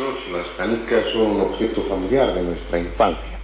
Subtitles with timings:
[0.00, 3.36] las canicas son un objeto familiar de nuestra infancia.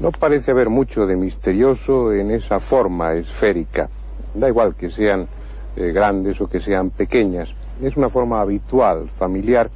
[0.00, 3.88] No parece haber mucho de misterioso en esa forma esférica.
[4.34, 5.28] Da igual que sean
[5.76, 7.50] eh, grandes o que sean pequeñas.
[7.80, 9.70] Es una forma habitual, familiar,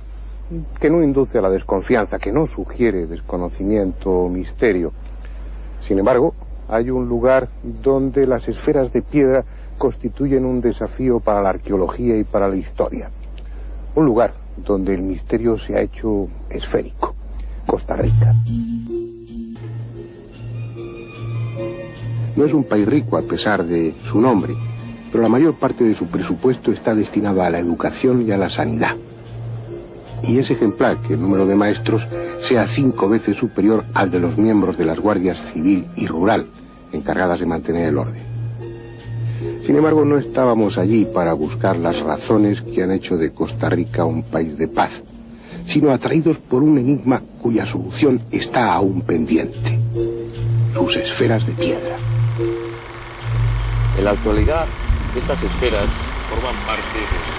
[0.81, 4.93] que no induce a la desconfianza, que no sugiere desconocimiento o misterio.
[5.81, 6.35] Sin embargo,
[6.69, 9.45] hay un lugar donde las esferas de piedra
[9.79, 13.11] constituyen un desafío para la arqueología y para la historia.
[13.95, 17.15] Un lugar donde el misterio se ha hecho esférico.
[17.67, 18.35] Costa Rica.
[22.37, 24.55] No es un país rico a pesar de su nombre,
[25.11, 28.49] pero la mayor parte de su presupuesto está destinada a la educación y a la
[28.49, 28.97] sanidad.
[30.23, 32.09] Y es ejemplar que el número de maestros
[32.41, 36.49] sea cinco veces superior al de los miembros de las guardias civil y rural,
[36.93, 38.34] encargadas de mantener el orden.
[39.65, 44.05] Sin embargo, no estábamos allí para buscar las razones que han hecho de Costa Rica
[44.05, 45.03] un país de paz,
[45.65, 49.81] sino atraídos por un enigma cuya solución está aún pendiente.
[50.75, 51.97] Sus esferas de piedra.
[53.97, 54.67] En la actualidad,
[55.17, 55.87] estas esferas
[56.29, 57.35] forman parte de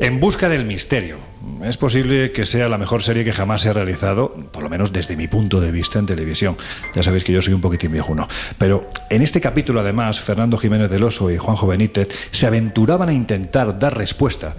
[0.00, 1.16] En busca del misterio.
[1.64, 4.92] Es posible que sea la mejor serie que jamás se ha realizado, por lo menos
[4.92, 6.56] desde mi punto de vista en televisión.
[6.94, 8.28] Ya sabéis que yo soy un poquitín viejuno.
[8.58, 13.12] Pero en este capítulo, además, Fernando Jiménez del Oso y Juanjo Benítez se aventuraban a
[13.12, 14.54] intentar dar respuesta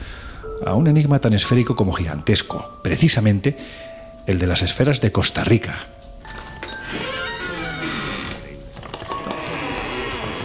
[0.66, 3.56] a un enigma tan esférico como gigantesco, precisamente
[4.28, 5.78] el de las esferas de Costa Rica.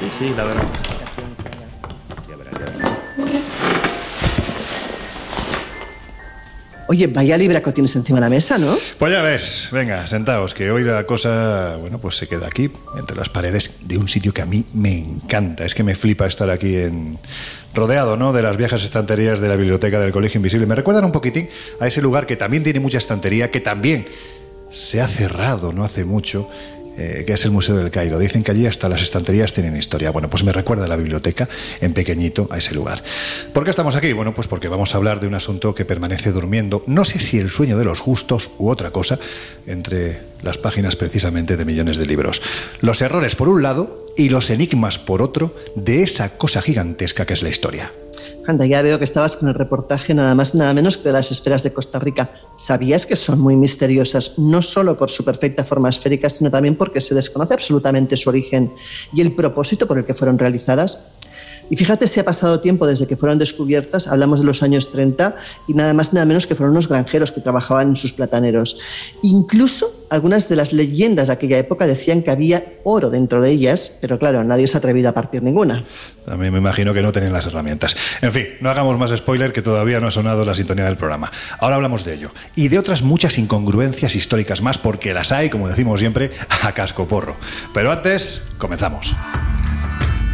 [0.00, 0.93] Sí, sí, la verdad.
[6.86, 8.76] Oye, vaya libraco tienes encima de la mesa, ¿no?
[8.98, 13.16] Pues ya ves, venga, sentaos, que hoy la cosa, bueno, pues se queda aquí, entre
[13.16, 15.64] las paredes de un sitio que a mí me encanta.
[15.64, 17.18] Es que me flipa estar aquí en
[17.74, 18.32] rodeado, ¿no?
[18.32, 20.66] De las viejas estanterías de la biblioteca del Colegio Invisible.
[20.66, 21.48] Me recuerdan un poquitín
[21.80, 24.06] a ese lugar que también tiene mucha estantería, que también
[24.68, 26.48] se ha cerrado no hace mucho
[26.96, 28.18] eh, que es el Museo del Cairo.
[28.18, 30.10] Dicen que allí hasta las estanterías tienen historia.
[30.10, 31.48] Bueno, pues me recuerda la biblioteca
[31.80, 33.02] en pequeñito a ese lugar.
[33.52, 34.12] ¿Por qué estamos aquí?
[34.12, 37.38] Bueno, pues porque vamos a hablar de un asunto que permanece durmiendo, no sé si
[37.38, 39.18] el sueño de los justos u otra cosa,
[39.66, 42.42] entre las páginas precisamente de millones de libros.
[42.80, 47.34] Los errores por un lado y los enigmas por otro de esa cosa gigantesca que
[47.34, 47.92] es la historia.
[48.46, 51.30] Anda, ya veo que estabas con el reportaje nada más nada menos que de las
[51.30, 52.30] esferas de Costa Rica.
[52.56, 57.00] ¿Sabías que son muy misteriosas, no solo por su perfecta forma esférica, sino también porque
[57.00, 58.74] se desconoce absolutamente su origen
[59.14, 61.08] y el propósito por el que fueron realizadas?
[61.70, 65.36] Y fíjate si ha pasado tiempo desde que fueron descubiertas, hablamos de los años 30,
[65.66, 68.78] y nada más nada menos que fueron unos granjeros que trabajaban en sus plataneros.
[69.22, 73.92] Incluso algunas de las leyendas de aquella época decían que había oro dentro de ellas,
[74.00, 75.84] pero claro, nadie se ha atrevido a partir ninguna.
[76.24, 77.96] También me imagino que no tenían las herramientas.
[78.22, 81.30] En fin, no hagamos más spoiler que todavía no ha sonado la sintonía del programa.
[81.58, 82.30] Ahora hablamos de ello.
[82.54, 86.30] Y de otras muchas incongruencias históricas más, porque las hay, como decimos siempre,
[86.62, 87.36] a casco porro.
[87.72, 89.14] Pero antes, comenzamos.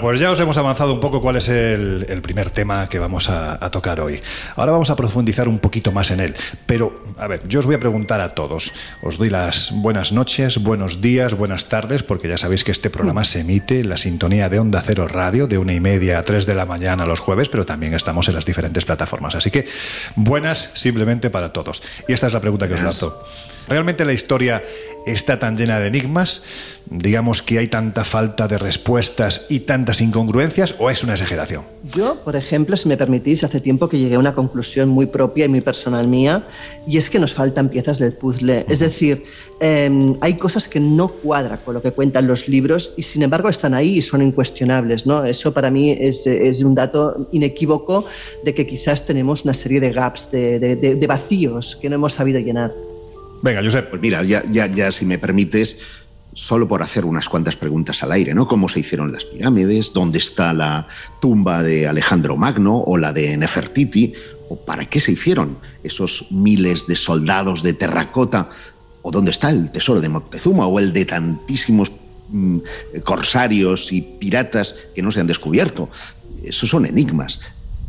[0.00, 3.28] Bueno, pues ya os hemos avanzado un poco cuál es el, primer tema que vamos
[3.28, 4.22] a, tocar hoy.
[4.56, 6.34] Ahora vamos a profundizar un poquito más en él.
[6.64, 8.72] Pero, a ver, yo os voy a preguntar a todos.
[9.02, 13.24] Os doy las buenas noches, buenos días, buenas tardes, porque ya sabéis que este programa
[13.24, 16.46] se emite en la sintonía de Onda Cero Radio de una y media a tres
[16.46, 19.34] de la mañana los jueves, pero también estamos en las diferentes plataformas.
[19.34, 19.66] Así que
[20.16, 21.82] buenas simplemente para todos.
[22.08, 23.22] Y esta es la pregunta que os lanzo.
[23.70, 24.64] ¿Realmente la historia
[25.06, 26.42] está tan llena de enigmas?
[26.86, 31.62] Digamos que hay tanta falta de respuestas y tantas incongruencias o es una exageración?
[31.94, 35.44] Yo, por ejemplo, si me permitís, hace tiempo que llegué a una conclusión muy propia
[35.44, 36.48] y muy personal mía
[36.84, 38.66] y es que nos faltan piezas del puzzle.
[38.68, 39.22] Es decir,
[39.60, 43.48] em, hay cosas que no cuadran con lo que cuentan los libros y sin embargo
[43.48, 45.06] están ahí y son incuestionables.
[45.06, 45.24] ¿no?
[45.24, 48.04] Eso para mí es, es un dato inequívoco
[48.44, 52.40] de que quizás tenemos una serie de gaps, de, de vacíos que no hemos sabido
[52.40, 52.89] llenar.
[53.42, 53.90] Venga, Josep.
[53.90, 55.78] Pues mira, ya, ya, ya si me permites,
[56.34, 58.46] solo por hacer unas cuantas preguntas al aire, ¿no?
[58.46, 59.92] ¿Cómo se hicieron las pirámides?
[59.92, 60.86] ¿Dónde está la
[61.20, 64.14] tumba de Alejandro Magno o la de Nefertiti?
[64.48, 68.48] ¿O para qué se hicieron esos miles de soldados de terracota?
[69.02, 71.92] ¿O dónde está el tesoro de Moctezuma o el de tantísimos
[72.28, 72.58] mm,
[73.04, 75.88] corsarios y piratas que no se han descubierto?
[76.42, 77.40] Esos son enigmas.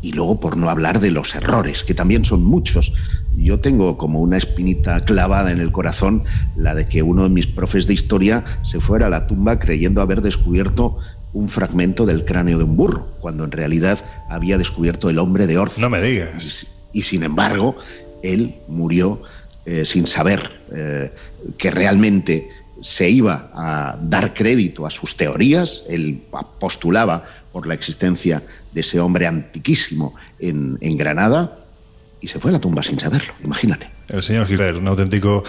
[0.02, 2.94] Y luego por no hablar de los errores, que también son muchos.
[3.38, 6.24] Yo tengo como una espinita clavada en el corazón
[6.56, 10.02] la de que uno de mis profes de historia se fuera a la tumba creyendo
[10.02, 10.98] haber descubierto
[11.34, 14.00] un fragmento del cráneo de un burro, cuando en realidad
[14.30, 15.80] había descubierto el hombre de Orzo.
[15.82, 16.68] No me digas.
[16.92, 17.76] Y, sin embargo,
[18.22, 19.22] él murió
[19.66, 21.14] eh, sin saber eh,
[21.58, 22.50] que realmente
[22.82, 26.24] se iba a dar crédito a sus teorías, él
[26.60, 28.44] postulaba por la existencia
[28.74, 31.58] de ese hombre antiquísimo en, en Granada
[32.20, 34.01] y se fue a la tumba sin saberlo, imagínate.
[34.12, 35.44] El señor Hitler, un auténtico,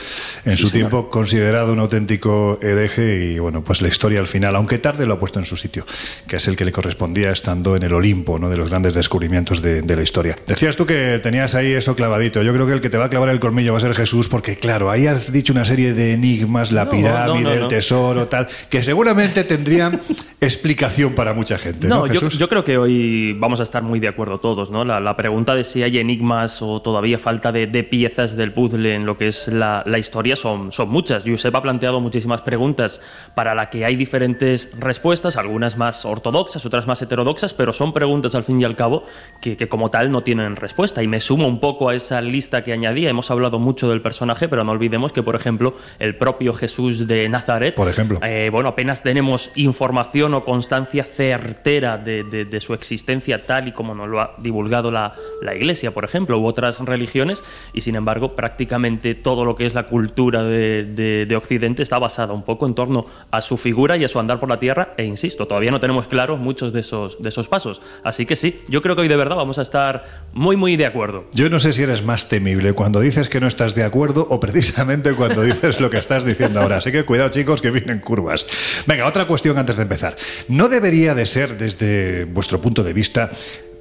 [0.45, 4.79] en su tiempo considerado un auténtico hereje y bueno, pues la historia al final, aunque
[4.79, 5.85] tarde, lo ha puesto en su sitio,
[6.27, 8.49] que es el que le correspondía estando en el Olimpo, ¿no?
[8.49, 10.39] De los grandes descubrimientos de, la historia.
[10.47, 12.43] Decías tú que tenías ahí eso clavadito.
[12.43, 14.29] Yo creo que el que te va a clavar el colmillo va a ser Jesús,
[14.29, 18.83] porque claro, ahí has dicho una serie de enigmas, la pirámide, el tesoro, tal, que
[18.83, 20.01] seguramente tendrían
[20.41, 21.89] explicación para mucha gente.
[21.89, 24.85] No, Yo, creo que hoy vamos a estar muy de acuerdo todos, ¿no?
[24.85, 29.07] La, pregunta de si hay enigmas o todavía falta de, de piezas del puzzle en
[29.07, 31.25] lo que es la, historia son, son muchas.
[31.27, 33.01] Josep ha planteado muchísimas preguntas
[33.35, 38.35] para las que hay diferentes respuestas, algunas más ortodoxas, otras más heterodoxas, pero son preguntas
[38.35, 39.05] al fin y al cabo
[39.41, 41.03] que, como tal no tienen respuesta.
[41.03, 43.11] Y me sumo un poco a esa lista que añadía.
[43.11, 47.29] Hemos hablado mucho del personaje, pero no olvidemos que, por ejemplo, el propio Jesús de
[47.29, 53.69] Nazaret, por ejemplo, eh, bueno, apenas tenemos información o constancia certera de, su existencia tal
[53.69, 57.81] y como nos lo ha divulgado la, la Iglesia, por ejemplo, u otras religiones, y
[57.81, 62.67] sin embargo, prácticamente todo lo que es la cultura de, Occidente está basada un poco
[62.67, 65.71] en torno a su figura y a su andar por la tierra, e insisto, todavía
[65.71, 67.81] no tenemos claros muchos de esos, de esos pasos.
[68.03, 70.03] Así que sí, yo creo que hoy de verdad vamos a estar
[70.33, 71.27] muy, muy de acuerdo.
[71.33, 74.41] Yo no sé si eres más temible cuando dices que no estás de acuerdo o
[74.41, 76.79] precisamente cuando dices lo que estás diciendo ahora.
[76.79, 78.45] Así que cuidado chicos que vienen curvas.
[78.89, 80.17] Venga, otra cuestión antes de empezar.
[80.49, 83.31] ¿No debería de ser desde vuestro punto de vista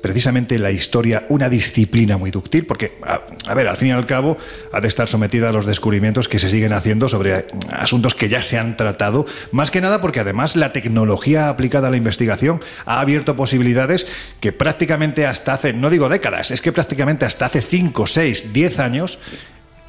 [0.01, 4.38] precisamente la historia una disciplina muy dúctil, porque, a, ver, al fin y al cabo,
[4.71, 8.42] ha de estar sometida a los descubrimientos que se siguen haciendo sobre asuntos que ya
[8.42, 13.00] se han tratado, más que nada porque además la tecnología aplicada a la investigación ha
[13.00, 14.07] abierto posibilidades
[14.39, 18.80] que prácticamente hasta hace, no digo décadas, es que prácticamente hasta hace 5, 6, 10
[18.80, 19.19] años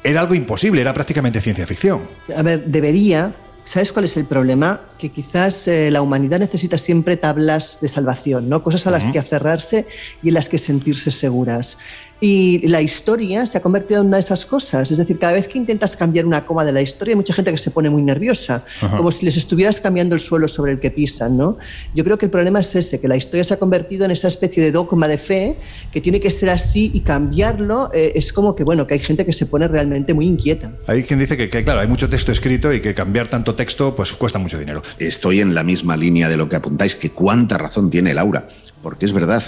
[0.03, 2.01] era algo imposible, era prácticamente ciencia ficción.
[2.35, 3.33] A ver, debería,
[3.65, 4.81] ¿Sabes cuál es el problema?
[4.97, 8.61] Que quizás eh, la humanidad necesita siempre tablas de salvación, ¿no?
[8.61, 9.87] Cosas a las que aferrarse
[10.21, 11.77] y en las que sentirse seguras.
[12.25, 14.89] Y la historia se ha convertido en una de esas cosas.
[14.89, 17.51] Es decir, cada vez que intentas cambiar una coma de la historia, hay mucha gente
[17.51, 18.63] que se pone muy nerviosa,
[18.95, 21.35] como si les estuvieras cambiando el suelo sobre el que pisan.
[21.35, 21.57] ¿no?
[21.93, 24.29] Yo creo que el problema es ese, que la historia se ha convertido en esa
[24.29, 25.57] especie de dogma de fe
[25.91, 29.25] que tiene que ser así y cambiarlo eh, es como que, bueno, que hay gente
[29.25, 30.71] que se pone realmente muy inquieta.
[30.87, 33.97] Hay quien dice que, que, claro, hay mucho texto escrito y que cambiar tanto texto
[33.97, 34.81] pues cuesta mucho dinero.
[34.97, 38.47] Estoy en la misma línea de lo que apuntáis, que cuánta razón tiene Laura,
[38.81, 39.43] porque es verdad.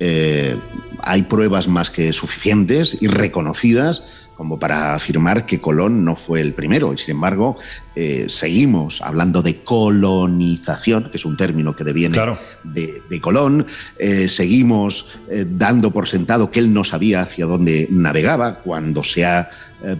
[0.00, 0.56] Eh,
[1.02, 6.52] hay pruebas más que suficientes y reconocidas como para afirmar que Colón no fue el
[6.52, 6.92] primero.
[6.92, 7.56] Y sin embargo,
[7.94, 12.18] eh, seguimos hablando de colonización, que es un término que deviene
[12.62, 13.64] de, Colón.
[13.98, 15.06] Eh, seguimos
[15.46, 19.48] dando por sentado que él no sabía hacia dónde navegaba, cuando se ha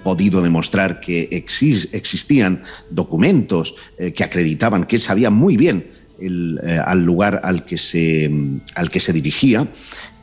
[0.03, 1.29] podido demostrar que
[1.93, 2.61] existían
[2.91, 3.75] documentos
[4.15, 8.31] que acreditaban que él sabía muy bien eh, al lugar al que se,
[8.75, 9.69] al que se dirigía.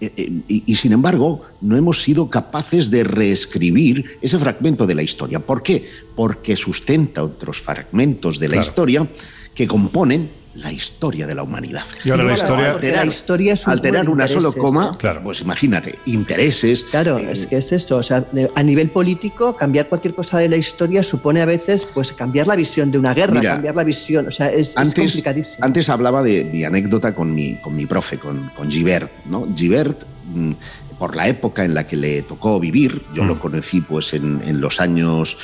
[0.01, 5.03] Eh, eh, y, sin embargo, no hemos sido capaces de reescribir ese fragmento de la
[5.03, 5.39] historia.
[5.39, 5.83] ¿Por qué?
[6.15, 9.07] Porque sustenta otros fragmentos de la historia
[9.53, 11.83] que componen la historia de la humanidad.
[12.03, 14.97] Y ahora la historia, alterar, la historia es un alterar una sola intereses, coma.
[14.97, 15.23] Claro.
[15.23, 16.83] pues imagínate, intereses.
[16.83, 17.97] Claro, eh, es que es eso.
[17.97, 22.11] O sea, a nivel político, cambiar cualquier cosa de la historia supone a veces pues
[22.11, 24.27] cambiar la visión de una guerra, Mira, cambiar la visión.
[24.27, 25.65] O sea, es, complicadísimo.
[25.65, 29.11] antes hablaba de mi anécdota con mi, con mi profe, con, con Givert.
[29.25, 29.47] ¿no?
[29.55, 30.51] Givert, mm,
[30.97, 33.27] por la época en la que le tocó vivir, yo Mm.
[33.27, 35.37] lo conocí pues, en, en los años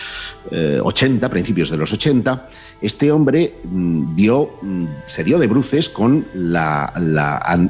[0.52, 2.48] eh, 80, principios de los 80,
[2.82, 6.86] este hombre mm, dio, mm, se dio de bruces con la,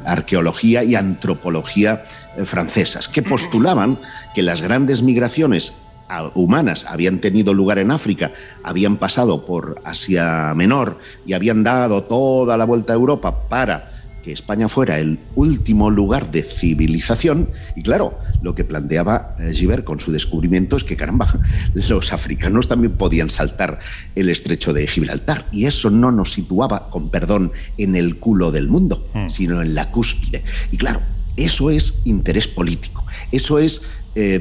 [0.04, 2.02] arqueología y antropología
[2.36, 3.98] eh, francesas, que postulaban
[4.34, 5.72] que las grandes migraciones
[6.08, 8.32] a- humanas habían tenido lugar en África,
[8.62, 13.89] habían pasado por Asia Menor y habían dado toda la vuelta a Europa para
[14.22, 17.48] que España fuera el último lugar de civilización.
[17.76, 21.26] Y claro, lo que planteaba eh, Givert con su descubrimiento es que, caramba,
[21.74, 23.80] los africanos también podían saltar
[24.14, 25.46] el estrecho de Gibraltar.
[25.52, 29.90] Y eso no nos situaba, con perdón, en el culo del mundo, sino en la
[29.90, 30.44] cúspide.
[30.70, 31.00] Y claro,
[31.36, 33.04] eso es interés político.
[33.32, 33.82] Eso es
[34.14, 34.40] eh,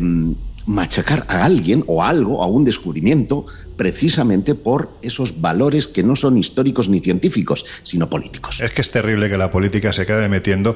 [0.66, 3.46] machacar a alguien o a algo, a un descubrimiento,
[3.80, 8.60] precisamente por esos valores que no son históricos ni científicos, sino políticos.
[8.60, 10.76] Es que es terrible que la política se acabe metiendo.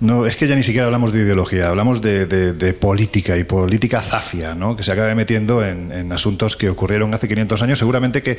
[0.00, 4.54] No, es que ya ni siquiera hablamos de ideología, hablamos de, política y política zafia,
[4.54, 4.76] ¿no?
[4.76, 8.36] que se acabe metiendo en, en asuntos que ocurrieron hace 500 años, seguramente que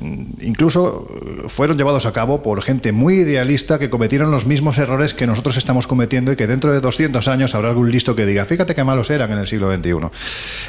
[0.00, 4.78] mm, incluso eh, fueron llevados a cabo por gente muy idealista que cometieron los mismos
[4.78, 8.24] errores que nosotros estamos cometiendo y que dentro de 200 años habrá algún listo que
[8.24, 9.96] diga, fíjate qué malos eran en el siglo XXI.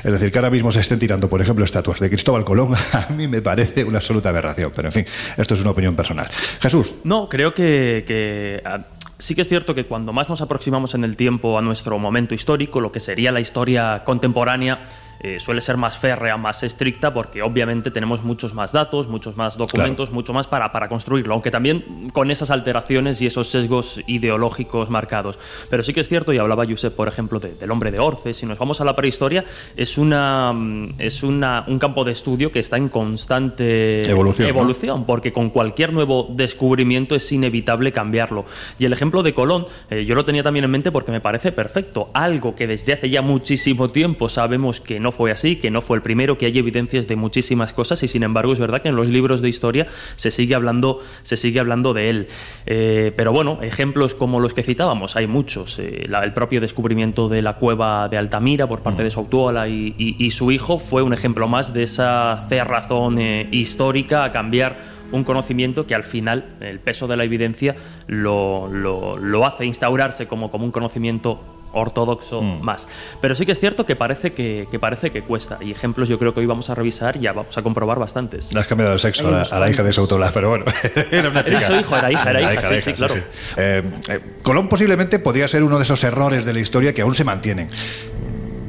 [0.04, 2.63] Es decir, que ahora mismo se estén tirando, por ejemplo, estatuas de Cristóbal Colón,
[2.94, 5.06] a mí me parece una absoluta aberración, pero en fin,
[5.38, 6.30] esto es una opinión personal.
[6.60, 8.86] Jesús, No, creo que, que, ah,
[9.18, 12.36] sí que es cierto que cuando más nos aproximamos en el tiempo a nuestro momento
[12.36, 14.84] histórico, lo que sería la historia contemporánea,
[15.24, 19.58] eh, suele ser más férrea, más estricta, porque obviamente tenemos muchos más datos, muchos más
[19.58, 24.90] documentos, mucho más para, para construirlo, aunque también con esas alteraciones y esos sesgos ideológicos
[24.90, 25.40] marcados.
[25.70, 28.34] Pero sí que es cierto, y hablaba Josep, por ejemplo, de- del hombre de Orce,
[28.34, 32.52] si nos vamos a la prehistoria, es, una, mm, es una, un campo de estudio
[32.52, 34.50] que está en constante Evolución, ¿no?
[34.54, 38.46] evolución, porque con cualquier nuevo descubrimiento es inevitable cambiarlo.
[38.78, 41.52] Y el ejemplo de Colón, eh, yo lo tenía también en mente porque me parece
[41.52, 42.10] perfecto.
[42.14, 45.96] Algo que desde hace ya muchísimo tiempo sabemos que no fue así, que no fue
[45.96, 48.98] el primero, que hay evidencias de muchísimas cosas y sin embargo es verdad que en
[48.98, 52.28] los libros de historia se sigue hablando, se sigue hablando de él.
[52.66, 55.80] Eh, pero bueno, ejemplos como los que citábamos, hay muchos.
[55.80, 60.32] Eh, el propio descubrimiento de la cueva de Altamira por parte de Sautuola y- y
[60.32, 64.76] su hijo fue un ejemplo más de esa cerrazón eh, histórica a cambiar
[65.12, 67.76] un conocimiento que al final el peso de la evidencia
[68.08, 71.40] lo, lo- lo hace instaurarse como, como un conocimiento
[71.74, 72.88] ortodoxo más.
[73.22, 75.58] Pero sí que es cierto que parece que, que parece que cuesta.
[75.62, 78.54] Y ejemplos yo creo que hoy vamos a revisar y ya vamos a comprobar bastantes.
[78.54, 79.94] Le has cambiado el sexo a la, a la hija de.
[79.94, 80.66] Sautola, pero bueno,
[81.12, 81.60] era una chica.
[81.60, 83.16] dicho hijo, era hija, era La hija, sí, sí, claro.
[83.58, 87.16] Eh, eh, Colón posiblemente podría ser uno de esos errores de la historia que aún
[87.16, 87.70] se mantienen.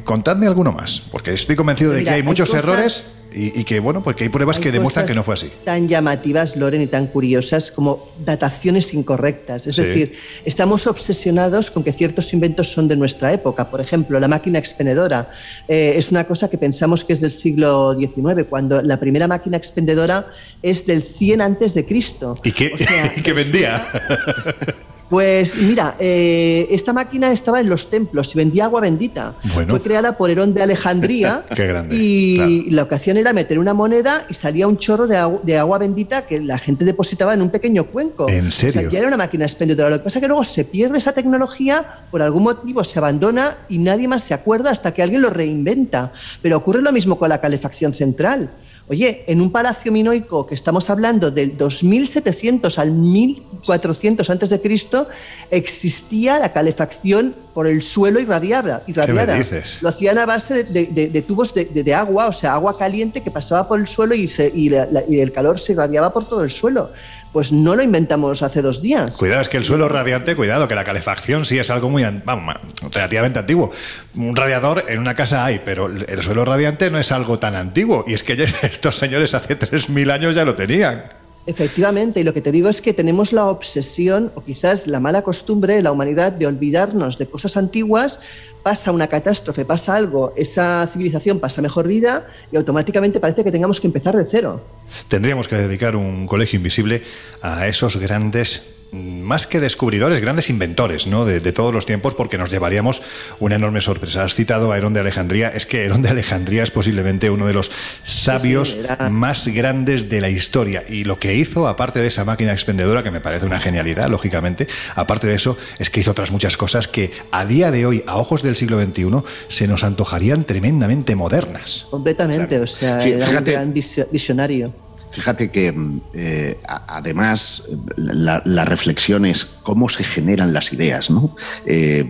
[0.05, 3.59] Contadme alguno más, porque estoy convencido de Mira, que hay hay muchos cosas- errores y,
[3.59, 5.51] y que, bueno, pues que hay pruebas que demuestran que no fue así.
[5.65, 9.67] Tan llamativas, Loren, y tan curiosas como dataciones incorrectas.
[9.67, 9.83] Es Sí.
[9.83, 13.69] decir, estamos obsesionados con que ciertos inventos son de nuestra época.
[13.71, 15.31] Por ejemplo, la máquina expendedora
[15.69, 19.57] eh, es una cosa que pensamos que es del siglo XIX, cuando la primera máquina
[19.57, 20.27] expendedora
[20.63, 22.39] es del 100 antes de Cristo.
[22.45, 23.89] ¿Y qué, O sea, y qué vendía?
[25.11, 29.35] Pues mira, eh, esta máquina estaba en los templos y vendía agua bendita.
[29.55, 29.71] Bueno.
[29.71, 31.45] Fue creada por Herón de Alejandría.
[31.55, 35.17] Qué grande, Y lo que hacían era meter una moneda y salía un chorro de,
[35.17, 38.29] agu- de agua bendita que la gente depositaba en un pequeño cuenco.
[38.29, 38.81] ¿En O serio?
[38.81, 39.91] sea, ya era una máquina expendedora.
[39.91, 43.57] Lo que pasa es que luego se pierde esa tecnología, por algún motivo se abandona
[43.69, 46.13] y nadie más se acuerda hasta que alguien lo reinventa.
[46.43, 48.51] Pero ocurre lo mismo con la calefacción central.
[48.87, 55.09] Oye, en un palacio minoico que estamos hablando del 2700 al 1400 antes de Cristo
[55.51, 58.83] existía la calefacción por el suelo irradiada.
[58.87, 59.37] irradiada.
[59.39, 59.79] dices?
[59.81, 62.53] Lo hacían a base de, de- de- de tubos de, de- de agua, o sea,
[62.55, 65.59] agua caliente que pasaba por el suelo y, se- y la- la- y el calor
[65.59, 66.91] se irradiaba por todo el suelo.
[67.35, 69.17] Pues no lo inventamos hace dos días.
[69.17, 72.55] Cuidado, es que el suelo radiante, cuidado, que la calefacción sí es algo muy, vamos,
[72.93, 73.73] relativamente antiguo.
[74.15, 77.57] Un radiador en una casa hay, pero el el suelo radiante no es algo tan
[77.57, 78.05] antiguo.
[78.07, 81.05] Y es que estos señores hace 3.000 años ya lo tenían.
[81.47, 85.23] Efectivamente, y lo que te digo es que tenemos la obsesión o quizás la mala
[85.23, 88.21] costumbre de la humanidad de olvidarnos de cosas antiguas,
[88.63, 93.79] pasa una catástrofe, pasa algo, esa civilización pasa mejor vida y automáticamente parece que tengamos
[93.79, 94.65] que empezar de cero.
[95.09, 97.03] Tendríamos que dedicar un colegio invisible
[97.43, 98.63] a esos grandes
[98.95, 101.25] más que descubridores, grandes inventores ¿no?
[101.25, 103.03] de, todos los tiempos, porque nos llevaríamos
[103.41, 104.25] una enorme sorpresa.
[104.25, 105.49] Has citado a Herón de Alejandría.
[105.49, 107.71] Es que Herón de Alejandría es posiblemente uno de los
[108.03, 108.77] sabios
[109.11, 110.85] más grandes de la historia.
[110.89, 114.69] Y lo que hizo, aparte de esa máquina expendedora, que me parece una genialidad, lógicamente,
[114.95, 118.17] aparte de eso, es que hizo otras muchas cosas que a día de hoy, a
[118.17, 119.05] ojos del siglo XXI,
[119.49, 121.87] se nos antojarían tremendamente modernas.
[121.91, 124.84] Completamente, o sea, era un gran visionario.
[125.15, 127.63] Fíjate que mm, eh, además
[127.97, 131.37] la, reflexión es cómo se generan las ideas, ¿no?
[131.67, 132.05] Eh,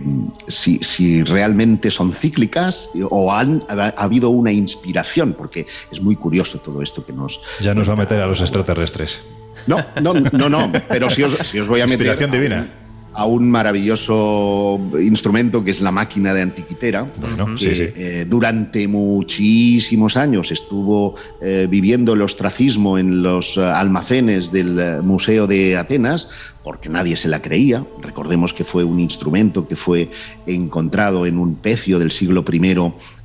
[0.47, 6.81] si, realmente son cíclicas o han ha, habido una inspiración, porque es muy curioso todo
[6.81, 7.39] esto que nos...
[7.61, 9.19] Ya nos va a meter a los extraterrestres.
[9.67, 12.07] No, no, no, no, pero si os, si os voy a meter...
[12.07, 12.84] Inspiración divina
[13.15, 17.11] a un maravilloso instrumento que es la máquina de antiquitera,
[17.57, 25.01] que eh, durante muchísimos años estuvo eh, viviendo el ostracismo en los eh, almacenes del
[25.01, 27.85] Museo de Atenas, porque nadie se la creía.
[28.01, 30.09] Recordemos que fue un instrumento que fue
[30.45, 32.75] encontrado en un pecio del siglo I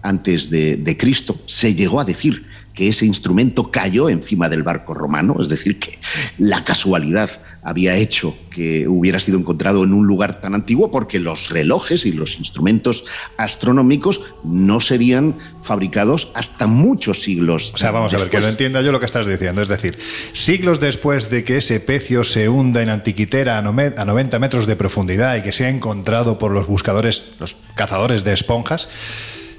[0.03, 1.37] antes de Cristo.
[1.47, 5.99] Se llegó a decir que ese instrumento cayó encima del barco romano, es decir, que
[6.39, 7.31] la casualidad
[7.63, 12.13] había hecho que hubiera sido encontrado en un lugar tan antiguo porque los relojes y
[12.13, 13.05] los instrumentos
[13.37, 17.73] astronómicos no serían fabricados hasta muchos siglos.
[17.75, 19.63] O sea, vamos a ver, que lo entienda yo lo que estás diciendo.
[19.63, 19.99] Es decir,
[20.33, 25.37] siglos después de que ese pecio se hunda en Antiquitera a 90 metros de profundidad
[25.37, 28.89] y que sea encontrado por los buscadores, los cazadores de esponjas,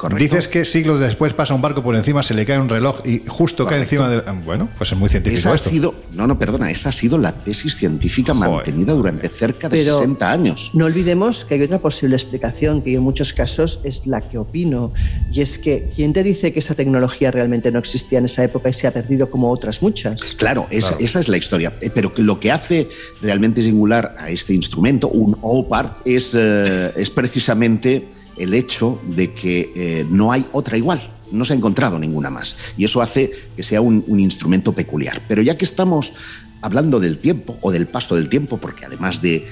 [0.10, 3.22] Dices que siglos después pasa un barco por encima, se le cae un reloj y
[3.27, 4.24] justo cae encima del.
[4.25, 5.39] Ah, bueno, pues es muy científico.
[5.39, 9.70] Esa ha sido, no, no, perdona, esa ha sido la tesis científica mantenida durante cerca
[9.70, 10.72] de 60 años.
[10.74, 14.93] No olvidemos que hay otra posible explicación, que en muchos casos es la que opino,
[15.31, 18.70] y es que ¿quién te dice que esa tecnología realmente no existía en esa época
[18.70, 20.36] y se ha perdido como otras muchas?
[20.36, 21.74] Claro, esa, es la historia.
[21.81, 22.88] Eh, pero lo que hace
[23.22, 29.71] realmente singular a este instrumento, un OPART, es, eh, es precisamente el hecho de que
[29.75, 31.00] eh, no hay otra igual,
[31.31, 32.55] no se ha encontrado ninguna más.
[32.77, 35.21] Y eso hace que sea un, instrumento peculiar.
[35.27, 36.13] Pero ya que estamos
[36.61, 39.47] hablando del tiempo o del paso del tiempo, porque además de,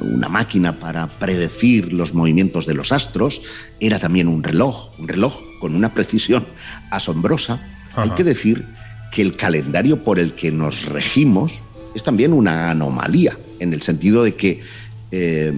[0.00, 3.42] una máquina para predecir los movimientos de los astros,
[3.80, 6.46] era también un reloj, un reloj con una precisión
[6.90, 7.60] asombrosa,
[7.96, 8.66] hay que decir
[9.10, 11.62] que el calendario por el que nos regimos
[11.94, 14.62] es también una anomalía, en el sentido de que
[15.10, 15.52] eh,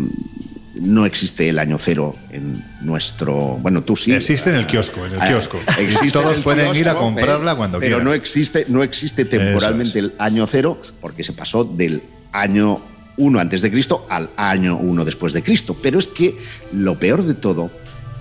[0.74, 3.58] no existe el año cero en nuestro.
[3.60, 4.12] Bueno, tú sí.
[4.12, 5.58] Existe en el kiosco, en el ah, kiosco.
[6.12, 8.00] Todos pueden ir a comprarla cuando quieran.
[8.00, 12.80] Pero no existe, no existe temporalmente el año cero porque se pasó del año
[13.16, 15.76] 1 antes de Cristo al año 1 después de Cristo.
[15.80, 16.36] Pero es que
[16.72, 17.70] lo peor de todo,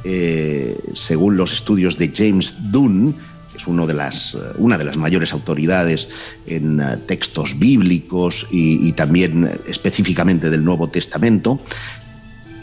[0.04, 3.16] eh, según los estudios de James Dunn,
[3.52, 6.10] que es uno de las, una de las mayores autoridades
[6.46, 11.60] en eh, textos bíblicos y, también específicamente del Nuevo Testamento,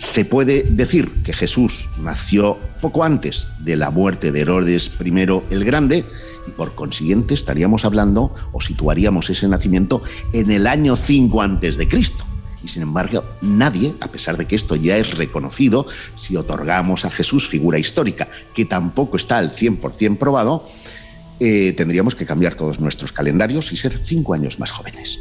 [0.01, 5.11] se puede decir que Jesús nació poco antes de la muerte de Herodes I
[5.51, 6.07] el Grande
[6.49, 10.01] y por consiguiente estaríamos hablando o situaríamos ese nacimiento
[10.33, 12.25] en el año 5 antes de Cristo.
[12.65, 15.85] Y sin embargo, nadie, a pesar de que esto ya es reconocido,
[16.15, 20.65] si otorgamos a Jesús figura histórica, que tampoco está al 100% probado,
[21.41, 25.19] eh, tendríamos que cambiar todos nuestros calendarios y ser cinco años más jóvenes.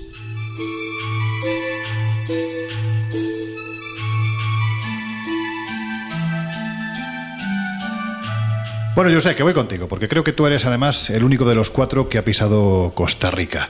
[8.99, 11.55] Bueno, yo sé que voy contigo, porque creo que tú eres además el único de
[11.55, 13.69] los cuatro que ha pisado Costa Rica.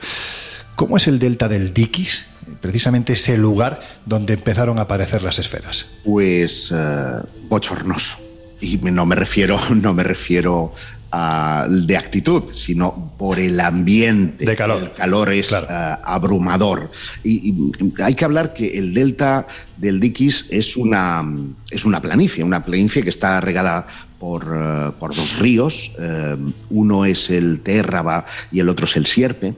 [0.74, 2.26] ¿Cómo es el delta del Diquis?
[2.60, 5.86] Precisamente ese lugar donde empezaron a aparecer las esferas.
[6.02, 8.18] Pues uh, bochornoso.
[8.60, 10.74] Y no me refiero, no me refiero
[11.12, 14.44] a, de actitud, sino por el ambiente.
[14.44, 14.82] De calor.
[14.82, 15.56] El calor es eh,
[16.02, 16.90] abrumador.
[17.22, 17.54] Y,
[18.02, 21.24] hay que hablar que el delta del Diquis es una,
[21.70, 23.86] es una planicie, una planicie que está regada
[24.22, 26.36] eh, por, dos ríos, eh,
[26.68, 29.54] uno es el Térraba y el otro es el Sierpe,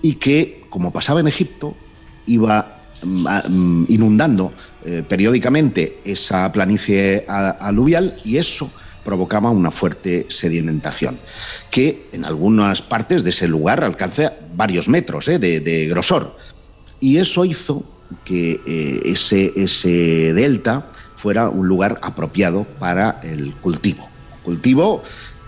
[0.00, 1.74] y que, como pasaba en Egipto,
[2.26, 4.52] iba mm, mm, inundando
[4.84, 8.70] eh, periódicamente esa planicie aluvial y eso
[9.04, 11.18] provocaba una fuerte sedimentación,
[11.68, 16.36] que en algunas partes de ese lugar alcanza varios metros de, grosor.
[17.00, 17.82] Y eso hizo
[18.24, 18.60] que
[19.04, 20.86] ese, ese delta
[21.20, 24.08] fuera un lugar apropiado para el cultivo.
[24.42, 25.02] Cultivo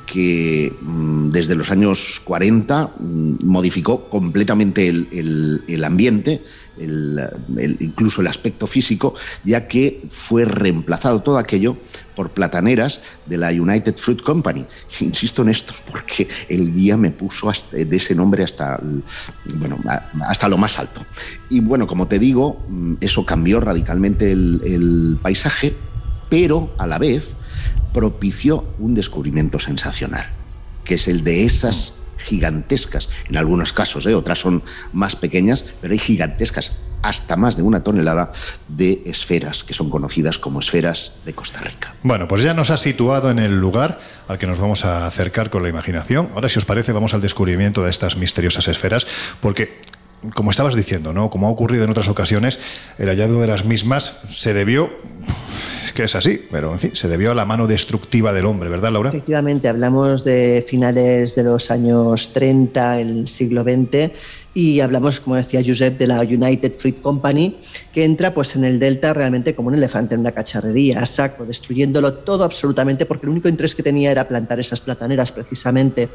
[0.06, 6.42] que mm, desde los años 40 mm, modificó completamente el, ambiente,
[7.80, 11.76] incluso el aspecto físico, ya que fue reemplazado todo aquello
[12.14, 14.64] por plataneras de la United Fruit Company.
[15.00, 18.80] Insisto en esto porque el día me puso de ese nombre hasta,
[19.56, 19.78] bueno,
[20.26, 21.04] hasta lo más alto.
[21.50, 25.74] Y bueno, como te digo, mm, eso cambió radicalmente el paisaje,
[26.28, 27.36] pero a la vez
[27.92, 30.26] propició un descubrimiento sensacional,
[30.84, 34.14] que es el de esas gigantescas, en algunos casos, ¿eh?
[34.14, 38.32] otras son más pequeñas, pero hay gigantescas, hasta más de una tonelada
[38.68, 41.94] de esferas, que son conocidas como esferas de Costa Rica.
[42.04, 45.50] Bueno, pues ya nos ha situado en el lugar al que nos vamos a acercar
[45.50, 46.28] con la imaginación.
[46.34, 49.06] Ahora, si os parece, vamos al descubrimiento de estas misteriosas esferas,
[49.40, 49.80] porque
[50.34, 51.30] como estabas diciendo, ¿no?
[51.30, 52.60] Como ha ocurrido en otras ocasiones,
[52.98, 54.92] el hallazgo de las mismas se debió
[55.92, 58.92] que es así, pero en fin, se debió a la mano destructiva del hombre, ¿verdad,
[58.92, 59.10] Laura?
[59.10, 64.12] Efectivamente, hablamos de finales de los años 30, el siglo XX,
[64.54, 67.56] y hablamos, como decía Josep, de la United Fruit Company,
[67.92, 71.46] que entra pues, en el Delta realmente como un elefante en una cacharrería, a saco,
[71.46, 76.10] destruyéndolo todo absolutamente, porque el único interés que tenía era plantar esas plataneras precisamente.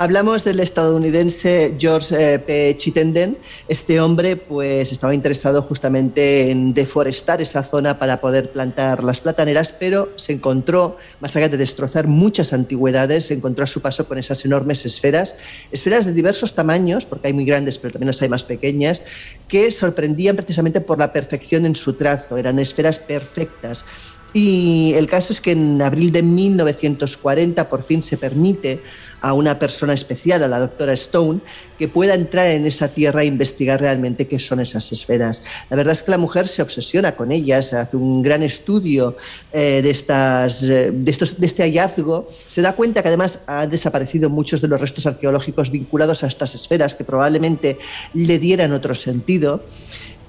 [0.00, 2.76] Hablamos del estadounidense George eh, P.
[2.76, 3.36] Chittenden.
[3.66, 9.72] Este hombre pues, estaba interesado justamente en deforestar esa zona para poder plantar las plataneras,
[9.72, 14.18] pero se encontró, más allá de destrozar muchas antigüedades, se encontró a su paso con
[14.18, 15.34] esas enormes esferas,
[15.72, 19.02] esferas de diversos tamaños, porque hay muy grandes, pero también las hay más pequeñas,
[19.48, 23.84] que sorprendían precisamente por la perfección en su trazo, eran esferas perfectas.
[24.32, 28.80] Y el caso es que en abril de 1940 por fin se permite
[29.20, 31.40] a una persona especial, a la doctora Stone,
[31.78, 35.44] que pueda entrar en esa tierra e investigar realmente qué son esas esferas.
[35.70, 39.16] La verdad es que la mujer se obsesiona con ellas, hace un gran estudio
[39.52, 43.70] eh, de, estas, eh, de, estos, de este hallazgo, se da cuenta que además han
[43.70, 47.78] desaparecido muchos de los restos arqueológicos vinculados a estas esferas que probablemente
[48.14, 49.62] le dieran otro sentido.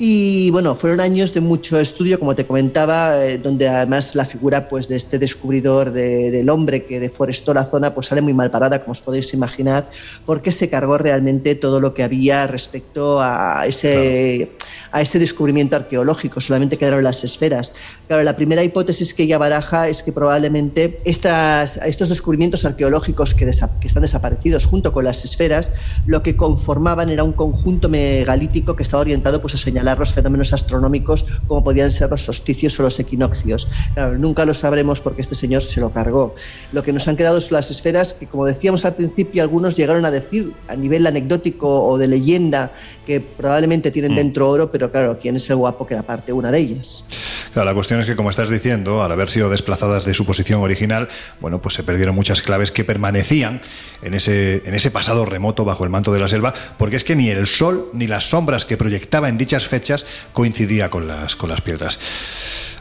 [0.02, 4.70] Y bueno, fueron años de mucho estudio, como te comentaba, eh, donde además la figura
[4.70, 8.80] pues, de este descubridor del hombre que deforestó la zona pues, sale muy mal parada,
[8.80, 9.90] como os podéis imaginar,
[10.26, 14.52] porque se cargó realmente todo lo que había respecto a ese,
[14.92, 17.74] a ese descubrimiento arqueológico, solamente quedaron las esferas.
[18.08, 23.46] Claro, la primera hipótesis que ella baraja es que probablemente estas, estos descubrimientos arqueológicos que,
[23.46, 25.72] que están desaparecidos junto con las esferas,
[26.06, 30.54] lo que conformaban era un conjunto megalítico que estaba orientado pues, a señalar los fenómenos
[30.54, 33.68] astronómicos como podían ser los solsticios o los equinoccios.
[33.94, 36.36] Claro, nunca lo sabremos porque este señor se lo cargó.
[36.72, 40.06] Lo que nos han quedado son las esferas que, como decíamos al principio, algunos llegaron
[40.06, 42.72] a decir a nivel anecdótico o de leyenda
[43.06, 44.16] que probablemente tienen mm.
[44.16, 47.06] dentro oro, pero claro, ¿quién es el guapo que era parte una de ellas?
[47.54, 50.62] Claro, la cuestión es que, como estás diciendo, al haber sido desplazadas de su posición
[50.62, 53.62] original, bueno, pues se perdieron muchas claves que permanecían
[54.02, 57.16] en ese, en ese pasado remoto bajo el manto de la selva, porque es que
[57.16, 61.50] ni el sol ni las sombras que proyectaba en dichas fechas coincidía con las, con
[61.50, 62.00] las piedras.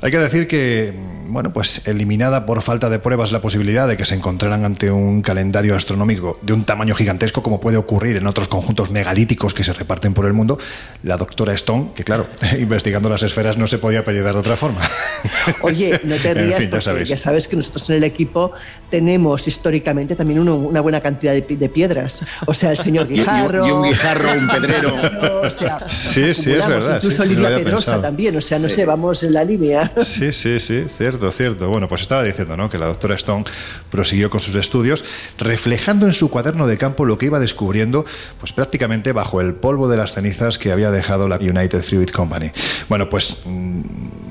[0.01, 0.93] Hay que decir que,
[1.27, 5.23] bueno, pues eliminada por falta de pruebas la posibilidad de que se encontraran ante un
[5.23, 9.73] calendario astronómico de un tamaño gigantesco, como puede ocurrir en otros conjuntos megalíticos que se
[9.73, 10.59] reparten por el mundo,
[11.03, 12.27] la doctora Stone, que claro,
[12.59, 14.81] investigando las esferas no se podía apellidar de otra forma.
[15.63, 18.53] Oye, no te rías, porque ya, sabes que nosotros en el equipo
[18.91, 22.25] tenemos históricamente también una buena cantidad de, piedras.
[22.47, 23.67] O sea, el señor Guijarro.
[23.67, 24.95] Y, un guijarro, un pedrero.
[25.43, 27.01] o sea, sí, sí, es verdad.
[27.03, 29.88] Incluso Lidia Pedrosa también, o sea, no sé, vamos en la línea.
[30.03, 31.68] Sí, sí, sí, cierto, cierto.
[31.68, 32.70] Bueno, pues estaba diciendo, ¿no?
[32.70, 33.44] Que la doctora Stone
[33.90, 35.05] prosiguió con sus estudios,
[35.38, 38.05] reflejando en su cuaderno de campo lo que iba descubriendo,
[38.38, 42.51] pues prácticamente bajo el polvo de las cenizas que había dejado la United Fruit Company.
[42.88, 43.81] Bueno, pues mm,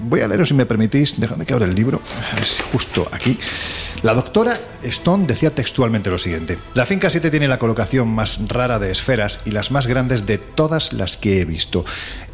[0.09, 2.01] voy a leeros si me permitís, déjame que abra el libro,
[2.39, 3.37] es justo aquí.
[4.03, 8.77] La doctora Stone decía textualmente lo siguiente: La finca 7 tiene la colocación más rara
[8.77, 11.83] de esferas y las más grandes de todas las que he visto.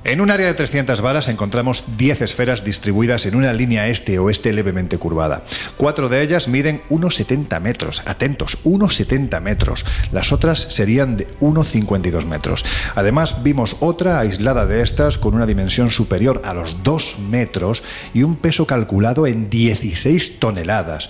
[0.06, 4.98] En un área de 300 varas encontramos 10 esferas distribuidas en una línea este-oeste levemente
[4.98, 5.46] curvada.
[5.78, 8.04] Cuatro de ellas miden 1,70 metros.
[8.06, 9.86] Atentos, 1,70 metros.
[10.12, 12.66] Las otras serían de 1,52 metros.
[12.96, 17.82] Además, vimos otra aislada de estas con una dimensión superior a los 2 metros
[18.14, 21.10] y un peso calculado en 16 toneladas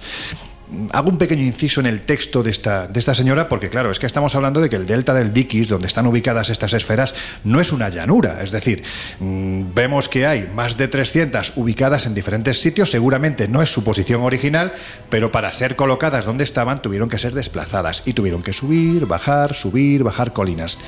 [0.92, 4.00] hago un pequeño inciso en el texto de esta, de esta señora, porque claro, es
[4.00, 7.60] que estamos hablando de que el delta del Dikis, donde están ubicadas estas esferas, no
[7.60, 8.42] es una llanura.
[8.44, 8.84] Es decir,
[9.20, 13.84] mm, vemos que hay más de 300 ubicadas en diferentes sitios, seguramente no es su
[13.84, 14.74] posición original,
[15.10, 19.54] pero para ser colocadas donde estaban tuvieron que ser desplazadas y tuvieron que subir, bajar,
[19.54, 20.80] subir, bajar colinas.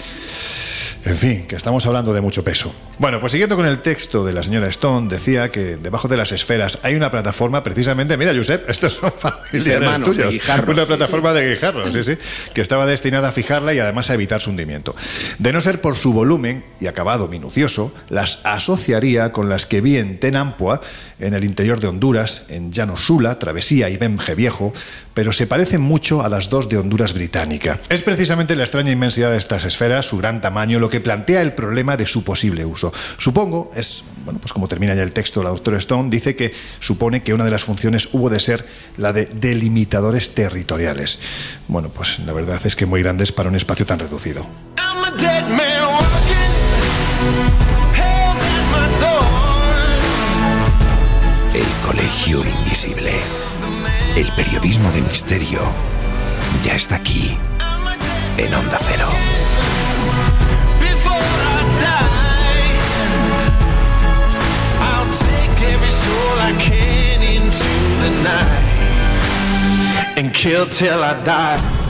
[1.05, 2.73] En fin, que estamos hablando de mucho peso.
[2.97, 6.31] Bueno, pues siguiendo con el texto de la señora Stone, decía que debajo de las
[6.31, 10.33] esferas hay una plataforma precisamente, mira, Josep, estos son familiares tuyos.
[10.67, 12.17] una plataforma de guijarros, sí, sí,
[12.55, 14.95] que estaba destinada a fijarla y además a evitar su hundimiento.
[15.37, 19.97] De no ser por su volumen y acabado minucioso, las asociaría con las que vi
[19.97, 20.81] en Tenampua,
[21.19, 24.73] en el interior de Honduras, en Llano Sula, Travesía y Bemge Viejo,
[25.13, 27.79] pero se parecen mucho a las dos de Honduras británica.
[27.89, 31.53] Es precisamente la extraña inmensidad de estas esferas, su gran tamaño, lo que plantea el
[31.53, 32.93] problema de su posible uso.
[33.17, 37.23] Supongo, es, bueno, pues como termina ya el texto la doctora Stone, dice que supone
[37.23, 38.65] que una de las funciones hubo de ser
[38.97, 41.19] la de delimitadores territoriales.
[41.67, 44.45] Bueno, pues la verdad es que muy grandes para un espacio tan reducido.
[51.53, 53.13] El Colegio Invisible.
[54.15, 55.61] El periodismo de misterio
[56.63, 57.37] ya está aquí,
[58.37, 59.07] en Onda Cero.
[70.17, 70.67] And kill
[71.03, 71.85] I die.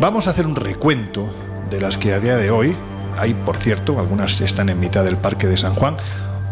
[0.00, 1.32] Vamos a hacer un recuento
[1.70, 2.74] de las que a día de hoy
[3.16, 5.96] hay, por cierto, algunas están en mitad del Parque de San Juan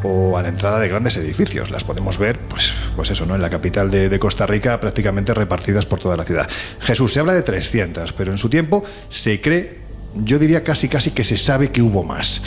[0.03, 1.71] o a la entrada de grandes edificios.
[1.71, 3.35] Las podemos ver, pues, pues eso, ¿no?
[3.35, 6.49] En la capital de, Costa Rica, prácticamente repartidas por toda la ciudad.
[6.81, 9.79] Jesús, se habla de 300, pero en su tiempo se cree,
[10.15, 12.43] yo diría casi casi que se sabe que hubo más.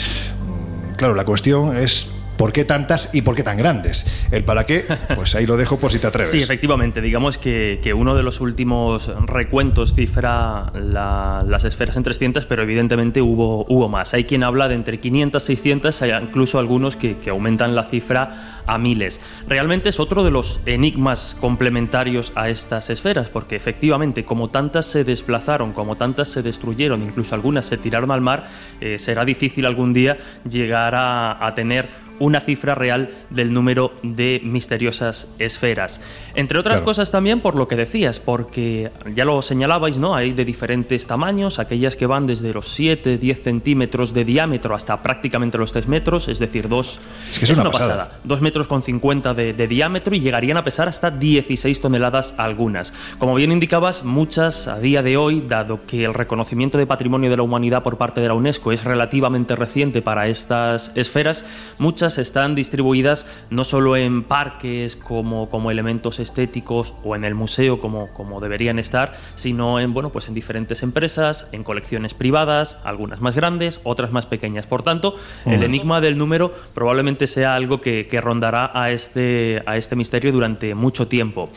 [0.46, 4.06] Mm, claro, la cuestión es ¿Por qué tantas y por qué tan grandes?
[4.30, 6.30] El para qué, pues ahí lo dejo por si te atreves.
[6.30, 7.00] Sí, efectivamente.
[7.00, 13.64] Digamos que, uno de los últimos recuentos cifra las esferas en 300, pero evidentemente hubo,
[13.68, 14.14] hubo más.
[14.14, 18.62] Hay quien habla de entre 500, 600, hay incluso algunos que, que aumentan la cifra
[18.66, 19.20] a miles.
[19.46, 25.04] Realmente es otro de los enigmas complementarios a estas esferas, porque efectivamente, como tantas se
[25.04, 28.48] desplazaron, como tantas se destruyeron, incluso algunas se tiraron al mar,
[28.80, 30.16] eh, será difícil algún día
[30.48, 31.86] llegar a, a tener
[32.18, 36.00] una cifra real del número de misteriosas esferas.
[36.34, 40.14] Entre otras cosas también por lo que decías, porque ya lo señalabais, ¿no?
[40.14, 45.02] Hay de diferentes tamaños, aquellas que van desde los 7, 10 centímetros de diámetro hasta
[45.02, 47.00] prácticamente los 3 metros, es decir, dos...
[47.30, 48.18] Es que es, una, pasada.
[48.40, 52.92] Metros con 50 de, de diámetro y llegarían a pesar hasta 16 toneladas algunas.
[53.18, 57.36] Como bien indicabas, muchas a día de hoy, dado que el reconocimiento de patrimonio de
[57.36, 61.44] la humanidad por parte de la UNESCO es relativamente reciente para estas esferas,
[61.78, 67.80] muchas están distribuidas no solo en parques como, como elementos estéticos o en el museo
[67.80, 73.20] como, como deberían estar, sino en, bueno, pues en diferentes empresas, en colecciones privadas, algunas
[73.20, 74.66] más grandes, otras más pequeñas.
[74.66, 79.76] Por tanto, el enigma del número probablemente sea algo que, que rondará a este, a
[79.76, 81.48] este misterio durante mucho tiempo.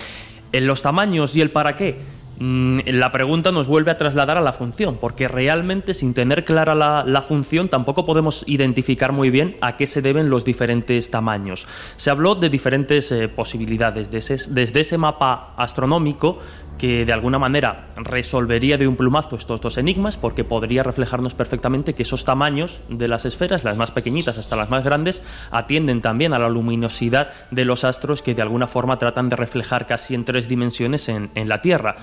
[0.51, 1.97] En los tamaños y el para qué,
[2.39, 7.21] la pregunta nos vuelve a trasladar a la función, porque realmente sin tener clara la,
[7.21, 11.67] función tampoco podemos identificar muy bien a qué se deben los diferentes tamaños.
[11.95, 16.39] Se habló de diferentes eh, posibilidades, desde ese mapa astronómico
[16.77, 21.93] que de alguna manera resolvería de un plumazo estos dos enigmas, porque podría reflejarnos perfectamente
[21.93, 26.33] que esos tamaños de las esferas, las más pequeñitas hasta las más grandes, atienden también
[26.33, 30.25] a la luminosidad de los astros que de alguna forma tratan de reflejar casi en
[30.25, 31.95] tres dimensiones en, en la Tierra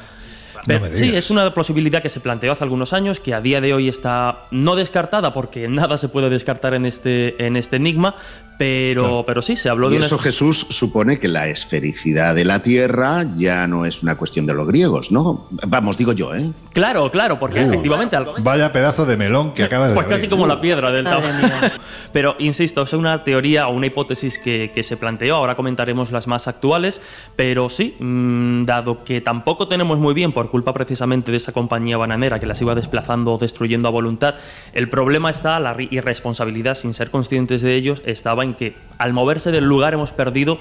[0.92, 3.88] sí, es una posibilidad que se planteó hace algunos años, que a día de hoy
[3.88, 8.14] está no descartada, porque nada se puede descartar en este, en este enigma,
[8.58, 9.96] pero, pero sí, se habló de...
[9.96, 14.46] Y eso Jesús supone que la esfericidad de la Tierra ya no es una cuestión
[14.46, 15.48] de los griegos, ¿no?
[15.66, 16.52] Vamos, digo yo, ¿eh?
[16.72, 17.66] Claro, claro, porque uh.
[17.66, 18.16] efectivamente...
[18.40, 21.04] Vaya pedazo de melón que acabas de Pues casi como la piedra del
[22.12, 26.26] Pero, insisto, es una teoría o una hipótesis que, que, se planteó, ahora comentaremos las
[26.28, 27.02] más actuales,
[27.36, 31.96] pero sí, mm, dado que tampoco tenemos muy bien, por culpa precisamente de esa compañía
[31.96, 34.36] bananera que las iba desplazando o destruyendo a voluntad,
[34.72, 39.50] el problema está, la irresponsabilidad, sin ser conscientes de ellos, estaba en que al moverse
[39.50, 40.58] del lugar hemos perdido,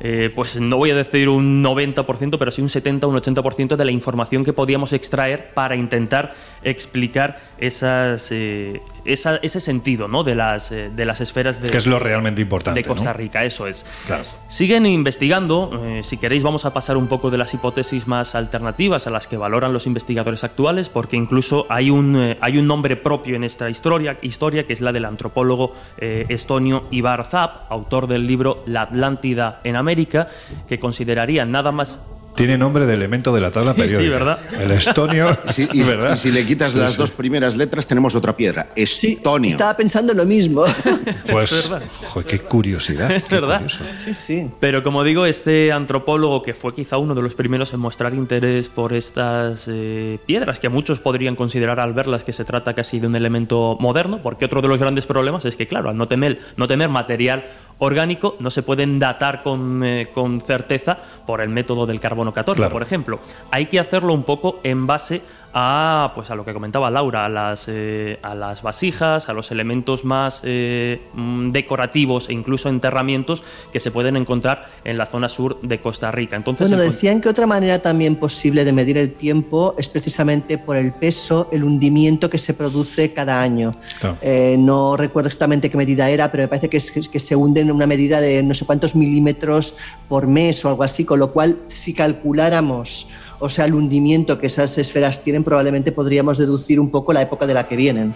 [0.00, 3.84] eh, pues no voy a decir un 90%, pero sí un 70, un 80% de
[3.84, 10.24] la información que podíamos extraer para intentar explicar esas, eh, ese sentido ¿no?
[10.24, 13.44] de, las, eh, de las esferas de, que es lo realmente importante, de Costa Rica.
[13.44, 13.86] Eso es.
[14.48, 15.70] Siguen investigando.
[16.02, 19.36] si queréis, vamos a pasar un poco de las hipótesis más alternativas a las que
[19.36, 24.18] valoran los investigadores actuales, porque incluso hay un, hay un nombre propio en esta historia,
[24.22, 29.76] historia, que es la del antropólogo estonio Ibar Zap, autor del libro La Atlántida en
[29.76, 30.28] América,
[30.68, 32.00] que consideraría nada más
[32.36, 34.02] tiene nombre de elemento de la tabla periódica.
[34.02, 34.38] Sí, ¿verdad?
[34.60, 35.36] El estonio.
[35.72, 36.16] y, ¿verdad?
[36.16, 38.68] si le quitas las dos primeras letras, tenemos otra piedra.
[38.76, 39.50] Estonio.
[39.50, 40.64] estaba pensando lo mismo.
[41.30, 41.70] Pues,
[42.08, 43.10] joder, qué curiosidad.
[43.10, 43.62] Es verdad.
[43.96, 44.50] Sí, sí.
[44.60, 48.68] Pero como digo, este antropólogo que fue quizá uno de los primeros en mostrar interés
[48.68, 53.06] por estas eh, piedras, que muchos podrían considerar al verlas que se trata casi de
[53.06, 56.38] un elemento moderno, porque otro de los grandes problemas es que, claro, al no tener,
[56.56, 57.44] no tener material
[57.78, 62.68] orgánico, no se pueden datar con, eh, con certeza por el método del carbono 14,
[62.70, 63.20] por ejemplo.
[63.50, 65.22] Hay que hacerlo un poco en base
[65.58, 69.50] a, pues a lo que comentaba Laura, a las, eh, a las vasijas, a los
[69.50, 73.42] elementos más eh, mm, decorativos e incluso enterramientos
[73.72, 76.36] que se pueden encontrar en la zona sur de Costa Rica.
[76.36, 80.76] Entonces, bueno, decían que otra manera también posible de medir el tiempo es precisamente por
[80.76, 83.72] el peso, el hundimiento que se produce cada año.
[84.20, 87.72] Eh, no recuerdo exactamente qué medida era, pero me parece que, que se hunde en
[87.72, 89.74] una medida de no sé cuántos milímetros
[90.06, 94.46] por mes o algo así, con lo cual si calculáramos o sea, el hundimiento que
[94.46, 98.12] esas esferas tienen, probablemente podríamos deducir un poco la época de la que vienen.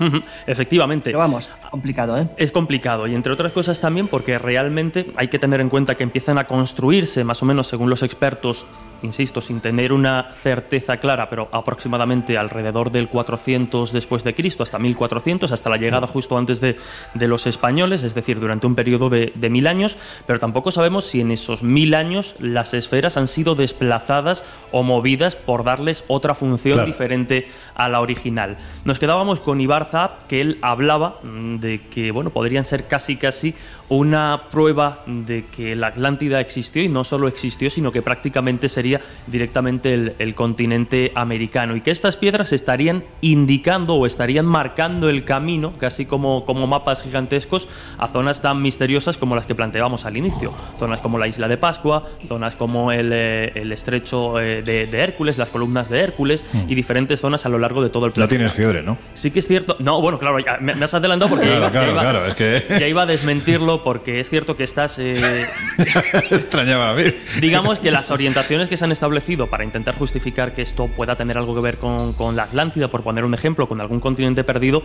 [0.46, 1.04] Efectivamente.
[1.04, 2.28] Pero vamos, complicado, ¿eh?
[2.37, 6.02] Es complicado, y entre otras cosas también porque realmente hay que tener en cuenta que
[6.02, 8.66] empiezan a construirse, más o menos según los expertos,
[9.03, 14.79] insisto, sin tener una certeza clara, pero aproximadamente alrededor del 400 después de Cristo, hasta
[14.79, 16.77] 1400, hasta la llegada justo antes de,
[17.15, 21.31] los españoles, es decir, durante un periodo de, mil años, pero tampoco sabemos si en
[21.31, 27.49] esos mil años las esferas han sido desplazadas o movidas por darles otra función diferente
[27.75, 28.57] a la original.
[28.85, 29.81] Nos quedábamos con Ibar
[30.29, 33.55] que él hablaba de que, bueno, podrían ser casi casi
[33.89, 38.89] una prueba de que la Atlántida existió y no solo existió, sino que prácticamente sería
[39.26, 45.72] directamente el, continente americano y que estas piedras estarían indicando o estarían marcando el camino,
[45.79, 50.53] casi como, como mapas gigantescos, a zonas tan misteriosas como las que planteábamos al inicio.
[50.79, 55.48] Zonas como la isla de Pascua, zonas como el, eh, estrecho eh, de, Hércules, las
[55.48, 56.76] columnas de Hércules y mm.
[56.76, 58.35] diferentes zonas a lo largo de todo el planeta.
[58.35, 58.98] No tienes fiebre, ¿no?
[59.14, 59.76] Sí que es cierto.
[59.79, 61.46] No, bueno, claro, me, has adelantado porque
[62.79, 64.98] ya, iba, a desmentirlo porque es cierto que estás...
[64.98, 65.14] Eh,
[66.31, 67.05] Extrañaba a mí.
[67.40, 71.55] Digamos que las orientaciones que han establecido para intentar justificar que esto pueda tener algo
[71.55, 74.83] que ver con, con la Atlántida, por poner un ejemplo, con algún continente perdido,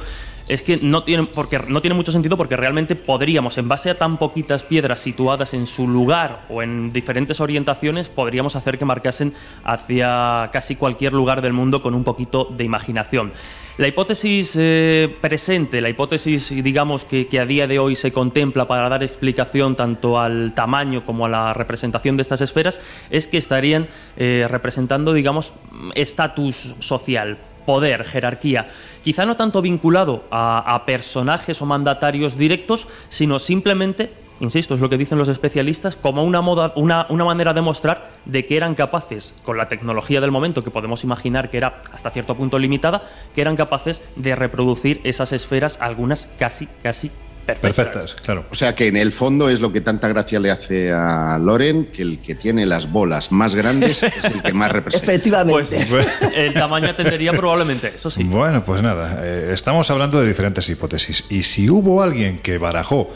[0.48, 3.98] es que no tiene, porque, no tiene mucho sentido porque realmente podríamos, en base a
[3.98, 9.34] tan poquitas piedras situadas en su lugar o en diferentes orientaciones, podríamos hacer que marcasen
[9.64, 13.32] hacia casi cualquier lugar del mundo con un poquito de imaginación.
[13.78, 18.88] La hipótesis eh, presente, la hipótesis, digamos, que, a día de hoy se contempla para
[18.88, 23.90] dar explicación tanto al tamaño como a la representación de estas esferas, es que estarían
[24.16, 25.52] eh, representando, digamos,
[25.94, 28.70] estatus social, poder, jerarquía,
[29.04, 34.98] quizá no tanto vinculado a, personajes o mandatarios directos, sino simplemente insisto, es lo que
[34.98, 39.34] dicen los especialistas, como una, moda, una, una, manera de mostrar de que eran capaces,
[39.44, 43.42] con la tecnología del momento, que podemos imaginar que era hasta cierto punto limitada, que
[43.42, 47.12] eran capaces de reproducir esas esferas, algunas casi, casi
[47.46, 48.16] Perfectas.
[48.16, 48.46] claro.
[48.50, 51.88] O sea que en el fondo es lo que tanta gracia le hace a Loren,
[51.88, 55.12] que el que tiene las bolas más grandes es el que más representa.
[55.12, 55.86] Efectivamente.
[55.88, 58.24] Pues, el tamaño tendría probablemente, eso sí.
[58.24, 61.26] Bueno, pues nada, eh, estamos hablando de diferentes hipótesis.
[61.30, 63.12] Y si hubo alguien que barajó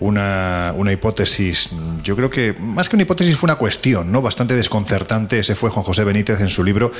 [0.00, 1.70] una, una, hipótesis,
[2.02, 4.22] yo creo que más que una hipótesis fue una cuestión, ¿no?
[4.22, 5.38] Bastante desconcertante.
[5.38, 6.90] Ese fue Juan José Benítez en su libro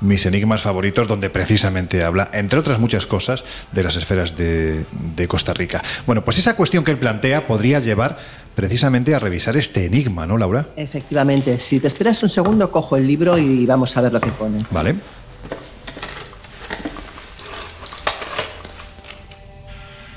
[0.00, 4.84] Mis enigmas favoritos, donde precisamente habla, entre otras muchas cosas, de las esferas de,
[5.16, 5.82] de Costa Rica.
[6.06, 8.18] Bueno, pues esa cuestión que él plantea podría llevar
[8.54, 10.66] precisamente a revisar este enigma, ¿no, Laura?
[10.74, 11.60] Efectivamente.
[11.60, 14.64] Si te esperas un segundo, cojo el libro y vamos a ver lo que pone.
[14.72, 14.96] Vale.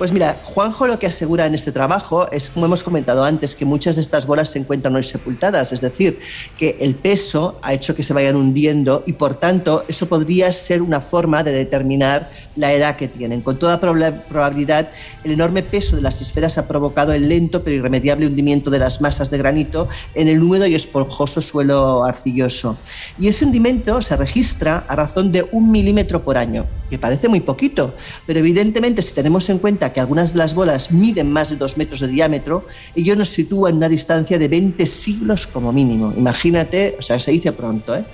[0.01, 3.65] Pues mira, Juanjo lo que asegura en este trabajo es, como hemos comentado antes, que
[3.65, 6.17] muchas de estas bolas se encuentran hoy sepultadas, es decir,
[6.57, 10.81] que el peso ha hecho que se vayan hundiendo y por tanto eso podría ser
[10.81, 13.41] una forma de determinar la edad que tienen.
[13.41, 14.89] Con toda probabilidad,
[15.23, 19.01] el enorme peso de las esferas ha provocado el lento pero irremediable hundimiento de las
[19.01, 22.75] masas de granito en el húmedo y esponjoso suelo arcilloso.
[23.19, 27.39] Y ese hundimiento se registra a razón de un milímetro por año, que parece muy
[27.39, 27.93] poquito,
[28.25, 31.77] pero evidentemente si tenemos en cuenta que algunas de las bolas miden más de dos
[31.77, 36.13] metros de diámetro, ello nos sitúa en una distancia de 20 siglos como mínimo.
[36.15, 38.06] Imagínate, o sea, se dice pronto, ¿eh?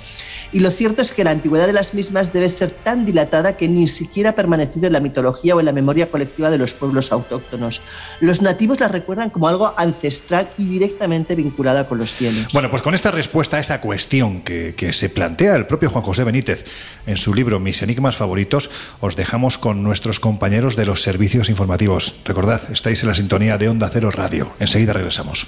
[0.52, 3.68] Y lo cierto es que la antigüedad de las mismas debe ser tan dilatada que
[3.68, 7.12] ni siquiera ha permanecido en la mitología o en la memoria colectiva de los pueblos
[7.12, 7.82] autóctonos.
[8.20, 12.54] Los nativos la recuerdan como algo ancestral y directamente vinculada con los cielos.
[12.54, 16.04] Bueno, pues con esta respuesta a esa cuestión que, que se plantea el propio Juan
[16.04, 16.66] José Benítez
[17.06, 18.70] en su libro Mis enigmas favoritos,
[19.02, 22.16] os dejamos con nuestros compañeros de los servicios informativos.
[22.26, 24.52] Recordad, estáis en la sintonía de Onda Cero Radio.
[24.60, 25.48] Enseguida regresamos.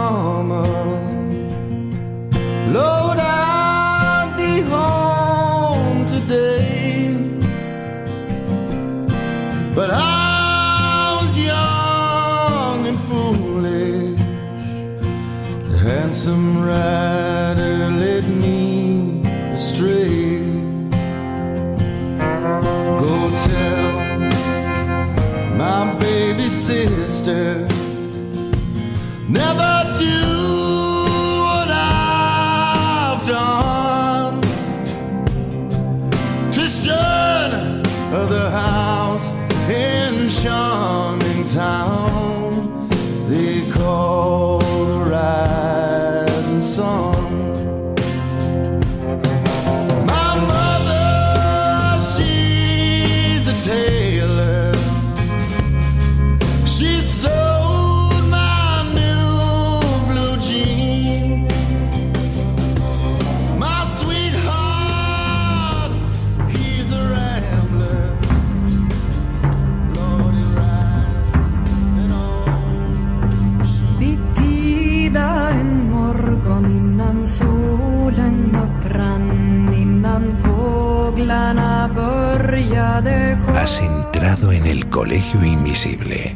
[84.49, 86.35] en el Colegio Invisible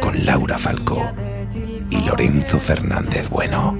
[0.00, 1.12] con Laura Falcó
[1.90, 3.76] y Lorenzo Fernández Bueno.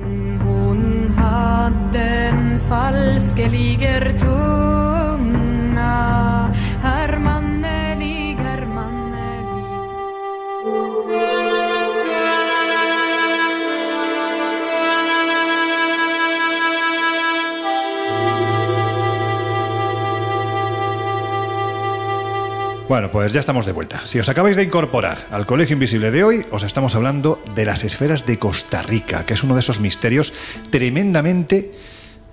[22.90, 24.04] Bueno, pues ya estamos de vuelta.
[24.04, 27.84] Si os acabáis de incorporar al Colegio Invisible de hoy, os estamos hablando de las
[27.84, 30.32] esferas de Costa Rica, que es uno de esos misterios
[30.70, 31.70] tremendamente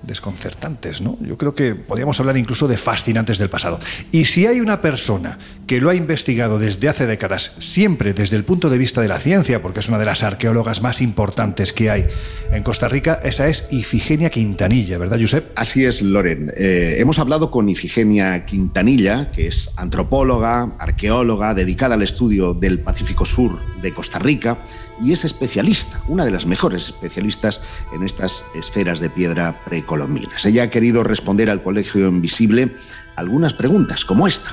[0.02, 1.18] desconcertantes, ¿no?
[1.22, 3.80] Yo creo que podríamos hablar incluso de fascinantes del pasado.
[4.12, 8.46] Y si hay una persona que lo ha investigado desde hace décadas, siempre desde el
[8.46, 11.90] punto de vista de la ciencia, porque es una de las arqueólogas más importantes que
[11.90, 12.08] hay
[12.52, 15.52] en Costa Rica, esa es Ifigenia Quintanilla, ¿verdad, Josep?
[15.56, 16.54] Así es, Loren.
[16.56, 23.26] Eh, hemos hablado con Ifigenia Quintanilla, que es antropóloga, arqueóloga, dedicada al estudio del Pacífico
[23.26, 24.60] Sur de Costa Rica
[25.02, 27.62] y es especialista, una de las mejores especialistas
[27.94, 30.46] en estas esferas de piedra precolombinas.
[30.46, 32.74] Ella ha querido responder al Colegio Invisible
[33.16, 34.50] algunas preguntas, como esta.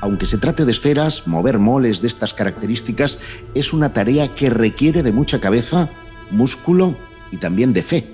[0.00, 3.16] Aunque se trate de esferas, mover moles de estas características
[3.54, 5.88] es una tarea que requiere de mucha cabeza,
[6.32, 6.96] músculo
[7.30, 8.08] y también de fe.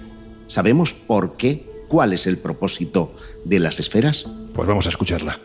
[0.46, 1.64] ¿Sabemos por qué?
[1.88, 3.14] ¿Cuál es el propósito
[3.46, 4.26] de las esferas?
[4.52, 5.40] Pues vamos a escucharla.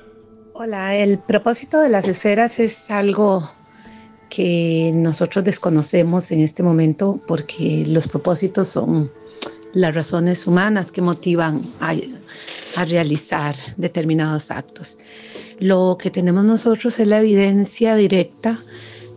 [0.51, 3.49] Hola, el propósito de las esferas es algo
[4.29, 9.09] que nosotros desconocemos en este momento porque los propósitos son
[9.73, 11.95] las razones humanas que motivan a,
[12.75, 14.99] a, realizar determinados actos.
[15.59, 18.59] Lo que tenemos nosotros es la evidencia directa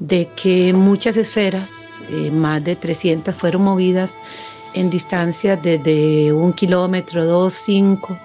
[0.01, 1.73] de que muchas esferas,
[2.11, 4.19] eh, más de 300, fueron movidas
[4.75, 8.19] en distancias desde un kilómetro, dos, cinco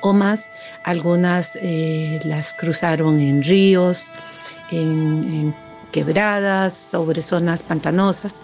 [0.00, 0.48] o más.
[0.84, 4.10] Algunas eh, las cruzaron en ríos,
[4.70, 5.54] en, en
[5.92, 8.40] quebradas, sobre zonas pantanosas.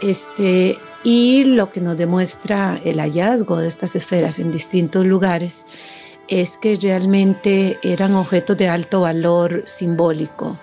[0.00, 5.66] Este, y lo que nos demuestra el hallazgo de estas esferas en distintos lugares
[6.28, 10.58] es que realmente eran objetos de alto valor simbólico,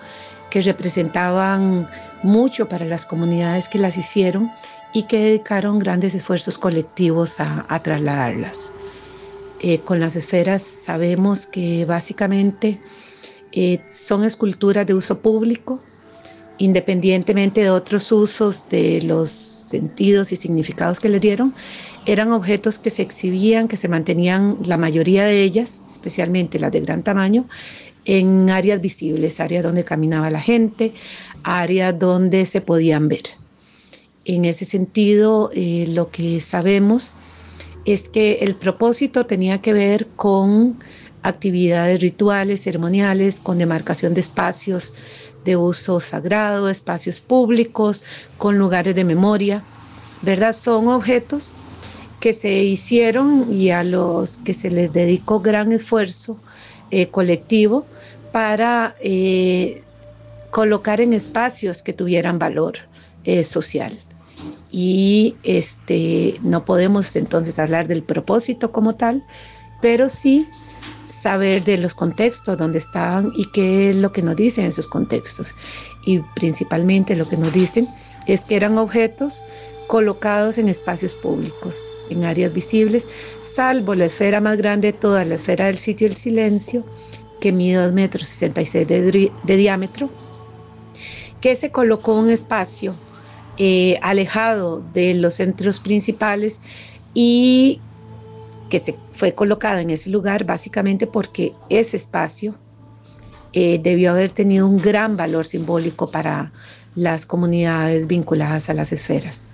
[0.50, 1.88] que representaban
[2.24, 4.50] mucho para las comunidades que las hicieron
[4.92, 8.72] y que dedicaron grandes esfuerzos colectivos a, trasladarlas.
[9.60, 12.80] Eh, con las esferas sabemos que básicamente
[13.52, 15.80] eh, son esculturas de uso público,
[16.62, 21.52] independientemente de otros usos de los sentidos y significados que les dieron,
[22.06, 26.80] eran objetos que se exhibían, que se mantenían la mayoría de ellas, especialmente las de
[26.80, 27.46] gran tamaño,
[28.04, 30.92] en áreas visibles, áreas donde caminaba la gente,
[31.42, 33.24] áreas donde se podían ver.
[34.24, 37.10] En ese sentido, eh, lo que sabemos
[37.86, 40.78] es que el propósito tenía que ver con
[41.24, 44.94] actividades rituales, ceremoniales, con demarcación de espacios
[45.44, 48.02] de uso sagrado, espacios públicos,
[48.38, 49.62] con lugares de memoria,
[50.22, 50.52] ¿verdad?
[50.52, 51.52] Son objetos
[52.20, 56.36] que se hicieron y a los que se les dedicó gran esfuerzo
[56.90, 57.84] eh, colectivo
[58.30, 59.82] para eh,
[60.50, 62.74] colocar en espacios que tuvieran valor
[63.24, 63.98] eh, social.
[64.70, 69.24] Y este, no podemos entonces hablar del propósito como tal,
[69.80, 70.46] pero sí
[71.22, 75.54] saber de los contextos donde estaban y qué es lo que nos dicen esos contextos.
[76.04, 77.88] Y principalmente lo que nos dicen
[78.26, 79.42] es que eran objetos
[79.86, 81.78] colocados en espacios públicos,
[82.10, 83.06] en áreas visibles,
[83.42, 86.84] salvo la esfera más grande de toda, la esfera del sitio del silencio,
[87.40, 90.08] que mide 2 metros 66 de, de diámetro,
[91.40, 92.94] que se colocó un espacio
[93.58, 96.60] eh, alejado de los centros principales
[97.12, 97.80] y
[98.72, 102.54] que se fue colocada en ese lugar básicamente porque ese espacio
[103.52, 106.52] eh, debió haber tenido un gran valor simbólico para
[106.94, 109.48] las comunidades vinculadas a las esferas.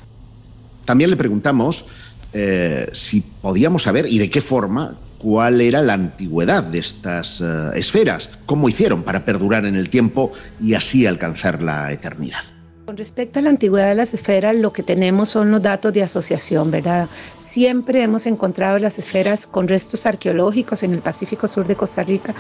[0.85, 1.85] También le preguntamos
[2.33, 7.71] eh, si podíamos saber y de qué forma cuál era la antigüedad de estas eh,
[7.75, 12.45] esferas, cómo hicieron para perdurar en el tiempo y así alcanzar la eternidad.
[12.89, 16.03] Con respecto a la antigüedad de las esferas, lo que tenemos son los datos de
[16.03, 17.07] asociación, ¿verdad?
[17.39, 22.35] Siempre hemos encontrado las esferas con restos arqueológicos en el Pacífico Sur de Costa Rica,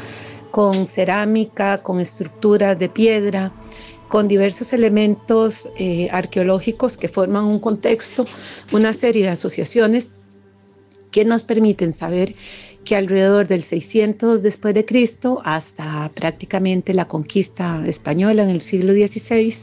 [0.50, 3.52] con cerámica, con estructuras de piedra,
[4.08, 8.24] con diversos elementos eh, arqueológicos que forman un contexto,
[8.72, 10.12] una serie de asociaciones
[11.10, 12.34] que nos permiten saber
[12.88, 18.94] que alrededor del 600 después de Cristo hasta prácticamente la conquista española en el siglo
[18.94, 19.54] XVI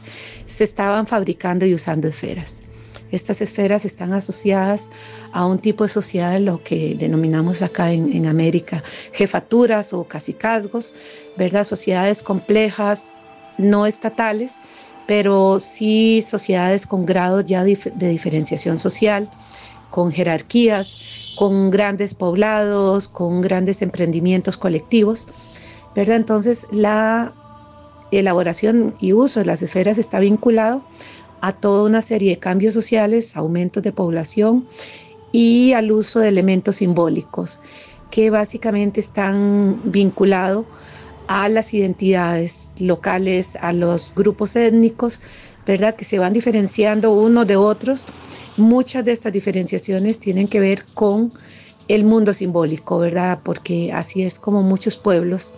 [0.46, 2.62] se estaban fabricando y usando esferas.
[3.10, 4.88] Estas esferas están asociadas
[5.32, 10.92] a un tipo de sociedad, lo que denominamos acá en, América jefaturas o cacicazgos,
[11.36, 11.64] ¿verdad?
[11.64, 13.12] Sociedades complejas,
[13.58, 14.52] no estatales,
[15.08, 19.28] pero sí sociedades con grados ya de diferenciación social,
[19.90, 25.28] con jerarquías, con grandes poblados, con grandes emprendimientos colectivos,
[25.94, 26.16] ¿verdad?
[26.16, 27.34] Entonces la
[28.10, 30.84] elaboración y uso de las esferas está vinculado
[31.40, 34.66] a toda una serie de cambios sociales, aumentos de población
[35.32, 37.60] y al uso de elementos simbólicos
[38.10, 40.66] que básicamente están vinculados
[41.28, 45.20] a las identidades locales, a los grupos étnicos,
[45.66, 45.96] ¿verdad?
[45.96, 48.06] Que se van diferenciando unos de otros.
[48.56, 51.30] Muchas de estas diferenciaciones tienen que ver con
[51.88, 53.40] el mundo simbólico, ¿verdad?
[53.42, 55.52] Porque así es como muchos pueblos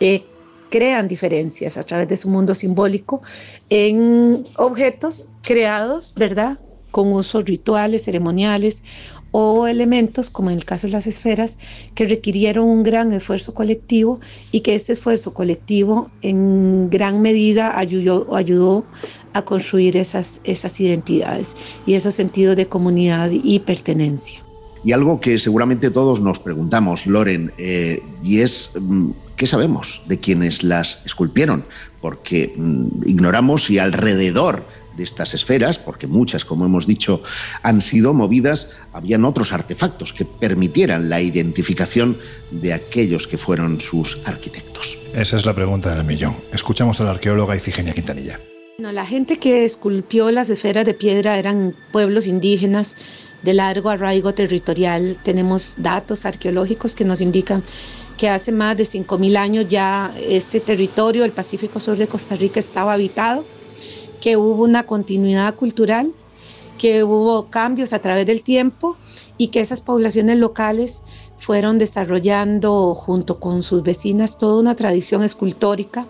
[0.00, 0.24] eh,
[0.70, 3.20] crean diferencias a través de su mundo simbólico
[3.68, 6.58] en objetos creados, ¿verdad?
[6.90, 8.82] Con usos rituales, ceremoniales
[9.32, 11.58] o elementos, como en el caso de las esferas,
[11.94, 14.20] que requirieron un gran esfuerzo colectivo
[14.52, 18.84] y que ese esfuerzo colectivo en gran medida ayudó, ayudó
[19.32, 21.56] a construir esas, esas identidades
[21.86, 24.40] y esos sentidos de comunidad y pertenencia.
[24.84, 30.18] Y algo que seguramente todos nos preguntamos, Loren, eh, y es mm, ¿qué sabemos de
[30.18, 31.64] quienes las esculpieron?
[32.00, 34.64] Porque mm, ignoramos si alrededor
[34.96, 37.22] de estas esferas, porque muchas, como hemos dicho,
[37.62, 42.18] han sido movidas, habían otros artefactos que permitieran la identificación
[42.50, 44.98] de aquellos que fueron sus arquitectos.
[45.14, 46.36] Esa es la pregunta del millón.
[46.52, 48.40] Escuchamos a la arqueóloga Ifigenia Quintanilla.
[48.78, 52.96] No, la gente que esculpió las esferas de piedra eran pueblos indígenas
[53.42, 55.16] de largo arraigo territorial.
[55.22, 57.62] Tenemos datos arqueológicos que nos indican
[58.16, 62.60] que hace más de 5.000 años ya este territorio, el Pacífico Sur de Costa Rica,
[62.60, 63.44] estaba habitado,
[64.22, 66.12] que hubo una continuidad cultural,
[66.78, 68.96] que hubo cambios a través del tiempo
[69.36, 71.02] y que esas poblaciones locales
[71.38, 76.06] fueron desarrollando junto con sus vecinas toda una tradición escultórica.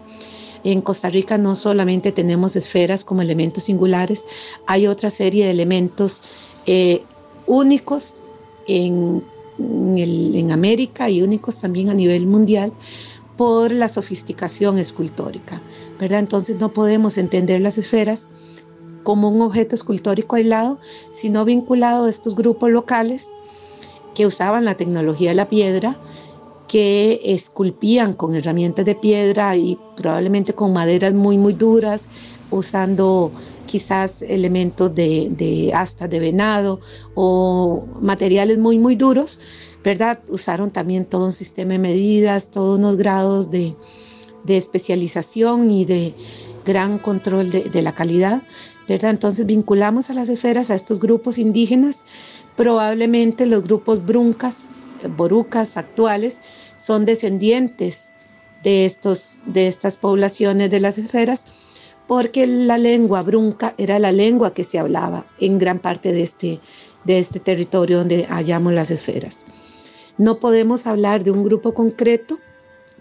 [0.63, 4.27] En Costa Rica no solamente tenemos esferas como elementos singulares,
[4.67, 6.23] hay otra serie de elementos
[6.67, 7.03] eh,
[7.47, 8.17] únicos
[8.69, 9.25] en,
[9.59, 12.73] en, el, en América y únicos también a nivel mundial
[13.43, 15.61] por la sofisticación escultórica,
[15.99, 16.21] ¿verdad?
[16.21, 18.29] Entonces no podemos entender las esferas
[19.03, 20.79] como un objeto escultórico aislado,
[21.11, 23.27] sino vinculado a estos grupos locales
[24.15, 25.97] que usaban la tecnología de la piedra,
[26.69, 32.07] que esculpían con herramientas de piedra y probablemente con maderas muy, muy duras,
[32.53, 33.33] usando
[33.67, 36.79] quizás elementos de, de astas de venado
[37.17, 39.41] o materiales muy, muy duros,
[39.85, 40.21] ¿verdad?
[40.29, 43.75] Usaron también todo un sistema de medidas, todos unos grados de,
[44.47, 46.15] especialización y de
[46.65, 48.43] gran control de, de, la calidad,
[48.89, 49.11] ¿verdad?
[49.11, 52.01] Entonces vinculamos a las esferas a estos grupos indígenas,
[52.57, 54.65] probablemente los grupos bruncas,
[55.17, 56.41] borucas actuales,
[56.77, 58.09] son descendientes
[58.63, 61.47] de, estos, de estas poblaciones de las esferas,
[62.07, 66.61] porque la lengua brunca era la lengua que se hablaba en gran parte de este,
[67.05, 69.45] de este territorio donde hallamos las esferas.
[70.19, 72.39] No podemos hablar de un grupo concreto,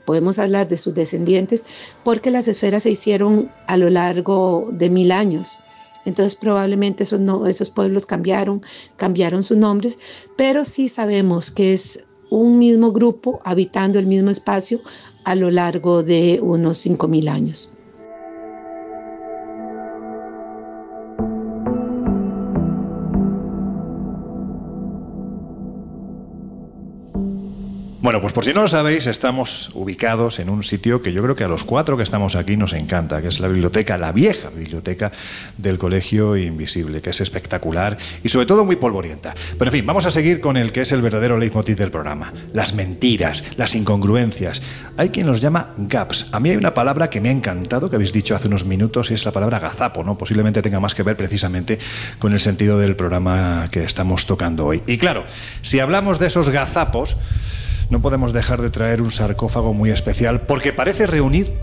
[0.06, 1.64] podemos hablar de sus descendientes,
[2.04, 5.60] porque las esferas se hicieron a lo largo de mil años.
[6.06, 8.64] Entonces probablemente esos, esos pueblos cambiaron,
[8.96, 10.00] cambiaron sus nombres,
[10.36, 14.82] pero sí sabemos que es un mismo grupo habitando el mismo espacio
[15.26, 17.74] a lo largo de unos 5.000 años.
[28.12, 31.34] Bueno, pues por si no lo sabéis, estamos ubicados en un sitio que yo creo
[31.34, 34.50] que a los cuatro que estamos aquí nos encanta, que es la biblioteca, la vieja
[34.50, 35.14] biblioteca
[35.58, 39.34] del Colegio Invisible, que es espectacular y sobre todo muy polvorienta.
[39.58, 42.34] Pero en fin, vamos a seguir con el que es el verdadero leitmotiv del programa,
[42.52, 44.62] las mentiras, las incongruencias.
[44.98, 46.28] Hay quien los llama gaps.
[46.34, 49.10] A mí hay una palabra que me ha encantado, que habéis dicho hace unos minutos,
[49.10, 50.18] y es la palabra gazapo, ¿no?
[50.18, 51.80] Posiblemente tenga más que ver precisamente
[52.20, 54.84] con el sentido del programa que estamos tocando hoy.
[54.86, 55.24] Y claro,
[55.62, 57.16] si hablamos de esos gazapos,
[57.92, 61.54] no podemos dejar de traer un sarcófago muy especial porque parece reunir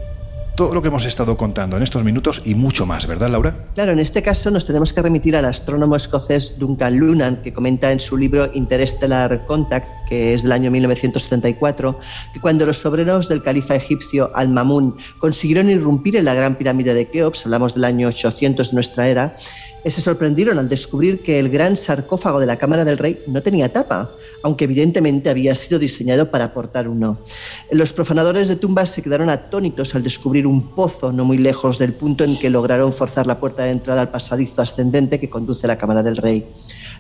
[0.59, 3.55] todo lo que hemos estado contando en estos minutos y mucho más, ¿verdad, Laura?
[3.77, 7.93] Claro, en este caso nos tenemos que remitir al astrónomo escocés Duncan Lunan, que comenta
[7.93, 12.01] en su libro Interstellar Contact, que es del año 1974,
[12.35, 17.09] que cuando los obreros del califa egipcio Al-Mamun consiguieron irrumpir en la gran pirámide de
[17.09, 19.37] Keops, hablamos del año 800 de nuestra era,
[19.85, 23.73] se sorprendieron al descubrir que el gran sarcófago de la Cámara del Rey no tenía
[23.73, 24.11] tapa,
[24.43, 27.19] aunque evidentemente había sido diseñado para portar uno.
[27.71, 31.93] Los profanadores de tumbas se quedaron atónitos al descubrir un pozo no muy lejos del
[31.93, 35.69] punto en que lograron forzar la puerta de entrada al pasadizo ascendente que conduce a
[35.69, 36.47] la Cámara del Rey.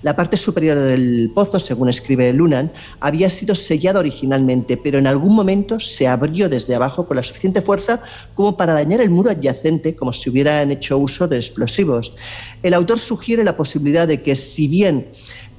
[0.02, 2.70] La parte superior del pozo, según escribe Lunan,
[3.00, 7.62] había sido sellada originalmente, pero en algún momento se abrió desde abajo con la suficiente
[7.62, 8.00] fuerza
[8.34, 12.14] como para dañar el muro adyacente, como si hubieran hecho uso de explosivos.
[12.62, 15.06] El autor sugiere la posibilidad de que, si bien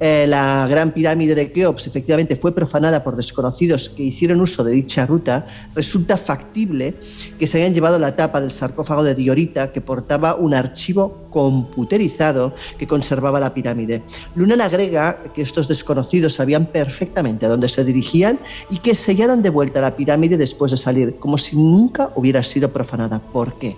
[0.02, 4.72] eh, la gran pirámide de Keops efectivamente fue profanada por desconocidos que hicieron uso de
[4.72, 5.46] dicha ruta,
[5.76, 6.96] resulta factible
[7.38, 12.56] que se hayan llevado la tapa del sarcófago de Diorita que portaba un archivo computerizado
[12.78, 14.02] que conservaba la pirámide.
[14.36, 18.40] Lunan agrega que estos desconocidos sabían perfectamente a dónde se dirigían
[18.70, 22.72] y que sellaron de vuelta la pirámide después de salir, como si nunca hubiera sido
[22.72, 23.20] profanada.
[23.20, 23.76] ¿Por qué?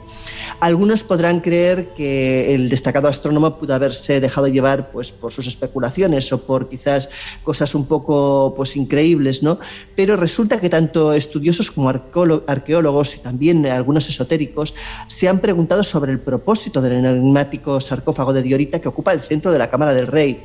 [0.59, 6.34] Algunos podrán creer que el destacado astrónomo pudo haberse dejado llevar pues, por sus especulaciones
[6.34, 7.09] o por quizás
[7.43, 9.59] cosas un poco pues, increíbles, ¿no?
[9.95, 14.74] Pero resulta que tanto estudiosos como arqueólo- arqueólogos y también algunos esotéricos
[15.07, 19.51] se han preguntado sobre el propósito del enigmático sarcófago de Diorita que ocupa el centro
[19.51, 20.43] de la Cámara del Rey.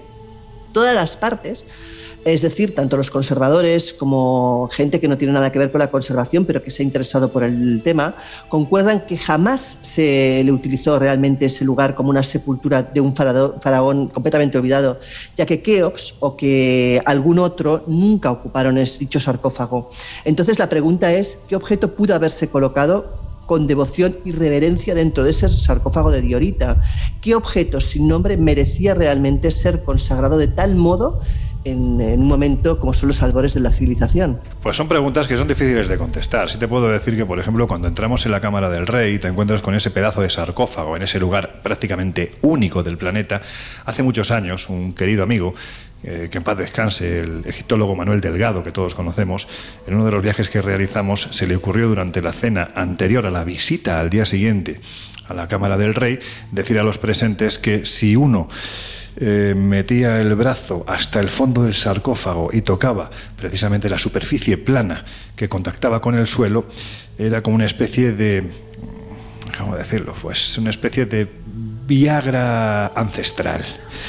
[0.73, 1.67] Todas las partes
[2.27, 5.93] es decir, tanto los conservadores como gente que no tiene nada que ver con la
[5.93, 8.17] conservación, pero que se ha interesado por el tema,
[8.49, 14.09] concuerdan que jamás se le utilizó realmente ese lugar como una sepultura de un faraón
[14.09, 14.99] completamente olvidado,
[15.37, 19.89] ya que Keops o que algún otro nunca ocuparon ese dicho sarcófago.
[20.25, 23.15] Entonces la pregunta es, ¿qué objeto pudo haberse colocado
[23.47, 26.83] con devoción y reverencia dentro de ese sarcófago de Diorita?
[27.21, 31.21] ¿Qué objeto sin nombre merecía realmente ser consagrado de tal modo
[31.67, 34.41] en, un momento como son los albores de la civilización?
[34.63, 36.49] Pues son preguntas que son difíciles de contestar.
[36.49, 39.19] Sí te puedo decir que, por ejemplo, cuando entramos en la Cámara del Rey y
[39.19, 43.43] te encuentras con ese pedazo de sarcófago en ese lugar prácticamente único del planeta,
[43.85, 45.55] hace muchos años un querido amigo,
[46.05, 49.49] eh, que en paz descanse, el egiptólogo Manuel Delgado, que todos conocemos,
[49.87, 53.31] en uno de los viajes que realizamos se le ocurrió durante la cena anterior a
[53.31, 54.81] la visita al día siguiente
[55.29, 56.21] a la Cámara del Rey
[56.53, 58.49] decir a los presentes que si uno
[59.19, 65.05] eh, metía el brazo hasta el fondo del sarcófago y tocaba precisamente la superficie plana
[65.35, 66.67] que contactaba con el suelo,
[67.19, 68.51] era como una especie de,
[69.59, 70.15] ¿cómo decirlo?
[70.21, 71.29] Pues una especie de
[71.87, 73.65] Viagra ancestral.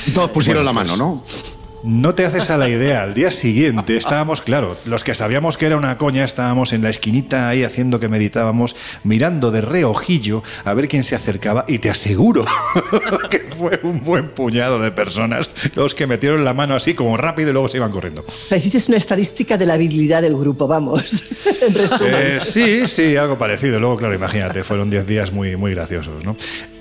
[0.08, 1.57] Y todos pusieron Bueno, la mano, pues, ¿no?
[1.84, 3.04] No te haces a la idea.
[3.04, 6.90] Al día siguiente estábamos, claro, los que sabíamos que era una coña, estábamos en la
[6.90, 11.90] esquinita ahí haciendo que meditábamos, mirando de reojillo a ver quién se acercaba y te
[11.90, 12.46] aseguro
[13.30, 17.52] que fue un buen puñado de personas los que metieron la mano así como rápido
[17.52, 18.26] y luego se iban corriendo.
[18.28, 21.24] O sea, hiciste una estadística de la habilidad del grupo, vamos.
[21.62, 22.14] en resumen.
[22.14, 23.80] Eh, sí, sí, algo parecido.
[23.80, 26.36] Luego, claro, imagínate, fueron 10 días muy, muy graciosos, ¿no?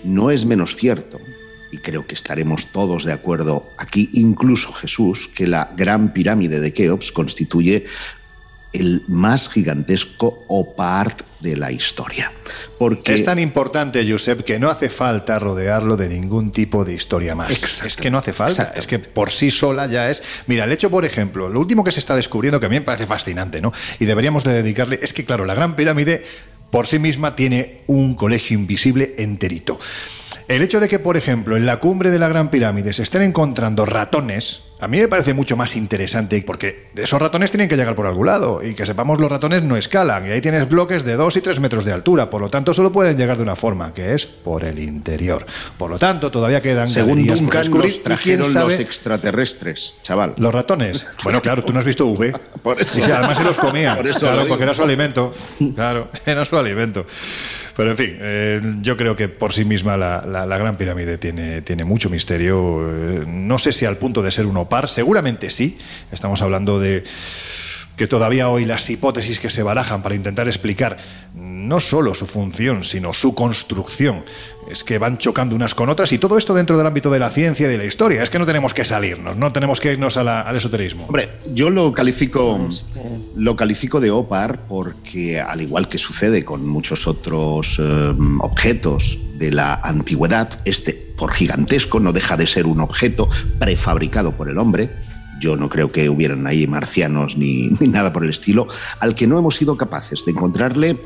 [0.04, 1.18] No es menos cierto,
[1.76, 6.72] y creo que estaremos todos de acuerdo aquí, incluso Jesús, que la gran pirámide de
[6.72, 7.84] Keops constituye
[8.72, 12.32] el más gigantesco opart de la historia.
[12.78, 17.34] Porque Es tan importante, Josep, que no hace falta rodearlo de ningún tipo de historia
[17.34, 17.50] más.
[17.84, 18.72] Es que no hace falta.
[18.74, 20.22] Es que por sí sola ya es.
[20.46, 22.82] Mira, el hecho, por ejemplo, lo último que se está descubriendo, que a mí me
[22.82, 23.72] parece fascinante, ¿no?
[23.98, 26.24] Y deberíamos de dedicarle, es que, claro, la Gran Pirámide
[26.70, 29.78] por sí misma tiene un colegio invisible enterito.
[30.48, 33.22] El hecho de que, por ejemplo, en la cumbre de la Gran Pirámide se estén
[33.22, 37.96] encontrando ratones, a mí me parece mucho más interesante porque esos ratones tienen que llegar
[37.96, 41.14] por algún lado y que sepamos los ratones no escalan y ahí tienes bloques de
[41.16, 43.92] 2 y 3 metros de altura, por lo tanto solo pueden llegar de una forma,
[43.92, 45.44] que es por el interior.
[45.76, 50.34] Por lo tanto, todavía quedan Según por Duncan, y quién trajeron sabe- los extraterrestres, chaval.
[50.36, 51.06] los ratones.
[51.24, 52.32] Bueno, claro, tú no has visto V.
[52.62, 52.94] Por eso.
[52.94, 53.96] Sí, además se los comía.
[53.96, 55.32] Por eso claro, lo porque era su alimento.
[55.74, 57.04] Claro, era su alimento.
[57.76, 61.18] Pero en fin, eh, yo creo que por sí misma la, la- la Gran Pirámide
[61.18, 62.80] tiene, tiene mucho misterio.
[62.88, 65.76] Eh, no sé si al punto de ser un opar, seguramente sí.
[66.10, 67.04] Estamos hablando de
[67.96, 70.98] que todavía hoy las hipótesis que se barajan para intentar explicar
[71.34, 74.24] no solo su función, sino su construcción,
[74.70, 77.30] es que van chocando unas con otras y todo esto dentro del ámbito de la
[77.30, 78.22] ciencia y de la historia.
[78.22, 81.06] Es que no tenemos que salirnos, no tenemos que irnos al esoterismo.
[81.06, 82.68] Hombre, yo lo califico,
[83.36, 89.50] lo califico de OPAR porque, al igual que sucede con muchos otros eh, objetos de
[89.52, 93.28] la antigüedad, este, por gigantesco, no deja de ser un objeto
[93.58, 94.90] prefabricado por el hombre.
[95.40, 98.66] Yo no creo que hubieran ahí marcianos ni, ni nada por el estilo,
[99.00, 100.98] al que no hemos sido capaces de encontrarle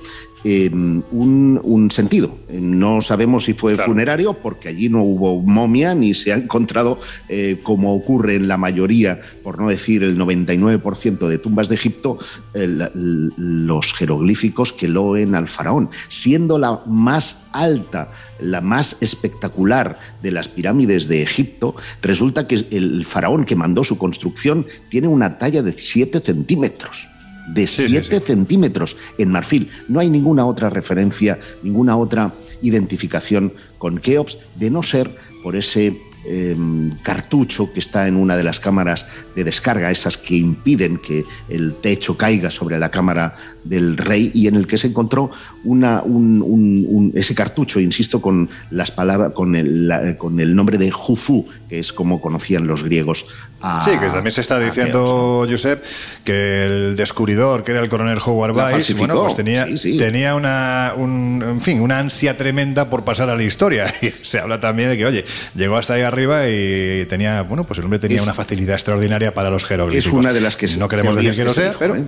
[0.44, 2.34] eh, un, un sentido.
[2.52, 7.58] No sabemos si fue funerario, porque allí no hubo momia ni se ha encontrado, eh,
[7.62, 12.18] como ocurre en la mayoría, por no decir el 99% de tumbas de Egipto,
[12.54, 18.10] el- los jeroglíficos que loen al faraón, siendo la más alta,
[18.40, 23.98] la más espectacular de las pirámides de Egipto, resulta que el faraón que mandó su
[23.98, 27.08] construcción tiene una talla de 7 centímetros
[27.48, 29.70] de 7 centímetros en marfil.
[29.88, 32.32] No hay ninguna otra referencia, ninguna otra
[32.62, 35.10] identificación con Keops, de no ser
[35.42, 36.56] por ese eh,
[37.02, 41.74] cartucho que está en una de las cámaras de descarga, esas que impiden que el
[41.76, 45.30] techo caiga sobre la cámara del rey y en el que se encontró
[45.64, 50.54] una, un- un- un- ese cartucho, insisto, con las palabras, con el, la- con el
[50.54, 53.26] nombre de Jufu, que es como conocían los griegos
[53.62, 55.82] a Sí, que también se está a diciendo, Josep,
[56.24, 59.98] que el descubridor, que era el coronel Howard falsificó, bueno, pues tenía, sí, sí.
[59.98, 63.92] tenía una, un- en fin, una ansia tremenda por pasar a la historia.
[64.02, 67.78] Y se habla también de que, oye, llegó hasta ahí arriba y tenía, bueno, pues
[67.78, 70.06] el hombre tenía Es- una facilidad extraordinaria para los jeroglíficos.
[70.18, 72.04] Es una de las que no queremos decir que lo se sea, pero ¿eh?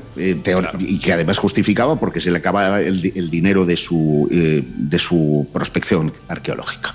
[0.78, 5.48] Y que además justificaba porque se le acababa el dinero de su eh, de su
[5.53, 6.94] prospección arqueológica.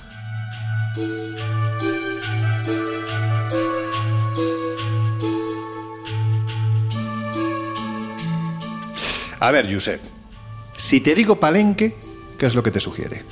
[9.40, 10.02] a ver, Josep,
[10.78, 11.96] si te digo Palenque,
[12.38, 13.24] ¿qué es lo que te sugiere?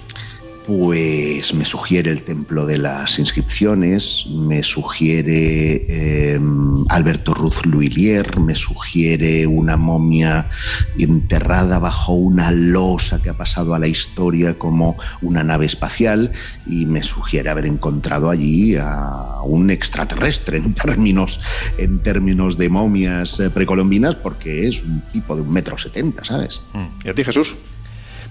[0.66, 6.40] Pues me sugiere el templo de las inscripciones, me sugiere eh,
[6.90, 10.50] Alberto Ruz Luillier, me sugiere una momia
[10.98, 16.32] enterrada bajo una losa que ha pasado a la historia como una nave espacial
[16.66, 21.40] y me sugiere haber encontrado allí a un extraterrestre en términos,
[21.78, 26.60] en términos de momias eh, precolombinas porque es un tipo de un metro setenta, ¿sabes?
[27.04, 27.56] ¿Y a ti, Jesús?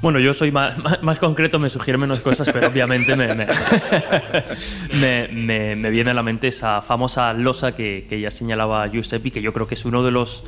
[0.05, 3.47] Bueno, yo soy más, más- más concreto, me sugiere menos cosas, pero obviamente me, me,
[5.01, 9.31] me- me- me viene a la mente esa famosa losa que, que ya señalaba Giuseppe,
[9.31, 10.45] que yo creo que es uno de los,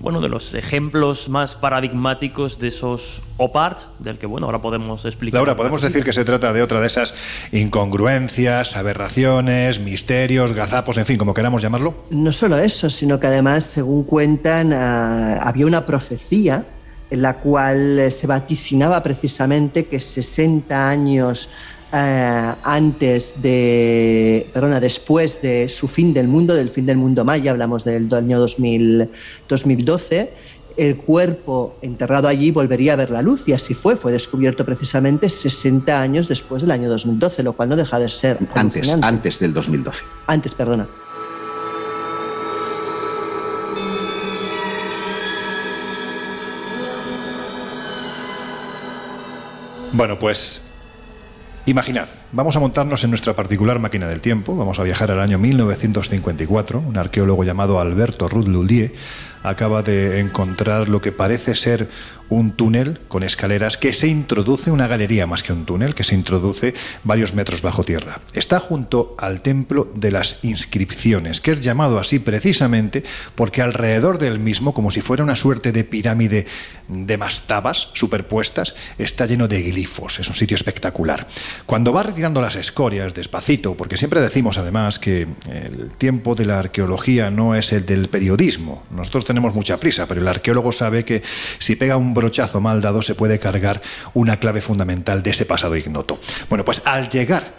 [0.00, 5.38] bueno, de los ejemplos más paradigmáticos de esos OPARTs, del que bueno, ahora podemos explicar.
[5.38, 7.14] Laura, ¿podemos decir que se trata de otra de esas
[7.52, 11.94] incongruencias, aberraciones, misterios, gazapos, en fin, como queramos llamarlo?
[12.10, 16.64] No solo eso, sino que además, según cuentan, ah, había una profecía
[17.10, 21.48] en la cual eh, se vaticinaba precisamente que 60 años
[21.92, 27.50] eh, antes de, perdona, después de su fin del mundo, del fin del mundo maya,
[27.50, 29.10] hablamos del año 2000,
[29.48, 30.32] 2012,
[30.76, 35.28] el cuerpo enterrado allí volvería a ver la luz y así fue, fue descubierto precisamente
[35.28, 39.52] 60 años después del año 2012, lo cual no deja de ser Antes, antes del
[39.52, 40.04] 2012.
[40.28, 40.88] Antes, perdona.
[49.92, 50.62] Bueno, pues
[51.66, 55.36] imaginad, vamos a montarnos en nuestra particular máquina del tiempo, vamos a viajar al año
[55.36, 58.92] 1954, un arqueólogo llamado Alberto Ruth Lullier
[59.42, 61.88] acaba de encontrar lo que parece ser
[62.30, 66.14] un túnel con escaleras que se introduce, una galería más que un túnel, que se
[66.14, 68.20] introduce varios metros bajo tierra.
[68.32, 73.02] Está junto al templo de las inscripciones, que es llamado así precisamente
[73.34, 76.46] porque alrededor del mismo, como si fuera una suerte de pirámide
[76.86, 80.20] de mastabas superpuestas, está lleno de glifos.
[80.20, 81.26] Es un sitio espectacular.
[81.66, 86.60] Cuando va tirando las escorias despacito, porque siempre decimos además que el tiempo de la
[86.60, 88.84] arqueología no es el del periodismo.
[88.90, 91.22] Nosotros tenemos mucha prisa, pero el arqueólogo sabe que
[91.58, 93.80] si pega un brochazo mal dado se puede cargar
[94.12, 96.20] una clave fundamental de ese pasado ignoto.
[96.48, 97.52] Bueno, pues al llegar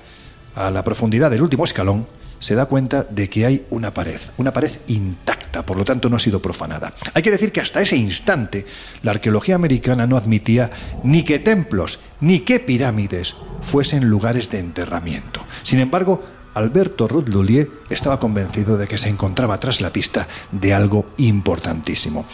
[0.54, 2.06] a la profundidad del último escalón,
[2.40, 6.18] se da cuenta de que hay una pared, una pared intacta, por lo tanto no
[6.18, 6.94] ha sido profanada.
[7.14, 8.66] Hay que decir que hasta ese instante
[9.04, 10.72] la arqueología americana no admitía
[11.04, 15.46] ni que templos ni que pirámides fuesen lugares de enterramiento.
[15.64, 16.22] Sin embargo,
[16.54, 22.26] Alberto Ruth Lullier estaba convencido de que se encontraba tras la pista de algo importantísimo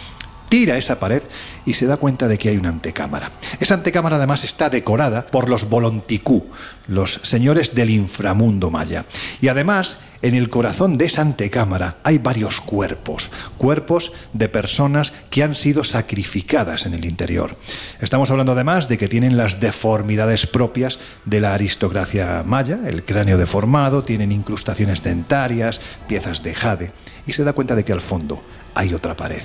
[0.49, 1.23] tira esa pared
[1.65, 3.31] y se da cuenta de que hay una antecámara.
[3.59, 6.47] Esa antecámara además está decorada por los Volonticú,
[6.87, 9.05] los señores del inframundo maya.
[9.41, 15.43] Y además, en el corazón de esa antecámara hay varios cuerpos, cuerpos de personas que
[15.43, 17.55] han sido sacrificadas en el interior.
[18.01, 23.37] Estamos hablando además de que tienen las deformidades propias de la aristocracia maya, el cráneo
[23.37, 26.91] deformado, tienen incrustaciones dentarias, piezas de jade,
[27.25, 28.41] y se da cuenta de que al fondo
[28.73, 29.41] hay otra pared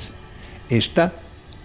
[0.79, 1.13] está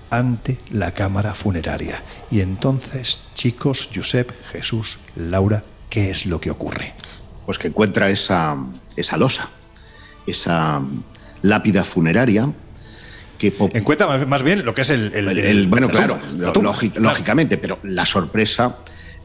[0.10, 2.02] ante la cámara funeraria.
[2.32, 6.94] Y entonces, chicos, Josep, Jesús, Laura, ¿qué es lo que ocurre?
[7.46, 8.58] Pues que encuentra esa,
[8.96, 9.50] esa losa,
[10.26, 10.82] esa
[11.42, 12.50] lápida funeraria
[13.38, 13.54] que...
[13.74, 15.14] Encuentra más, más bien lo que es el...
[15.14, 16.20] el- el- el- bueno, lo- claro.
[16.96, 18.78] lógicamente, pero la sorpresa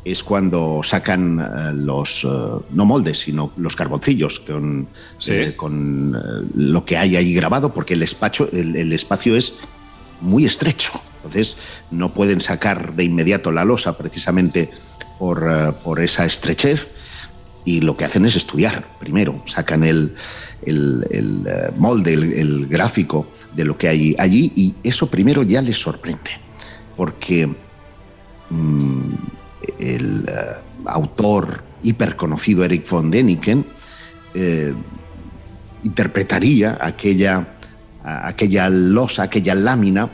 [0.05, 2.29] es cuando sacan eh, los, eh,
[2.71, 4.89] no moldes, sino los carboncillos con,
[5.19, 5.33] Sí.
[5.35, 6.17] eh, con
[6.57, 9.55] lo que hay ahí grabado, porque el, espacio, el, el espacio es
[10.21, 10.93] muy estrecho.
[11.17, 11.57] Entonces,
[11.93, 14.71] no pueden sacar de inmediato la losa precisamente
[15.21, 16.89] por, por esa estrechez.
[17.65, 20.15] Y lo que hacen es estudiar primero, sacan el,
[20.67, 21.47] el- el,
[21.77, 26.31] molde, el, el gráfico de lo que hay allí y eso primero ya les sorprende,
[26.97, 27.47] porque
[28.51, 29.15] mm,
[29.79, 30.33] el eh,
[30.87, 33.65] autor hiperconocido Eric von Däniken
[34.35, 34.73] eh,
[35.83, 37.57] interpretaría aquella,
[38.05, 40.09] aquella losa, aquella lámina,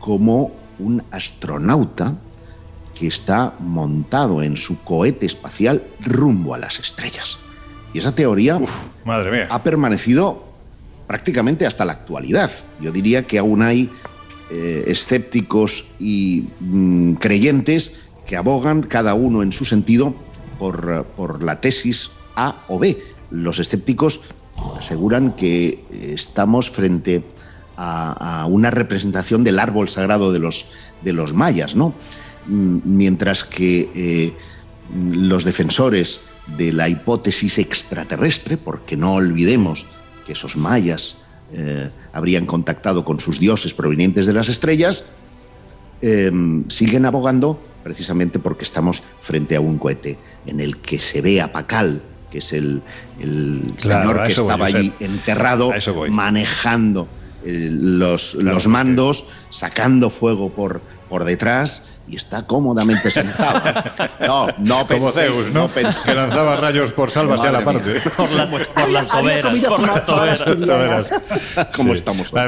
[0.00, 2.14] como un astronauta
[2.94, 7.38] que está montado en su cohete espacial rumbo a las estrellas.
[7.92, 8.60] Y esa teoría
[9.04, 9.46] Madre mía.
[9.50, 10.44] ha permanecido
[11.06, 12.50] prácticamente hasta la actualidad.
[12.80, 13.90] Yo diría que aún hay
[14.50, 17.94] eh, escépticos y mm, creyentes
[18.26, 20.14] que abogan cada uno en su sentido
[20.58, 23.02] por, por la tesis A o B.
[23.30, 24.20] Los escépticos
[24.76, 27.24] aseguran que estamos frente
[27.76, 30.66] a, una representación del árbol sagrado de los,
[31.02, 31.94] de los mayas, ¿no?
[32.46, 34.32] Mientras que eh,
[35.02, 36.20] los defensores
[36.56, 39.86] de la hipótesis extraterrestre, porque no olvidemos
[40.26, 41.16] que esos mayas
[41.52, 45.04] eh, habrían contactado con sus dioses provenientes de las estrellas,
[46.06, 46.30] eh,
[46.68, 51.50] siguen abogando precisamente porque estamos frente a un cohete en el que se ve a
[51.52, 52.82] Pacal, que es el,
[53.20, 54.76] el Claro, señor que voy, estaba Josep.
[54.76, 56.10] allí enterrado, voy.
[56.10, 57.08] manejando
[57.44, 63.62] eh, los, Claro, los mandos, sacando fuego por, por detrás y está cómodamente sentado.
[64.26, 65.68] No, no Como penséis, Zeus, ¿no?
[65.68, 66.04] penséis.
[66.04, 67.92] que lanzaba rayos por salvas y a la parte.
[67.92, 68.02] mía.
[68.16, 71.10] Por las, por las toberas, comido por las toberas.
[71.76, 71.98] ¿Cómo Sí.
[71.98, 72.40] estamos hoy?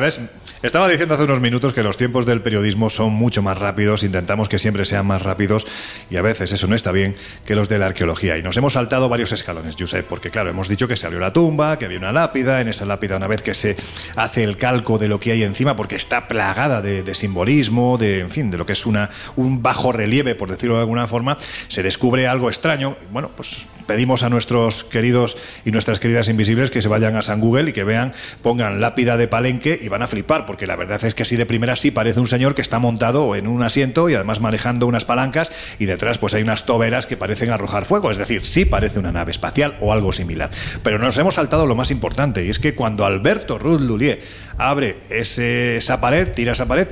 [0.66, 4.48] Estaba diciendo hace unos minutos que los tiempos del periodismo son mucho más rápidos, intentamos
[4.48, 5.64] que siempre sean más rápidos
[6.10, 7.14] y a veces eso no está bien
[7.44, 8.36] que los de la arqueología.
[8.36, 11.32] Y nos hemos saltado varios escalones, Josep, porque claro, hemos dicho que se abrió la
[11.32, 13.76] tumba, que había una lápida, en esa lápida una vez que se
[14.16, 18.30] hace el calco de lo que hay encima, porque está plagada de, simbolismo, de, en
[18.30, 21.38] fin, de lo que es una, un bajo relieve, por decirlo de alguna forma,
[21.68, 22.96] se descubre algo extraño.
[23.12, 27.40] Bueno, pues pedimos a nuestros queridos y nuestras queridas invisibles que se vayan a San
[27.40, 28.12] Google y que vean,
[28.42, 31.74] pongan lápida de palenque y van a flipar, la verdad es que así de primera
[31.74, 35.50] sí parece un señor que está montado en un asiento y además manejando unas palancas
[35.80, 39.11] y detrás pues hay unas toberas que parecen arrojar fuego, es decir, sí parece una
[39.11, 40.50] nave espacial o algo similar.
[40.84, 44.20] Pero nos hemos saltado lo más importante y es que cuando Alberto Ruth Lullier
[44.57, 46.86] abre ese- esa pared, tira esa pared,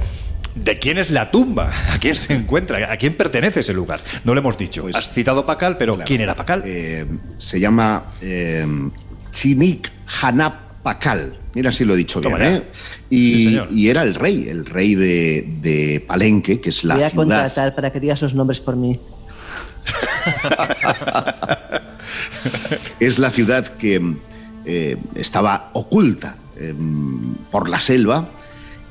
[0.54, 1.68] ¿De quién es la tumba?
[1.92, 2.92] ¿A quién se encuentra?
[2.92, 3.98] ¿A quién pertenece ese lugar?
[4.22, 4.82] No lo hemos dicho.
[4.82, 6.06] Pues- Has citado Pacal, pero Claro.
[6.06, 6.62] ¿quién era Pacal?
[6.64, 7.04] Eh,
[7.38, 8.64] se llama eh,
[9.32, 9.90] Chinik
[10.22, 11.36] Hanap Pakal.
[11.54, 12.52] Mira si lo he dicho Toma bien.
[12.54, 12.62] ¿eh?
[13.10, 13.68] Y, Sí, señor.
[13.72, 17.24] y era el rey, el rey de, de Palenque, que es la Voy a ciudad.
[17.24, 19.00] contratar para que digas los nombres por mí.
[23.00, 24.14] Es la ciudad que
[24.64, 26.74] eh, estaba oculta eh,
[27.50, 28.28] por la selva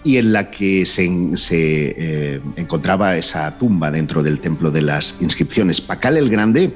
[0.04, 1.96] y en la que se, se,
[2.36, 5.80] eh, encontraba esa tumba dentro del templo de las inscripciones.
[5.80, 6.76] Pacal el Grande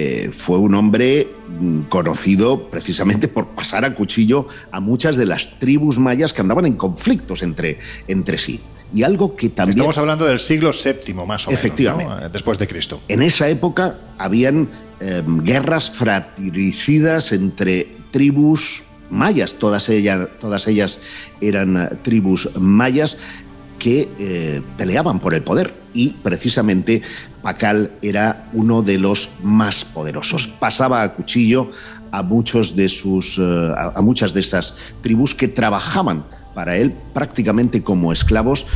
[0.00, 1.26] eh, fue un hombre
[1.58, 6.66] mm, conocido precisamente por pasar a cuchillo a muchas de las tribus mayas que andaban
[6.66, 8.60] en conflictos entre, entre sí.
[8.94, 9.76] Y algo que también...
[9.76, 11.64] Estamos hablando del siglo VII, más o menos.
[11.64, 12.14] Efectivamente.
[12.14, 12.28] ¿no?
[12.28, 13.00] Después de Cristo.
[13.08, 14.68] En esa época habían
[15.00, 21.00] eh, guerras fratricidas entre tribus mayas, todas ellas, todas ellas
[21.40, 23.16] eran eh, tribus mayas
[23.78, 27.02] que eh, peleaban por el poder y precisamente
[27.42, 30.48] Pacal era uno de los más poderosos.
[30.48, 31.68] Pasaba a cuchillo
[32.10, 36.24] a muchos de sus eh, a, muchas de esas tribus que trabajaban
[36.54, 38.66] para él prácticamente como esclavos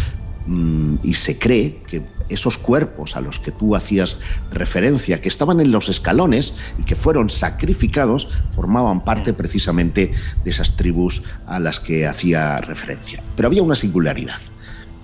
[0.46, 4.18] Mm, y se cree que esos cuerpos a los que tú hacías
[4.50, 10.10] referencia, que estaban en los escalones y que fueron sacrificados, formaban parte precisamente
[10.44, 13.22] de esas tribus a las que hacía referencia.
[13.36, 14.40] Pero había una singularidad,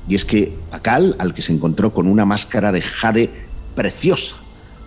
[0.08, 3.30] y es que Pacal, al que se encontró con una máscara de jade
[3.74, 4.36] preciosa,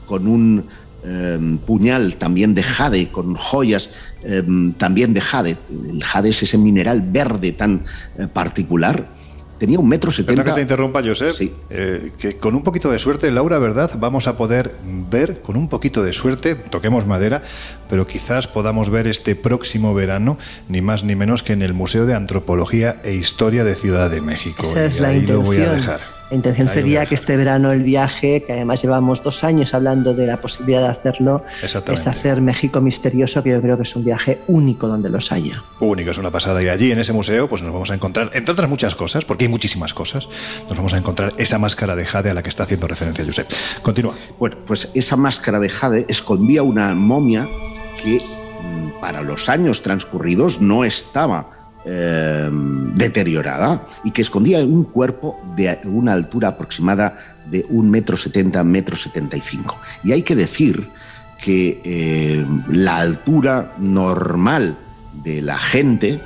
[0.06, 0.66] con un
[1.04, 3.90] eh, puñal también de jade, con joyas
[4.24, 4.44] eh,
[4.78, 5.58] también de jade,
[5.90, 7.84] el jade es ese mineral verde tan
[8.18, 9.08] eh, particular,
[9.62, 10.44] tenía un metro Perdona setenta.
[10.44, 11.36] que te interrumpa, Josep.
[11.70, 13.92] Eh, que con un poquito de suerte, Laura, ¿verdad?
[14.00, 14.72] Vamos a poder
[15.12, 17.44] ver, con un poquito de suerte, toquemos madera,
[17.88, 22.08] pero quizás podamos ver este próximo verano, ni más ni menos que en el Museo
[22.08, 24.64] de Antropología e Historia de Ciudad de México.
[24.64, 25.76] Esa es Y la ahí lo voy a intención.
[26.00, 26.21] dejar.
[26.32, 30.26] La intención sería que este verano el viaje, que además llevamos dos años hablando de
[30.26, 34.40] la posibilidad de hacerlo, es hacer México misterioso, que yo creo que es un viaje
[34.48, 35.62] único donde los haya.
[35.82, 36.64] Único, es una pasada.
[36.64, 39.44] Y allí en ese museo, pues nos vamos a encontrar, entre otras muchas cosas, porque
[39.44, 40.30] hay muchísimas cosas,
[40.70, 43.52] nos vamos a encontrar esa máscara de jade a la que está haciendo referencia Josep.
[43.82, 44.16] Continúa.
[44.40, 47.46] Bueno, pues esa máscara de jade escondía una momia
[48.02, 51.50] que mm, para los años transcurridos no estaba
[51.86, 52.50] eh,
[52.96, 58.96] deteriorada y que escondía un cuerpo de una altura aproximada de un metro setenta, metro
[58.96, 59.78] setenta y cinco.
[60.04, 60.90] Y hay que decir
[61.44, 64.78] que eh, la altura normal
[65.24, 66.22] de la gente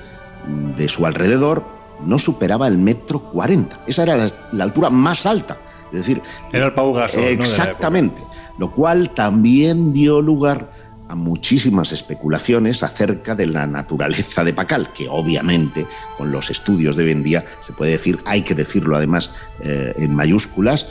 [0.47, 1.63] mm, de su alrededor
[2.05, 3.79] no superaba el metro cuarenta.
[3.87, 5.57] Esa era la, la altura más alta.
[5.91, 7.23] Es decir, Era el Pau Gasol.
[7.23, 8.21] Exactamente.
[8.57, 10.69] Lo cual también dio lugar
[11.07, 15.85] a muchísimas especulaciones acerca de la naturaleza de Pacal, que obviamente
[16.17, 19.31] con los estudios de hoy en día se puede decir, hay que decirlo además
[19.61, 20.87] eh, en mayúsculas,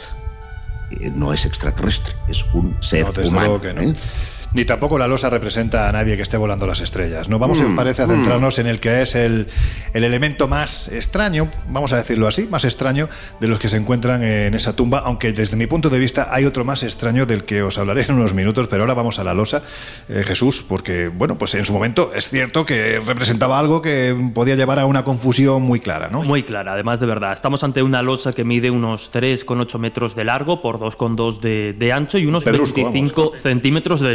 [1.01, 3.61] eh, no es extraterrestre, es un ser No, humano.
[3.61, 3.81] que no.
[3.83, 3.95] ¿eh?
[4.55, 7.29] Ni tampoco la losa representa a nadie que esté volando las estrellas.
[7.29, 8.11] No vamos, Mm, parece, a mm.
[8.11, 9.49] centrarnos en el que es el,
[9.93, 13.09] el elemento más extraño, vamos a decirlo así, más extraño
[13.41, 16.45] de los que se encuentran en esa tumba, aunque desde mi punto de vista hay
[16.45, 19.35] otro más extraño del que os hablaré en unos minutos, pero ahora vamos a la
[19.35, 19.63] losa,
[20.09, 24.55] eh, Jesús, porque, bueno, pues en su momento es cierto que representaba algo que podía
[24.55, 26.23] llevar a una confusión muy clara, ¿no?
[26.23, 27.33] Muy clara, además de verdad.
[27.33, 31.93] Estamos ante una losa que mide unos 3,8 metros de largo por 2,2 de, de
[31.93, 34.11] ancho y unos Pedrusco, 25 centímetros de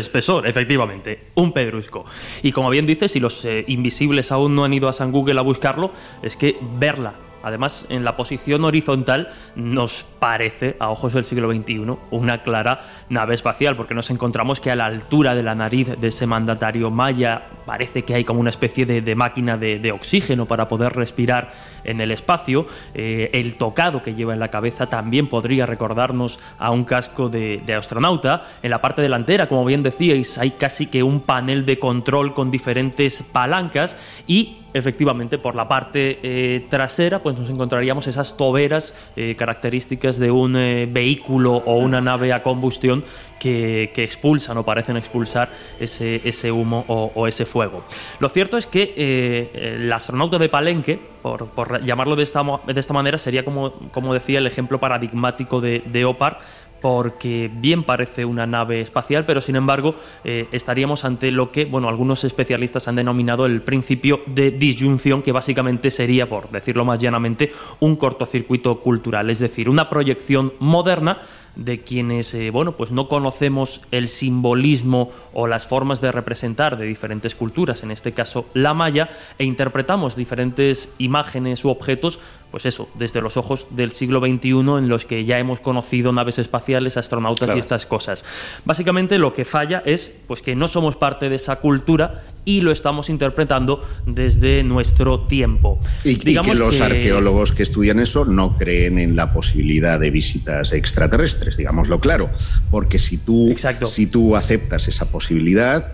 [0.45, 1.19] efectivamente.
[1.35, 2.05] Un pedrusco.
[2.43, 5.39] Y como bien dices, si los eh, invisibles aún no han ido a San Google
[5.39, 7.28] a buscarlo, es que verla.
[7.43, 13.35] Además, en la posición horizontal nos parece, a ojos del siglo XXI, una clara nave
[13.35, 17.43] espacial, porque nos encontramos que a la altura de la nariz de ese mandatario maya
[17.65, 21.51] parece que hay como una especie de, máquina de, de oxígeno para poder respirar
[21.83, 22.65] en el espacio.
[22.93, 27.61] Eh, el tocado que lleva en la cabeza también podría recordarnos a un casco de,
[27.65, 28.45] de astronauta.
[28.61, 32.51] En la parte delantera, como bien decíais, hay casi que un panel de control con
[32.51, 33.95] diferentes palancas
[34.27, 40.31] y efectivamente por la parte eh, trasera pues nos encontraríamos esas toberas eh, características de
[40.31, 43.03] un eh, vehículo o una nave a combustión
[43.39, 45.49] que, que expulsan o parecen expulsar
[45.79, 47.85] ese, ese humo o, ese fuego.
[48.19, 52.93] Lo cierto es que el astronauta de Palenque, por, por llamarlo de esta, de esta
[52.93, 56.39] manera, sería como, como decía el ejemplo paradigmático de, de Opar,
[56.81, 61.89] porque bien parece una nave espacial, pero sin embargo eh, estaríamos ante lo que, bueno,
[61.89, 67.51] algunos especialistas han denominado el principio de disyunción, que básicamente sería, por decirlo más llanamente,
[67.79, 71.19] un cortocircuito cultural, es decir, una proyección moderna
[71.55, 76.85] de quienes, eh, bueno, pues no conocemos el simbolismo o las formas de representar de
[76.85, 82.19] diferentes culturas, en este caso la maya, e interpretamos diferentes imágenes u objetos,
[82.51, 86.39] pues eso, desde los ojos del siglo XXI en los que ya hemos conocido naves
[86.39, 87.57] espaciales, astronautas Claro.
[87.57, 88.25] y estas cosas.
[88.65, 92.71] Básicamente lo que falla es pues que no somos parte de esa cultura y lo
[92.71, 95.79] estamos interpretando desde nuestro tiempo.
[96.03, 99.99] Y, y Digamos que los que- arqueólogos que estudian eso no creen en la posibilidad
[99.99, 102.29] de visitas extraterrestres, digámoslo claro.
[102.71, 105.91] Porque si tú, si tú aceptas esa posibilidad,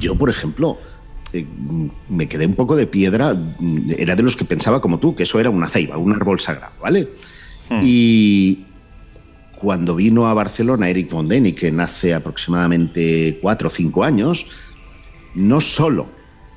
[0.00, 0.78] yo, por ejemplo,
[1.32, 1.46] eh,
[2.08, 3.36] me quedé un poco de piedra.
[3.96, 6.74] Era de los que pensaba como tú, que eso era una ceiba, un árbol sagrado,
[6.80, 7.08] ¿vale?
[7.82, 8.64] Y
[9.56, 14.46] cuando vino a Barcelona Eric von Däniken hace aproximadamente cuatro o cinco años,
[15.34, 16.06] no solo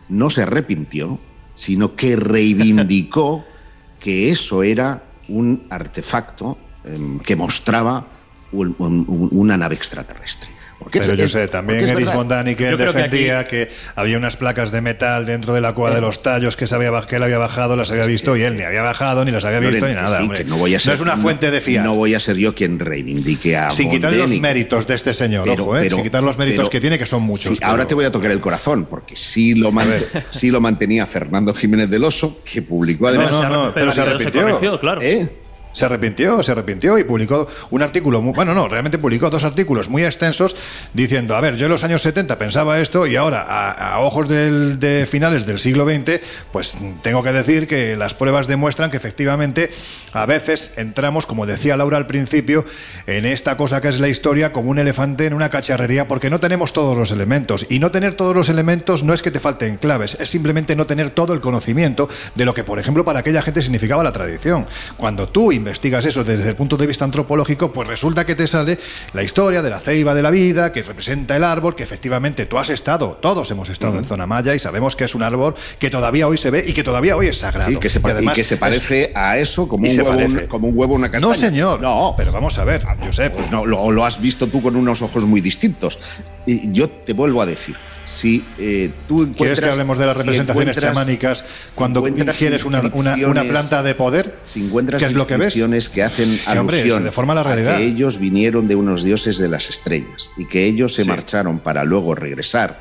[0.09, 1.17] no se arrepintió,
[1.55, 3.45] sino que reivindicó
[3.99, 8.07] que eso era un artefacto em, que mostraba
[8.51, 10.49] un- un- un- una nave extraterrestre.
[10.85, 12.07] Porque Pero es- yo sé, también Eris
[12.55, 16.21] creo que defendía que, había unas placas de metal dentro de la cueva de los
[16.21, 18.83] tallos que, se había, que él había bajado, las había visto y él ni había
[18.83, 20.17] bajado, ni las había visto, ni que nada.
[20.17, 20.37] sí, hombre.
[20.37, 21.83] que no, voy a ser, es una fuente de fiar.
[21.83, 25.45] No voy a ser yo quien reivindique a sin quitarle los méritos de este señor,
[25.45, 25.81] Pero- ojo, ¿eh?
[25.85, 27.57] pero- sin quitar los méritos pero- que tiene, que son muchos.
[27.57, 29.89] Sí, ahora te voy a tocar el corazón, porque sí lo, man-
[30.29, 33.31] sí lo mantenía Fernando Jiménez del Oso, que publicó No, además.
[33.31, 34.43] no, no, pero se arrepintió.
[34.43, 35.01] corrigió, claro.
[35.01, 35.27] ¿Eh?
[35.75, 39.89] Se arrepintió, se arrepintió y publicó un artículo, muy, bueno, no, realmente publicó dos artículos
[39.89, 40.55] muy extensos
[40.93, 44.29] diciendo, a ver, yo en los años 70 pensaba esto y ahora, a, a ojos
[44.29, 46.21] del- de finales del siglo XX,
[46.53, 49.69] pues tengo que decir que las pruebas demuestran que efectivamente
[50.13, 52.63] a veces entramos, como decía Laura al principio,
[53.05, 56.39] en esta cosa que es la historia como un elefante en una cacharrería porque no
[56.39, 57.65] tenemos todos los elementos.
[57.69, 60.85] Y no tener todos los elementos no es que te falten claves, es simplemente no
[60.87, 64.65] tener todo el conocimiento de lo que, por ejemplo, para aquella gente significaba la tradición.
[64.95, 68.77] Cuando tú investigas eso desde el punto de vista antropológico, pues resulta que te sale
[69.13, 72.59] la historia de la ceiba de la vida, que representa el árbol, que efectivamente tú
[72.59, 75.89] has estado, todos hemos estado en zona maya y sabemos que es un árbol que
[75.89, 77.69] todavía hoy se ve y que todavía hoy es sagrado.
[77.71, 80.11] Sí, que se, Y además y que se es- parece a eso como un, huevo,
[80.11, 81.33] un- como un huevo una castaña.
[81.33, 81.81] No, señor.
[81.81, 83.33] No, Pero vamos a ver, Josep.
[83.33, 85.97] Pues no, lo, lo has visto tú con unos ojos muy distintos.
[86.45, 89.37] Y yo te vuelvo a decir, si eh, tú encuentras...
[89.37, 91.45] ¿Quieres que hablemos de las si representaciones encuentras- chamánicas
[91.75, 94.35] cuando encuentras ingieres una, una- planta de poder?
[94.45, 95.53] Si encuentras ¿Qué es lo que ves?
[95.89, 97.77] que hacen hombre, alusión se deforma la a realidad.
[97.77, 101.09] que ellos vinieron de unos dioses de las estrellas y que ellos se Sí.
[101.09, 102.79] marcharon para luego regresar,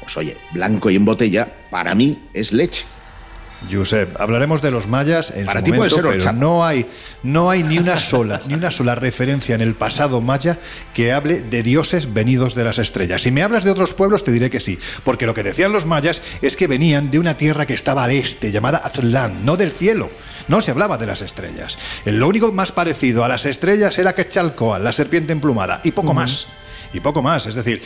[0.00, 2.84] pues oye, blanco y en botella, para mí es leche.
[3.70, 6.86] Josep, hablaremos de los mayas en Para su ti puede momento, ser pero no hay,
[7.22, 10.58] no hay ni una sola, ni una sola referencia en el pasado maya
[10.92, 13.22] que hable de dioses venidos de las estrellas.
[13.22, 15.86] Si me hablas de otros pueblos, te diré que sí, porque lo que decían los
[15.86, 19.70] mayas es que venían de una tierra que estaba al este, llamada Aztlán, no del
[19.70, 20.10] cielo.
[20.48, 21.78] No se hablaba de las estrellas.
[22.04, 26.48] Lo único más parecido a las estrellas era Quetzalcoatl, la serpiente emplumada, y poco más.
[26.94, 27.82] Y poco más, es decir,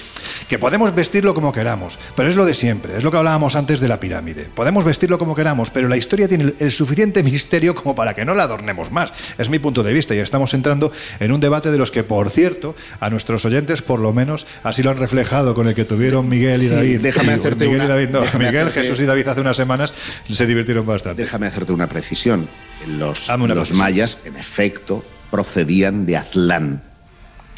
[0.49, 3.81] que podemos vestirlo como queramos, pero es lo de siempre, es lo que hablábamos antes
[3.81, 4.47] de la pirámide.
[4.55, 8.35] Podemos vestirlo como queramos, pero la historia tiene el- suficiente misterio como para que no
[8.35, 9.11] la adornemos más.
[9.39, 12.29] Es mi punto de vista y estamos entrando en un debate de los que, por
[12.31, 16.29] cierto, a nuestros oyentes por lo menos así lo han reflejado con el que tuvieron
[16.29, 17.01] Miguel y Sí, David.
[17.01, 19.57] déjame hacerte Miguel y una- David, no, déjame Miguel, hacerte- Jesús y David hace unas
[19.57, 19.95] semanas
[20.31, 21.23] se divirtieron bastante.
[21.23, 22.47] Déjame hacerte una precisión.
[22.87, 23.79] Los, una los precisión.
[23.79, 26.83] mayas, en efecto, procedían de Atlán,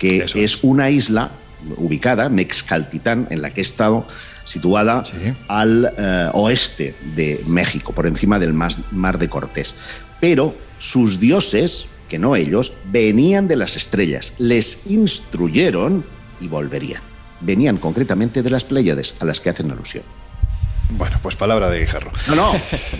[0.00, 0.58] que es.
[0.62, 1.30] una isla
[1.76, 4.06] ubicada, Mexcaltitán, en la que he estado
[4.44, 5.04] situada
[5.46, 9.74] al eh, oeste de México, por encima del mar de Cortés.
[10.20, 16.02] Pero sus dioses, que no ellos, venían de las estrellas, les instruyeron
[16.40, 17.02] y volverían.
[17.42, 20.04] Venían concretamente de las Pléyades, a las que hacen alusión.
[20.90, 22.10] Bueno, pues palabra de Guijarro.
[22.28, 22.52] No, no.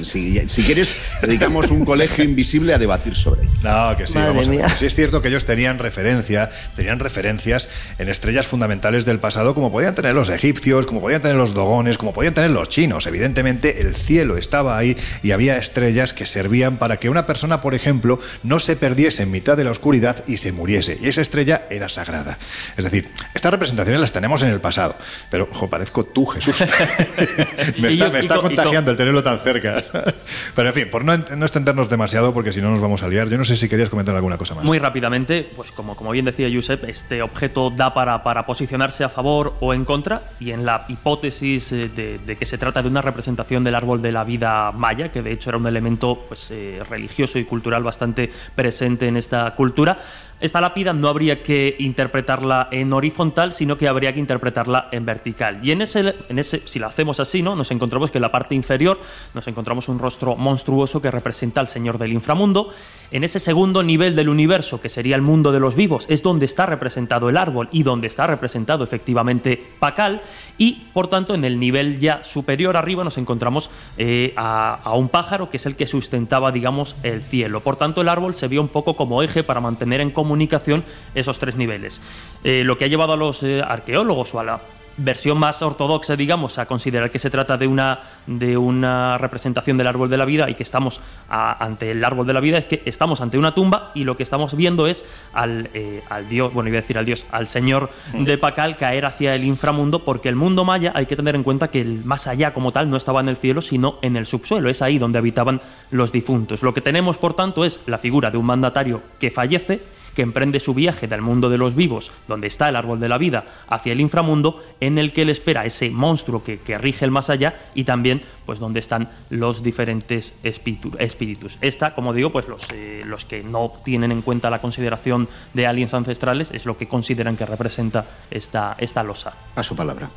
[0.03, 3.51] Si, si quieres, dedicamos un colegio invisible a debatir sobre ello.
[3.63, 4.59] No, que sí, Madre vamos a ver.
[4.59, 4.69] mía.
[4.69, 7.69] Que Sí es cierto que ellos tenían referencia, tenían referencias
[7.99, 11.99] en estrellas fundamentales del pasado, como podían tener los egipcios, como podían tener los dogones,
[11.99, 13.07] como podían tener los chinos.
[13.07, 17.75] Evidentemente, el cielo estaba ahí y había estrellas que servían para que una persona, por
[17.75, 20.99] ejemplo, no se perdiese en mitad de la oscuridad y se muriese.
[21.03, 22.39] Y esa estrella era sagrada.
[22.77, 24.97] Es decir, estas representaciones las tenemos en el pasado.
[25.31, 26.57] Pero, ojo, parezco tú, Jesús.
[27.81, 29.83] me está, yo- me está co- contagiando el tenerlo tan cerca.
[30.55, 33.29] Pero, en fin, por no, no extendernos demasiado, porque si no nos vamos a liar,
[33.29, 34.65] yo no sé si querías comentar alguna cosa más.
[34.65, 39.09] Muy rápidamente, pues como, como bien decía Josep, este objeto da para, para posicionarse a
[39.09, 42.89] favor o en contra, y en la hipótesis eh, de, de que se trata de
[42.89, 46.51] una representación del árbol de la vida maya, que de hecho era un elemento pues,
[46.51, 49.99] eh, religioso y cultural bastante presente en esta cultura,
[50.41, 55.61] esta lápida no habría que interpretarla en horizontal, sino que habría que interpretarla en vertical.
[55.63, 57.55] Y en ese, en ese, si la hacemos así, ¿no?
[57.55, 58.99] nos encontramos que en la parte inferior
[59.35, 62.73] nos encontramos un rostro monstruoso que representa al Señor del inframundo.
[63.13, 66.47] En ese segundo nivel del universo, que sería el mundo de los vivos, es donde
[66.47, 70.23] está representado el árbol y donde está representado efectivamente Pacal.
[70.59, 75.51] Y por tanto, en el nivel ya superior arriba nos encontramos eh, a, un pájaro
[75.51, 77.61] que es el que sustentaba, digamos, el cielo.
[77.61, 80.85] Por tanto, el árbol se vio un poco como eje para mantener en comunicación
[81.15, 82.01] esos tres niveles.
[82.45, 84.61] Eh, lo que ha llevado a los eh, arqueólogos o a la
[85.03, 89.87] versión más ortodoxa, digamos, a considerar que se trata de una, de una representación del
[89.87, 92.67] árbol de la vida y que estamos a- ante el árbol de la vida, es
[92.67, 96.53] que estamos ante una tumba y lo que estamos viendo es al, eh, al dios,
[96.53, 100.29] bueno, iba a decir al dios, al señor de Pacal caer hacia el inframundo, porque
[100.29, 102.97] el mundo maya hay que tener en cuenta que el más allá como tal no
[102.97, 106.63] estaba en el cielo, sino en el subsuelo, es ahí donde habitaban los difuntos.
[106.63, 109.81] Lo que tenemos, por tanto, es la figura de un mandatario que fallece
[110.15, 113.19] que emprende su viaje del mundo de los vivos, donde está el árbol de la
[113.19, 117.11] vida, hacia el inframundo, en el que le espera ese monstruo que, que rige el
[117.11, 121.59] más allá y también pues donde están los diferentes espíritu- espíritus.
[121.61, 125.67] Esta, como digo, pues los, eh, los que no tienen en cuenta la consideración de
[125.67, 129.33] aliens ancestrales es lo que consideran que representa esta, esta losa.
[129.55, 130.11] A su palabra.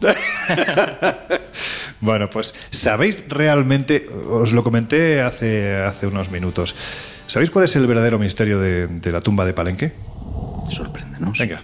[2.00, 4.08] Bueno, pues ¿sabéis realmente?
[4.28, 6.74] Os lo comenté hace, hace unos minutos.
[7.32, 9.94] ¿Sabéis cuál es el verdadero misterio de, de la tumba de Palenque?
[10.68, 11.38] Sorpréndenos.
[11.38, 11.62] Venga.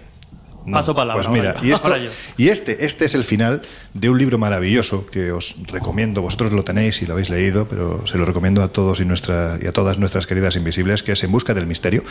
[0.72, 1.94] Paso palabra, Pues mira, y, esto-
[2.38, 3.60] y este, este es el final
[3.92, 6.22] de un libro maravilloso que os recomiendo.
[6.22, 9.58] Vosotros lo tenéis y lo habéis leído, pero se lo recomiendo a todos y, nuestra,
[9.62, 12.02] y a todas nuestras queridas invisibles, que es En busca del misterio,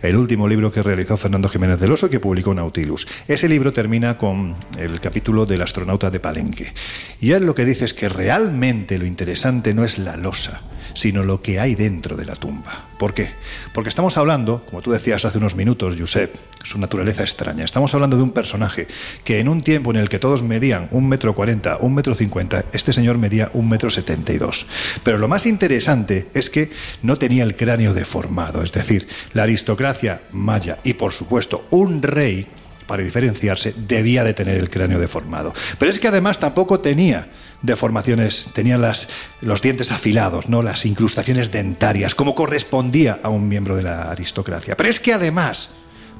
[0.00, 3.06] el último libro que realizó Fernando Jiménez del Oso y que publicó Nautilus.
[3.28, 6.72] Ese libro termina con el capítulo del astronauta de Palenque.
[7.20, 10.62] Y él lo que dice es que realmente lo interesante no es la losa,
[10.94, 12.86] sino lo que hay dentro de la tumba.
[12.98, 13.30] ¿Por qué?
[13.72, 17.64] Porque estamos hablando, como tú decías hace unos minutos, Josep, su naturaleza extraña.
[17.64, 18.86] Estamos hablando de un personaje
[19.24, 22.64] que en un tiempo en el que todos medían un metro cuarenta, un metro cincuenta,
[22.72, 24.66] este señor medía un metro setenta y dos.
[25.02, 26.70] Pero lo más interesante es que
[27.02, 32.46] no tenía el cráneo deformado, es decir, la aristocracia maya y por supuesto un rey
[32.86, 35.54] para diferenciarse, debía de tener el cráneo deformado.
[35.78, 37.28] Pero es que además tampoco tenía
[37.62, 39.08] deformaciones, tenía las,
[39.40, 40.62] los dientes afilados, ¿no?
[40.62, 44.76] las incrustaciones dentarias, como correspondía a un miembro de la aristocracia.
[44.76, 45.70] Pero es que además,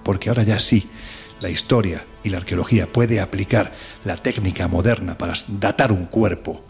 [0.02, 0.88] porque ahora ya sí,
[1.40, 3.72] la historia y la arqueología puede aplicar
[4.04, 6.64] la técnica moderna para datar un cuerpo.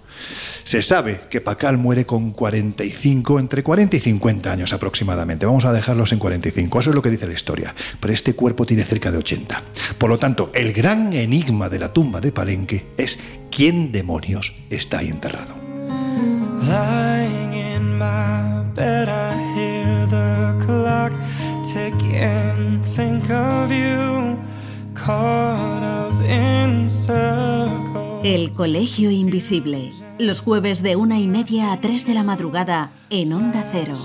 [0.65, 5.47] Se sabe que Pacal muere con 45, entre 40 y 50 años aproximadamente.
[5.47, 7.75] Vamos a dejarlos en 45, eso es lo que dice la historia.
[8.01, 9.63] Pero este cuerpo tiene cerca de 80.
[9.99, 13.19] Por lo tanto, el gran enigma de la tumba de Palenque es
[13.51, 15.61] quién demonios está ahí enterrado.
[25.05, 26.53] Caught up in.
[28.25, 29.91] El Colegio Invisible.
[30.21, 33.97] Los jueves de una y media a tres de la madrugada en Onda Cero.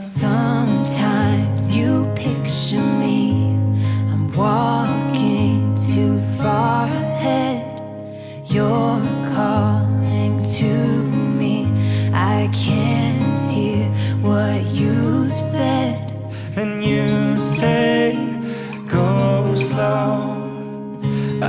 [0.00, 3.56] Sometimes you picture me.
[4.12, 7.64] I'm walking too far ahead.
[8.46, 9.02] You're
[9.34, 9.87] calling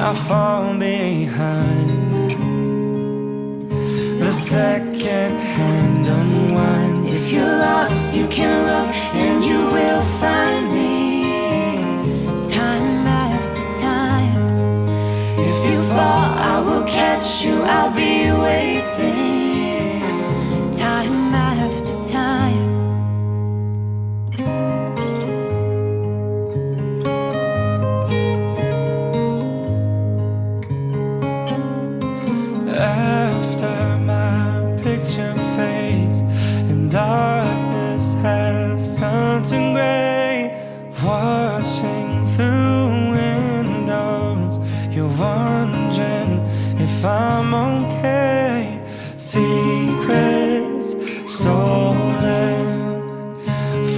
[0.02, 1.90] I fall behind.
[4.22, 7.12] The second hand unwinds.
[7.12, 11.74] If you're lost, you can look and you will find me.
[12.50, 14.88] Time after time.
[15.38, 17.62] If you fall, I will catch you.
[17.64, 19.39] I'll be waiting.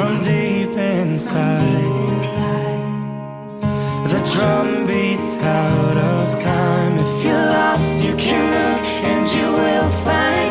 [0.02, 2.22] From deep inside.
[4.12, 6.94] The drum beats out of time.
[6.98, 10.51] If you're lost, you can look and you will find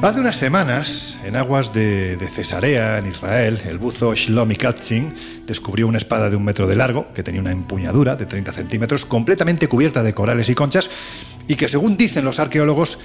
[0.00, 5.12] Hace unas semanas, en aguas de, de Cesarea, en Israel, el buzo Shlomi Katzin
[5.44, 9.04] descubrió una espada de un metro de largo, que tenía una empuñadura de 30 centímetros,
[9.04, 10.88] completamente cubierta de corales y conchas,
[11.48, 13.00] y que según dicen los arqueólogos,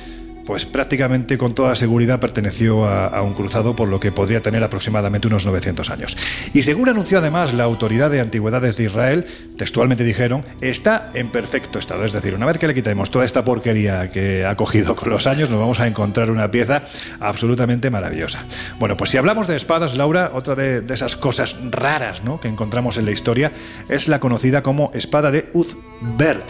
[0.46, 5.28] pues prácticamente con toda seguridad perteneció a, un cruzado, por lo que podría tener aproximadamente
[5.28, 6.18] unos 900 años.
[6.54, 9.26] Y según anunció además la Autoridad de Antigüedades de Israel,
[9.58, 12.06] textualmente dijeron, está en perfecto estado.
[12.06, 15.28] Es decir, una vez que le quitemos toda esta porquería que ha cogido con los
[15.28, 16.84] años, nos vamos a encontrar una pieza
[17.20, 18.46] absolutamente maravillosa.
[18.80, 22.40] Bueno, pues si hablamos de espadas, Laura, otra de, esas cosas raras ¿no?
[22.40, 23.52] que encontramos en la historia
[23.90, 26.46] es la conocida como espada de Uthbert,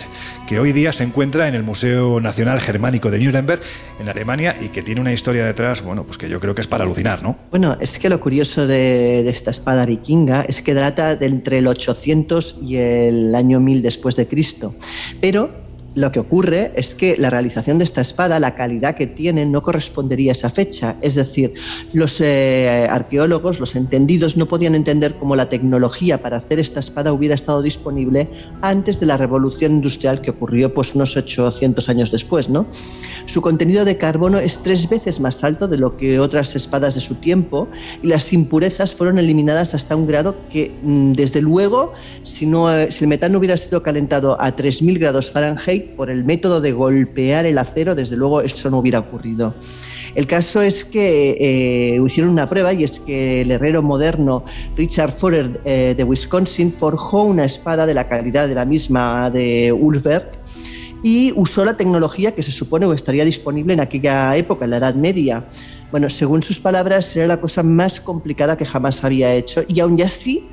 [0.47, 3.61] que hoy día se encuentra en el Museo Nacional Germánico de Nuremberg
[3.99, 6.67] en Alemania y que tiene una historia detrás, bueno, pues que yo creo que es
[6.67, 7.37] para alucinar, ¿no?
[7.51, 11.67] Bueno, es que lo curioso de, esta espada vikinga es que data de entre el
[11.67, 14.75] 800 y el año 1000 después de Cristo.
[15.21, 15.62] Pero
[15.95, 19.61] lo que ocurre es que la realización de esta espada, la calidad que tiene, no
[19.61, 20.95] correspondería a esa fecha.
[21.01, 21.53] Es decir,
[21.93, 27.13] los eh, arqueólogos, los entendidos, no podían entender cómo la tecnología para hacer esta espada
[27.13, 28.27] hubiera estado disponible
[28.61, 32.49] antes de la revolución industrial que ocurrió pues, unos 800 años después.
[32.49, 32.65] ¿no?
[33.25, 37.01] Su contenido de carbono es tres veces más alto de lo que otras espadas de
[37.01, 37.67] su tiempo
[38.01, 41.93] y las impurezas fueron eliminadas hasta un grado que, mm, desde luego,
[42.23, 46.25] si, no, si el metal no hubiera sido calentado a 3.000 grados Fahrenheit, por el
[46.25, 49.53] método de golpear el acero, desde luego eso no hubiera ocurrido.
[50.15, 54.45] El caso es que eh, hicieron una prueba y es que el herrero moderno
[54.77, 59.71] Richard Forer eh, de Wisconsin forjó una espada de la calidad de la misma de
[59.71, 60.31] Ulfberg
[61.01, 64.77] y usó la tecnología que se supone que estaría disponible en aquella época, en la
[64.77, 65.45] Edad Media.
[65.91, 70.01] Bueno, según sus palabras, era la cosa más complicada que jamás había hecho y aún
[70.01, 70.47] así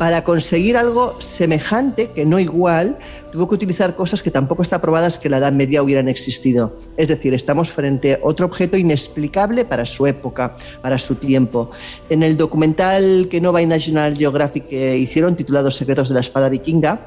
[0.00, 2.98] para conseguir algo semejante, que no igual,
[3.32, 6.76] tuvo que utilizar cosas que tampoco están probadas que en la Edad Media hubieran existido.
[6.96, 11.70] Es decir, estamos frente a otro objeto inexplicable para su época, para su tiempo.
[12.08, 17.06] En el documental que Nova y National Geographic hicieron, titulado Secretos de la Espada Vikinga,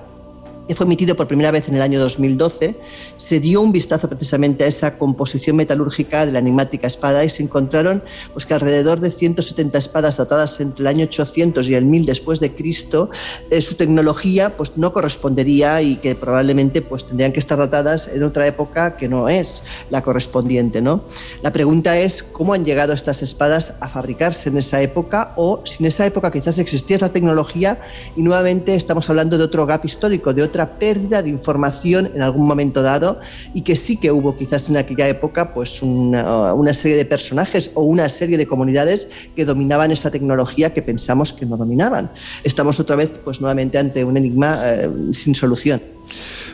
[0.68, 2.76] que fue emitido por primera vez en el año 2012,
[3.18, 7.44] se dio un vistazo precisamente a esa composición metalúrgica de la enigmática espada y se
[7.44, 8.04] encontraron
[8.34, 12.40] pues, que alrededor de 170 espadas datadas entre el año 800 y el 1000 después
[12.40, 13.10] de Cristo,
[13.50, 18.24] eh, su tecnología pues, no correspondería y que probablemente pues, tendrían que estar datadas en
[18.24, 20.82] otra época que no es la correspondiente.
[20.82, 21.04] ¿no?
[21.42, 25.84] La pregunta es cómo han llegado estas espadas a fabricarse en esa época o si
[25.84, 27.82] en esa época quizás existía esa tecnología
[28.16, 32.46] y nuevamente estamos hablando de otro gap histórico, de otra pérdida de información en algún
[32.46, 33.20] momento dado
[33.56, 37.72] y que sí que hubo quizás en aquella época pues una, una, serie de personajes
[37.74, 42.12] o una serie de comunidades que dominaban esa tecnología que pensamos que no dominaban.
[42.44, 45.82] Estamos otra vez pues nuevamente ante un enigma eh, sin solución.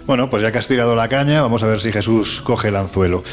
[0.10, 2.78] Bueno, pues ya que has tirado la caña, vamos a ver si Jesús coge el
[2.78, 3.24] anzuelo.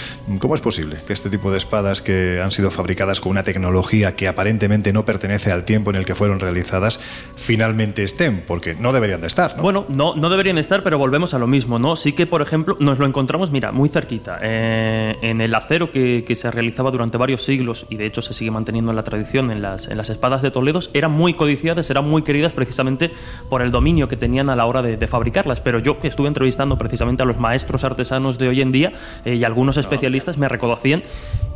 [0.40, 4.14] ¿Cómo es posible que este tipo de espadas que han sido fabricadas con una tecnología
[4.14, 7.00] que aparentemente no pertenece al tiempo en el que fueron realizadas,
[7.34, 8.44] finalmente estén?
[8.46, 9.62] Porque no deberían de estar, ¿no?
[9.62, 11.96] Bueno, no, no deberían estar, pero volvemos a lo mismo, ¿no?
[11.96, 16.24] Sí que, por ejemplo, nos lo encontramos, mira, muy cerquita, eh, en el acero que,
[16.26, 19.50] que, se realizaba durante varios siglos, y de hecho se sigue manteniendo en la tradición,
[19.50, 23.12] en las, en las espadas de Toledo, eran muy codiciadas, eran muy queridas precisamente
[23.48, 25.62] por el dominio que tenían a la hora de, de fabricarlas.
[25.62, 28.92] Pero yo que estuve entrevistando precisamente a los maestros artesanos de hoy en día
[29.24, 31.04] eh, y algunos especialistas me reconocían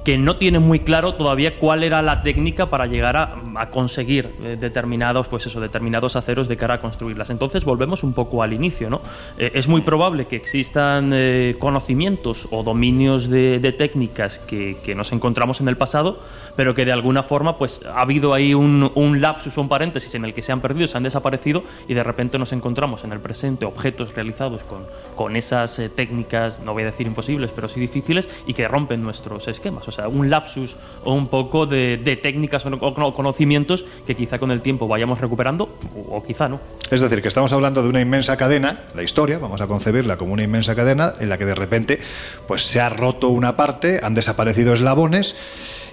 [0.05, 4.31] que no tienen muy claro todavía cuál era la técnica para llegar a, a conseguir
[4.43, 7.31] eh, determinados, pues eso, determinados aceros de cara a construirlas.
[7.31, 9.01] Entonces volvemos un poco al inicio, ¿no?
[9.39, 14.95] Eh, es muy probable que existan eh, conocimientos o dominios de, de técnicas que, que,
[14.95, 16.21] nos encontramos en el pasado,
[16.57, 20.15] pero que de alguna forma, pues ha habido ahí un, un lapsus o un paréntesis
[20.15, 23.13] en el que se han perdido, se han desaparecido y de repente nos encontramos en
[23.13, 24.87] el presente objetos realizados con,
[25.17, 29.03] con esas eh, técnicas, no voy a decir imposibles, pero sí difíciles y que rompen
[29.03, 29.87] nuestros esquemas.
[29.89, 34.61] O sea, un lapsus o un poco de, técnicas o conocimientos que quizá con el
[34.61, 36.61] tiempo vayamos recuperando o, o quizá no.
[36.91, 40.33] Es decir, que estamos hablando de una inmensa cadena, la historia, vamos a concebirla como
[40.33, 42.01] una inmensa cadena en la que de repente
[42.47, 45.37] pues se ha roto una parte, han desaparecido eslabones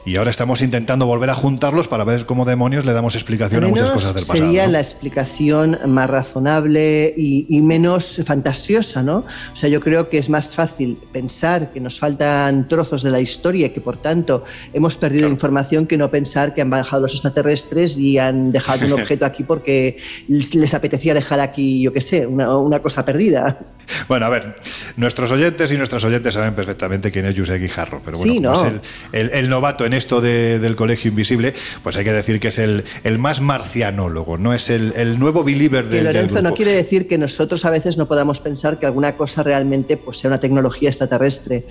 [0.07, 3.67] y ahora estamos intentando volver a juntarlos para ver cómo demonios le damos explicación a
[3.67, 4.45] muchas cosas del pasado.
[4.45, 4.71] Sería ¿no?
[4.71, 9.25] la explicación más razonable y, y, menos fantasiosa, ¿no?
[9.51, 13.19] O sea, yo creo que es más fácil pensar que nos faltan trozos de la
[13.19, 15.33] historia y que por tanto hemos perdido claro.
[15.33, 19.43] información que no pensar que han bajado los extraterrestres y han dejado un objeto aquí
[19.43, 19.97] porque
[20.29, 23.59] les apetecía dejar aquí, yo qué sé, una, una cosa perdida.
[24.07, 24.55] Bueno, a ver,
[24.95, 28.53] nuestros oyentes y nuestras oyentes saben perfectamente quién es José Guijarro, pero bueno, sí, no.
[28.65, 28.81] es el,
[29.11, 31.53] el, el, novato en esto de, del Colegio Invisible,
[31.83, 35.43] pues hay que decir que es el, el más marcianólogo, no es el, el nuevo
[35.43, 38.79] believer del, y Lorenzo del no quiere decir que nosotros a veces no podamos pensar
[38.79, 41.65] que alguna cosa realmente pues, sea una tecnología extraterrestre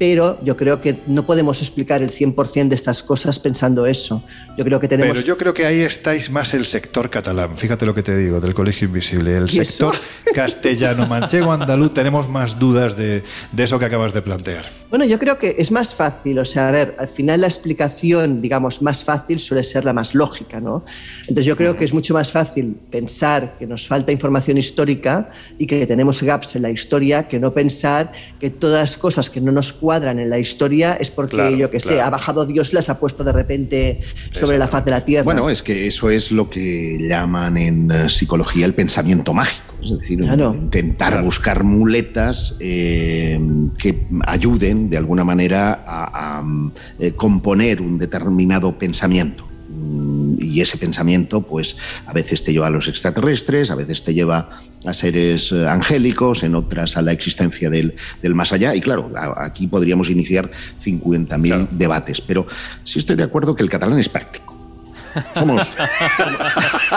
[0.00, 4.24] pero yo creo que no podemos explicar el 100% de estas cosas pensando eso.
[4.56, 5.12] Yo creo que tenemos...
[5.12, 8.40] Pero yo creo que ahí estáis más el sector catalán, fíjate lo que te digo,
[8.40, 9.36] del Colegio Invisible.
[9.36, 9.94] El sector
[10.34, 13.22] castellano, manchego, andaluz, tenemos más dudas de,
[13.52, 14.64] de eso que acabas de plantear.
[14.88, 18.40] Bueno, yo creo que es más fácil, o sea, a ver, al final la explicación,
[18.40, 20.84] digamos, más fácil suele ser la más lógica, ¿no?
[21.20, 25.28] Entonces yo creo que es mucho más fácil pensar que nos falta información histórica
[25.58, 29.40] y que tenemos gaps en la historia que no pensar que todas las cosas que
[29.40, 32.04] no nos cuadran en la historia es porque, Claro, yo que sé, claro.
[32.04, 34.00] ha bajado Dios, las ha puesto de repente
[34.30, 35.24] sobre la faz de la tierra.
[35.24, 39.74] Bueno, es que eso es lo que llaman en eh, psicología el pensamiento mágico.
[39.82, 40.54] Es decir, Claro.
[40.54, 43.36] intentar buscar muletas eh,
[43.78, 49.49] que ayuden de alguna manera a, a, mm, eh, componer un determinado pensamiento.
[50.38, 51.76] Y ese pensamiento, pues,
[52.06, 54.48] a veces te lleva a los extraterrestres, a veces te lleva
[54.84, 58.74] a seres eh, angélicos, en otras a la existencia del, del más allá.
[58.74, 60.50] Y claro, aquí podríamos iniciar
[60.82, 62.20] 50.000 debates.
[62.20, 62.46] Pero
[62.84, 64.59] sí estoy de acuerdo que el catalán es práctico.
[65.34, 65.72] Somos.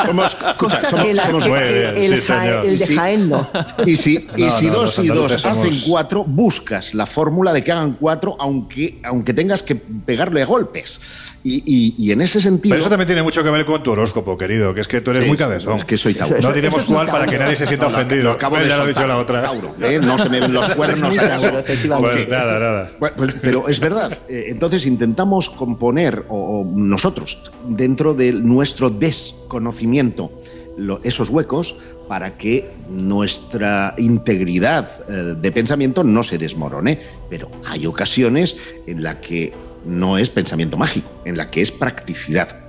[0.06, 2.96] somos, escucha, Cosa somos- que la- somos- que- el, Jaén- el de Sí.
[2.96, 3.50] Jaén no.
[3.86, 7.64] Y si, y No, si no, dos y dos hacen cuatro, buscas la fórmula de
[7.64, 11.00] que hagan cuatro, aunque, aunque tengas que pegarle a golpes.
[11.46, 12.74] Y, y- y en ese sentido.
[12.74, 15.12] Pero eso también tiene mucho que ver con tu horóscopo, querido, que es que tú
[15.12, 15.76] eres Sí, muy cabezón.
[15.78, 16.38] es que soy Tauro.
[16.42, 18.24] No diremos cuál para que nadie se sienta No, ofendido.
[18.24, 19.42] lo acabo Pues de ya lo ha dicho la otra.
[19.44, 20.00] Tauro, ¿eh?
[20.02, 21.18] No se me ven los cuernos.
[21.18, 21.52] Acaso.
[22.00, 22.92] Pues nada, nada.
[23.00, 24.18] Bueno, pues, pero es verdad.
[24.30, 30.30] Eh, Entonces intentamos componer, o, o nosotros, dentro de nuestro desconocimiento,
[30.78, 31.78] lo- esos huecos
[32.10, 37.00] para que nuestra integridad eh, de pensamiento no se desmorone.
[37.30, 38.58] Pero hay ocasiones
[38.88, 39.54] en las que
[39.86, 42.60] no es pensamiento mágico, en la que es practicidad.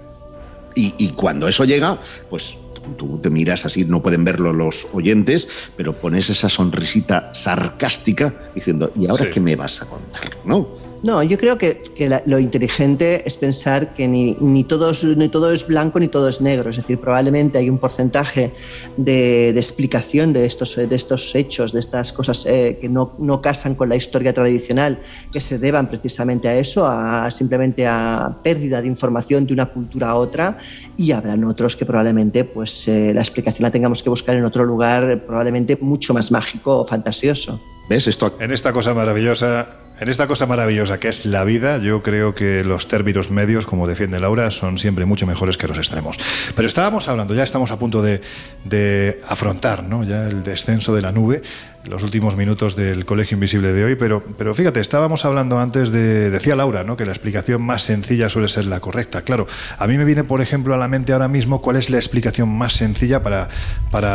[0.76, 1.98] Y, y cuando eso llega,
[2.30, 2.56] pues
[2.98, 8.92] tú te miras así, no pueden verlo los oyentes, pero pones esa sonrisita sarcástica diciendo,
[8.94, 9.30] ¿y ahora Sí.
[9.32, 10.30] qué me vas a contar?
[10.44, 10.68] ¿No?
[11.04, 15.04] No, yo creo que, que la- lo inteligente es pensar que ni, ni, todo es,
[15.04, 16.70] ni todo es blanco ni todo es negro.
[16.70, 18.54] Es decir, probablemente hay un porcentaje
[18.96, 23.42] de, de explicación de estos, de estos hechos, de estas cosas eh, que no, no
[23.42, 24.98] casan con la historia tradicional,
[25.30, 30.08] que se deban precisamente a eso, a simplemente a pérdida de información de una cultura
[30.08, 30.56] a otra.
[30.96, 34.64] Y habrán otros que probablemente pues, eh, la explicación la tengamos que buscar en otro
[34.64, 37.60] lugar, probablemente mucho más mágico o fantasioso.
[37.86, 38.06] ¿Ves?
[38.06, 39.68] Esto En esta cosa maravillosa,
[40.00, 43.86] en esta cosa maravillosa que es la vida, yo creo que los términos medios, como
[43.86, 46.18] defiende Laura, son siempre mucho mejores que los extremos.
[46.54, 50.04] Pero estábamos hablando, ya estamos a punto de, afrontar ¿no?
[50.04, 51.42] ya el descenso de la nube,
[51.84, 56.30] los últimos minutos del Colegio Invisible de hoy, pero, pero fíjate, estábamos hablando antes de,
[56.30, 56.96] decía Laura, ¿no?
[56.96, 59.22] que la explicación más sencilla suele ser la correcta.
[59.22, 59.46] Claro,
[59.78, 62.48] a mí me viene, por ejemplo, a la mente ahora mismo cuál es la explicación
[62.48, 63.48] más sencilla para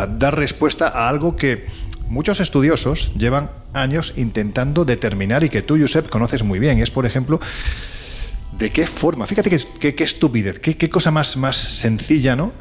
[0.07, 1.67] dar respuesta a algo que
[2.09, 6.79] muchos estudiosos llevan años intentando determinar y que tú, Josep, conoces muy bien.
[6.79, 7.39] Es, por ejemplo,
[8.57, 12.51] de qué forma, fíjate qué, qué- qué estupidez, qué, qué cosa más, más sencilla, ¿no?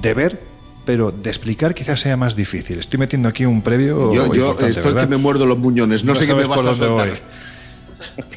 [0.00, 0.40] De ver,
[0.84, 2.78] pero de explicar quizás sea más difícil.
[2.78, 4.12] Estoy metiendo aquí un previo.
[4.12, 5.02] yo, yo estoy ¿verdad?
[5.04, 7.08] que me muerdo los muñones, no, sé qué me vas por a dónde soltar.
[7.08, 7.18] voy.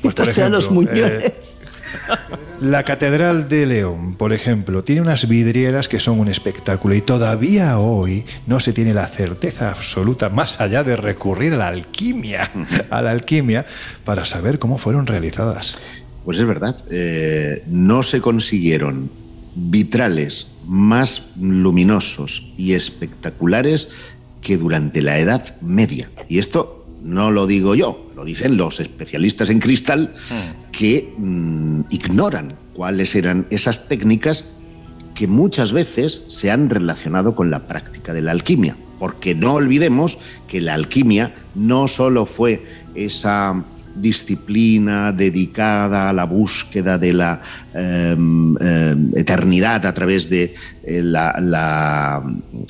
[0.02, 1.72] Pues, por O sea, los ejemplo, eh, muñones.
[2.60, 7.78] La Catedral de León, por ejemplo, tiene unas vidrieras que son un espectáculo y todavía
[7.78, 12.52] hoy no se tiene la certeza absoluta, más allá de recurrir a la alquimia,
[12.90, 13.66] a la alquimia,
[14.06, 15.78] para saber cómo fueron realizadas.
[16.24, 19.12] Pues es verdad, eh, no se consiguieron
[19.56, 23.90] vitrales más luminosos y espectaculares
[24.42, 26.10] que durante la Edad Media.
[26.28, 30.14] Y esto no lo digo yo, lo dicen los especialistas en cristal
[30.72, 34.46] que mm, ignoran cuáles eran esas técnicas
[35.14, 38.76] que muchas veces se han relacionado con la práctica de la alquimia.
[39.00, 40.18] Porque no olvidemos
[40.48, 42.66] que la alquimia no solo fue
[42.96, 43.64] esa
[43.96, 47.42] disciplina dedicada a la búsqueda de la
[47.74, 48.16] eh,
[48.60, 52.24] eh, eternidad a través de eh, la, la-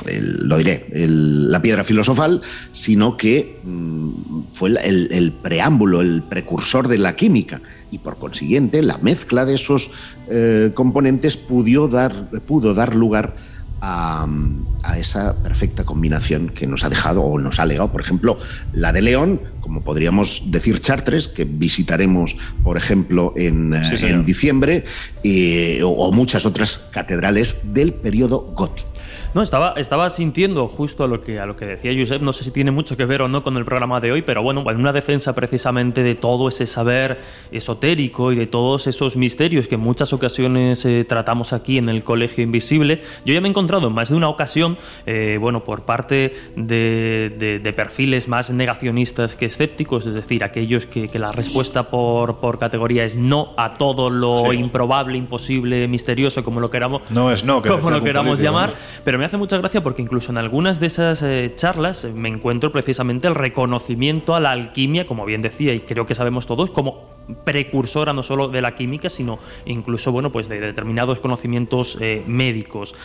[0.10, 2.42] lo diré, la piedra filosofal,
[2.72, 4.10] sino que mm,
[4.52, 7.62] fue el preámbulo, el precursor de la química.
[7.92, 9.92] Y por consiguiente la mezcla de esos
[10.30, 13.53] eh, componentes pudo dar, pudo dar lugar a,
[13.86, 18.38] a esa perfecta combinación que nos ha dejado o nos ha legado, por ejemplo,
[18.72, 24.20] la de León, como podríamos decir Chartres, que visitaremos, por ejemplo, en, eh, Sí, señor.
[24.20, 24.84] en diciembre,
[25.24, 28.93] eh, o, o muchas otras catedrales del periodo gótico.
[29.34, 32.44] No, estaba, estaba sintiendo justo a lo que a lo que decía Josep, no sé
[32.44, 34.78] si tiene mucho que ver o no con el programa de hoy, pero bueno, en
[34.78, 37.20] una defensa precisamente de todo ese saber
[37.52, 42.04] esotérico y de todos esos misterios que en muchas ocasiones eh, tratamos aquí en el
[42.04, 44.78] Colegio Invisible, yo ya me he encontrado en más de una ocasión,
[45.08, 50.86] eh, bueno, por parte de, de- de perfiles más negacionistas que escépticos, es decir, aquellos
[50.86, 54.58] que, que la respuesta por, por categoría es no a todo lo Sí.
[54.58, 58.70] improbable, imposible, misterioso, como lo queramos, No es no, que como lo queramos político, llamar,
[58.70, 58.76] ¿no?
[59.04, 62.28] pero me hace mucha gracia porque incluso en algunas de esas eh, charlas eh, me
[62.28, 66.72] encuentro precisamente el reconocimiento a la alquimia, como bien decía, y creo que sabemos todos,
[66.72, 67.06] como
[67.46, 72.96] precursora no solo de la química, sino incluso bueno, pues de determinados conocimientos eh, médicos.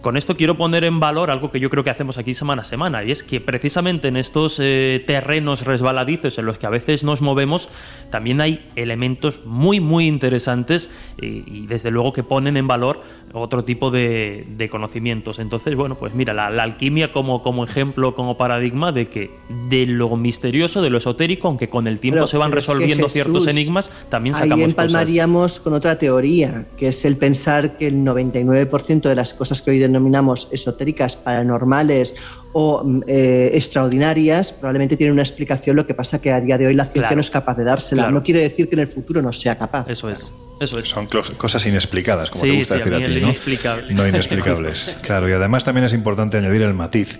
[0.00, 2.64] Con esto quiero poner en valor algo que yo creo que hacemos aquí semana a
[2.64, 7.22] semana, y es que precisamente en estos terrenos resbaladizos en los que a veces nos
[7.22, 7.68] movemos,
[8.10, 10.90] también hay elementos muy, muy interesantes
[11.20, 13.02] y desde luego que ponen en valor
[13.40, 15.38] otro tipo de, de conocimientos.
[15.38, 19.30] Entonces, bueno, pues mira, la, la alquimia como, como ejemplo, como paradigma de que
[19.68, 22.66] de lo misterioso, de lo esotérico, aunque con el tiempo Pero- se van pero es
[22.66, 24.68] que resolviendo ciertos enigmas, también Ahí sacamos cosas.
[24.70, 29.70] empalmaríamos con otra teoría, que es el pensar que el 99% de las cosas que
[29.70, 32.14] hoy denominamos esotéricas, paranormales
[32.52, 36.66] o mm, eh, extraordinarias, probablemente tienen una explicación, lo que pasa que a día de
[36.68, 37.16] hoy la ciencia Claro.
[37.16, 38.02] no es capaz de dársela.
[38.04, 38.14] Claro.
[38.14, 39.88] No quiere decir que en el futuro no sea capaz.
[39.90, 40.32] Eso es.
[40.60, 40.88] Eso es.
[40.88, 41.06] Son
[41.36, 43.28] cosas inexplicadas, como Sí, te gusta sí, a decir a, mí ti, el ¿no?
[43.28, 43.94] inexplicable.
[43.94, 44.96] No inexplicables.
[45.02, 47.18] Claro, y además también es importante añadir el matiz,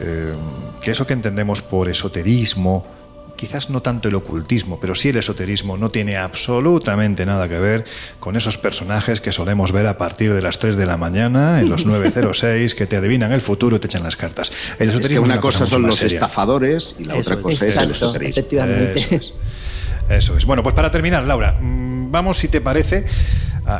[0.00, 0.32] eh,
[0.82, 2.86] que eso que entendemos por esoterismo,
[3.36, 7.84] quizás no tanto el ocultismo, pero sí el esoterismo, no tiene absolutamente nada que ver
[8.20, 11.70] con esos personajes que solemos ver a partir de las 3 de la mañana en
[11.70, 14.52] los 906 que te adivinan el futuro y te echan las cartas.
[14.78, 16.14] El Es que esoterismo una es cosa mucho son los seria.
[16.14, 17.40] estafadores y la Eso otra es.
[17.40, 18.30] cosa es el Exacto, esoterismo.
[18.40, 19.00] efectivamente.
[19.00, 19.32] Eso es.
[20.10, 20.44] Eso es.
[20.44, 23.06] Bueno, pues para terminar, Laura, mm, vamos, si te parece,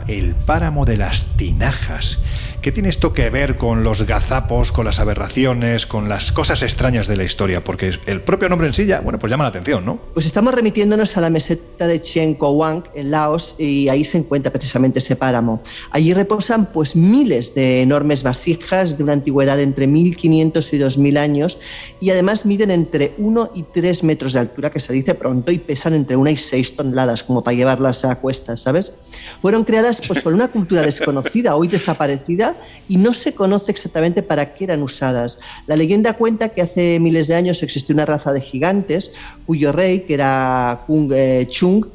[0.07, 2.19] el páramo de las tinajas.
[2.63, 7.07] ¿Qué tiene esto que ver con los gazapos, con las aberraciones, con las cosas extrañas
[7.07, 7.65] de la historia?
[7.65, 9.99] Porque el propio nombre en sí ya, bueno, pues llama la atención, ¿no?
[10.13, 14.53] Pues estamos remitiéndonos a la meseta de Chien Kowang en Laos y ahí se encuentra
[14.53, 15.63] precisamente ese páramo.
[15.91, 21.17] Allí reposan pues miles de enormes vasijas de una antigüedad de entre 1500 y 2000
[21.17, 21.59] años
[21.99, 25.59] y además miden entre 1 y 3 metros de altura, que se dice pronto, y
[25.59, 28.95] pesan entre 1 y 6 toneladas, como para llevarlas a cuestas, ¿sabes?
[29.41, 32.57] Fueron creadas pues por una cultura desconocida, hoy desaparecida,
[32.89, 35.41] y no se conoce exactamente para qué eran usadas.
[35.67, 39.13] La leyenda cuenta que hace miles de años existió una raza de gigantes
[39.47, 41.87] cuyo rey, que era Kung eh, Chung,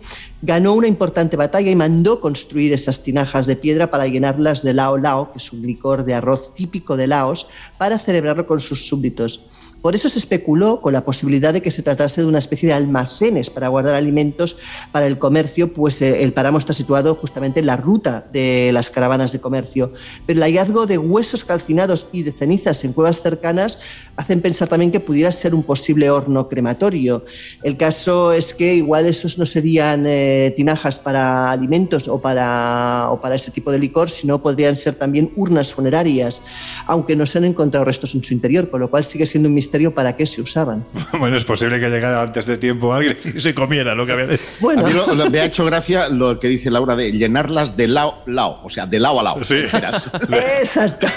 [0.41, 4.97] ganó una importante batalla y mandó construir esas tinajas de piedra para llenarlas de lao
[4.97, 7.47] lao, que es un licor de arroz típico de Laos,
[7.77, 9.45] para celebrarlo con sus súbditos.
[9.85, 12.73] Por eso se especuló con la posibilidad de que se tratase de una especie de
[12.73, 14.57] almacenes para guardar alimentos
[14.91, 18.89] para el comercio, pues eh, el páramo está situado justamente en la ruta de las
[18.89, 19.93] caravanas de comercio.
[20.25, 23.77] Pero el hallazgo de huesos calcinados y de cenizas en cuevas cercanas
[24.15, 27.23] hacen pensar también que pudiera ser un posible horno crematorio.
[27.61, 33.21] El caso es que igual esos no serían eh, tinajas para alimentos o para, o
[33.21, 36.41] para ese tipo de licor, sino podrían ser también urnas funerarias,
[36.87, 39.53] aunque no se han encontrado restos en su interior, con lo cual sigue siendo un
[39.53, 40.85] misterio para qué se usaban.
[41.19, 44.27] bueno, es posible que llegara antes de tiempo alguien y se comiera lo que había
[44.27, 44.39] de...
[44.59, 47.75] Bueno, A mí lo- lo- me ha hecho gracia lo que dice Laura de llenarlas
[47.77, 49.43] de lao lao, o sea, de lao a lao.
[49.43, 49.63] Sí.
[50.61, 51.07] Exacto.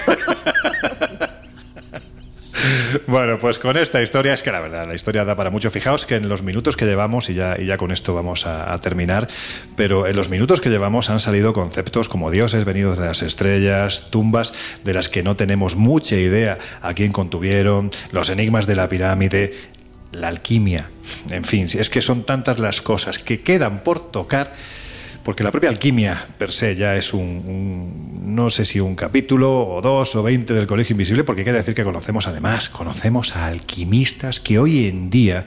[3.06, 5.70] Bueno, pues con esta historia es que la verdad, la historia da para mucho.
[5.70, 8.73] Fijaos que en los minutos que llevamos, y ya, y ya con esto vamos a,
[8.73, 9.28] a terminar,
[9.77, 14.10] pero en los minutos que llevamos han salido conceptos como dioses venidos de las estrellas,
[14.10, 14.52] tumbas
[14.85, 19.52] de las que no tenemos mucha idea a quién contuvieron, los enigmas de la pirámide,
[20.12, 20.89] la alquimia,
[21.31, 24.55] en fin, es que son tantas las cosas que quedan por tocar
[25.29, 29.83] porque la propia alquimia per se ya es un, no sé si un capítulo o
[29.83, 34.41] dos o veinte del Colegio Invisible, porque que decir que conocemos además, conocemos a alquimistas
[34.41, 35.45] que hoy en día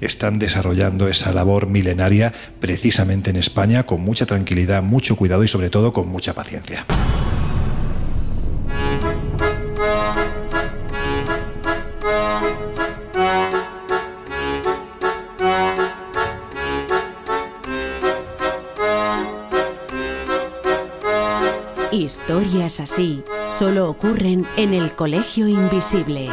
[0.00, 5.70] están desarrollando esa labor milenaria precisamente en España con mucha tranquilidad, mucho cuidado y sobre
[5.70, 6.84] todo con mucha paciencia.
[21.92, 26.28] Historias así solo ocurren en el Colegio Invisible.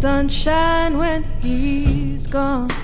[0.00, 2.77] Sunshine when he's gone.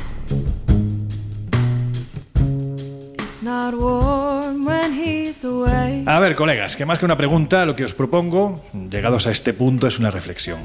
[6.14, 9.52] A ver, colegas, que más que una pregunta, lo que os propongo, llegados a este
[9.52, 10.60] punto, es una reflexión.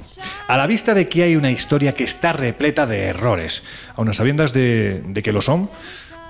[0.48, 3.64] A la vista de que hay una historia que está repleta de errores,
[3.96, 5.68] aun a sabiendas de, de que lo son,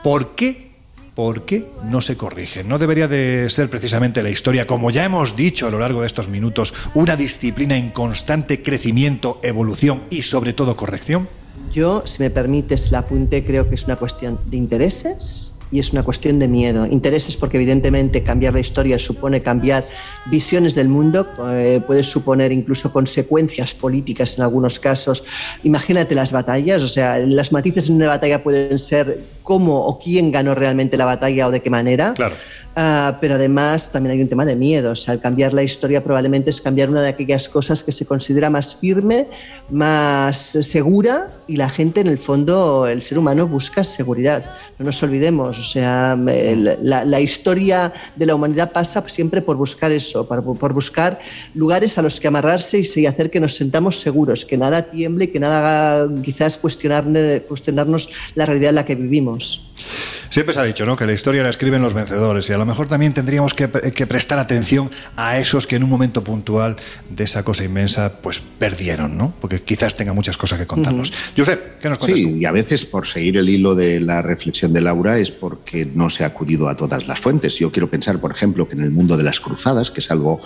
[0.03, 0.71] ¿por qué?
[1.15, 2.69] ¿Por qué no se corrigen?
[2.69, 6.07] ¿No debería de ser precisamente la historia, como ya hemos dicho a lo largo de
[6.07, 11.27] estos minutos, una disciplina en constante crecimiento, evolución y sobre todo corrección?
[11.73, 15.91] Yo, si me permites el apunte, creo que es una cuestión de intereses y es
[15.91, 16.85] una cuestión de miedo.
[16.85, 19.85] Intereses porque evidentemente cambiar la historia supone cambiar
[20.29, 25.23] visiones del mundo, eh, puede suponer incluso consecuencias políticas en algunos casos.
[25.63, 30.31] Imagínate las batallas, o sea, las matices en una batalla pueden ser cómo o quién
[30.31, 32.13] ganó realmente la batalla o de qué manera.
[32.13, 32.35] Claro.
[32.75, 34.91] Ah, pero además también hay un tema de miedo.
[34.91, 38.05] O sea, al cambiar la historia probablemente es cambiar una de aquellas cosas que se
[38.05, 39.27] considera más firme,
[39.69, 44.45] más segura y la gente en el fondo, el ser humano busca seguridad.
[44.77, 49.57] No nos olvidemos, o sea, el- la, la historia de la humanidad pasa siempre por
[49.57, 51.19] buscar eso, por, buscar
[51.53, 55.27] lugares a los que amarrarse y, hacer que nos sentamos seguros, que nada tiemble y
[55.27, 57.05] que nada haga quizás cuestionar,
[57.47, 59.61] cuestionarnos la realidad en la que vivimos.
[60.29, 60.95] Siempre se ha dicho, ¿no?
[60.95, 64.05] Que la historia la escriben los vencedores y a lo mejor también tendríamos que, que
[64.05, 66.75] prestar atención a esos que en un momento puntual
[67.09, 69.33] de esa cosa inmensa, pues perdieron, ¿no?
[69.41, 71.11] Porque quizás tenga muchas cosas que contarnos.
[71.35, 72.35] Josep, ¿qué nos cuentas Sí, tú?
[72.37, 76.11] y a veces por seguir el hilo de la reflexión de Laura es porque no
[76.11, 77.57] se ha acudido a todas las fuentes.
[77.57, 80.39] Yo quiero pensar, por ejemplo, que en el mundo de las cruzadas, que es algo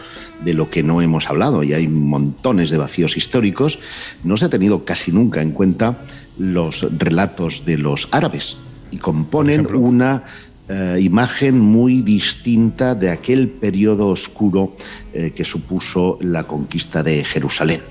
[0.45, 3.79] de lo que no hemos hablado y hay montones de vacíos históricos,
[4.23, 5.97] no se ha tenido casi nunca en cuenta
[6.37, 8.55] los relatos de los árabes
[8.93, 10.23] y componen una
[10.69, 14.75] eh, imagen muy distinta de aquel periodo oscuro
[15.13, 17.81] eh, que supuso la conquista de Jerusalén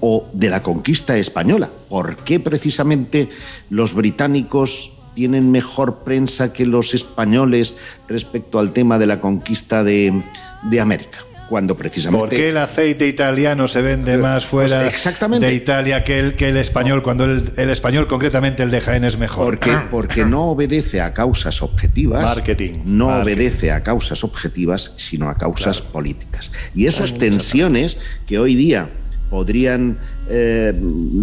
[0.00, 1.70] o de la conquista española.
[1.88, 3.30] ¿Por qué precisamente
[3.70, 7.74] los británicos tienen mejor prensa que los españoles
[8.06, 10.22] respecto al tema de la conquista de,
[10.70, 11.18] de América?
[11.48, 12.26] Cuando precisamente...
[12.26, 15.46] ¿Por qué el aceite italiano se vende más fuera Pues exactamente.
[15.46, 19.04] de Italia que el, que el español, cuando el, el español, concretamente el de Jaén,
[19.04, 19.44] es mejor?
[19.44, 22.24] Porque, porque no obedece a causas objetivas.
[22.24, 22.80] Marketing.
[22.84, 23.22] No Marketing.
[23.24, 26.50] obedece a causas objetivas, sino a causas políticas.
[26.74, 28.88] Y esas tensiones que hoy día
[29.30, 29.98] podrían
[30.28, 30.72] eh,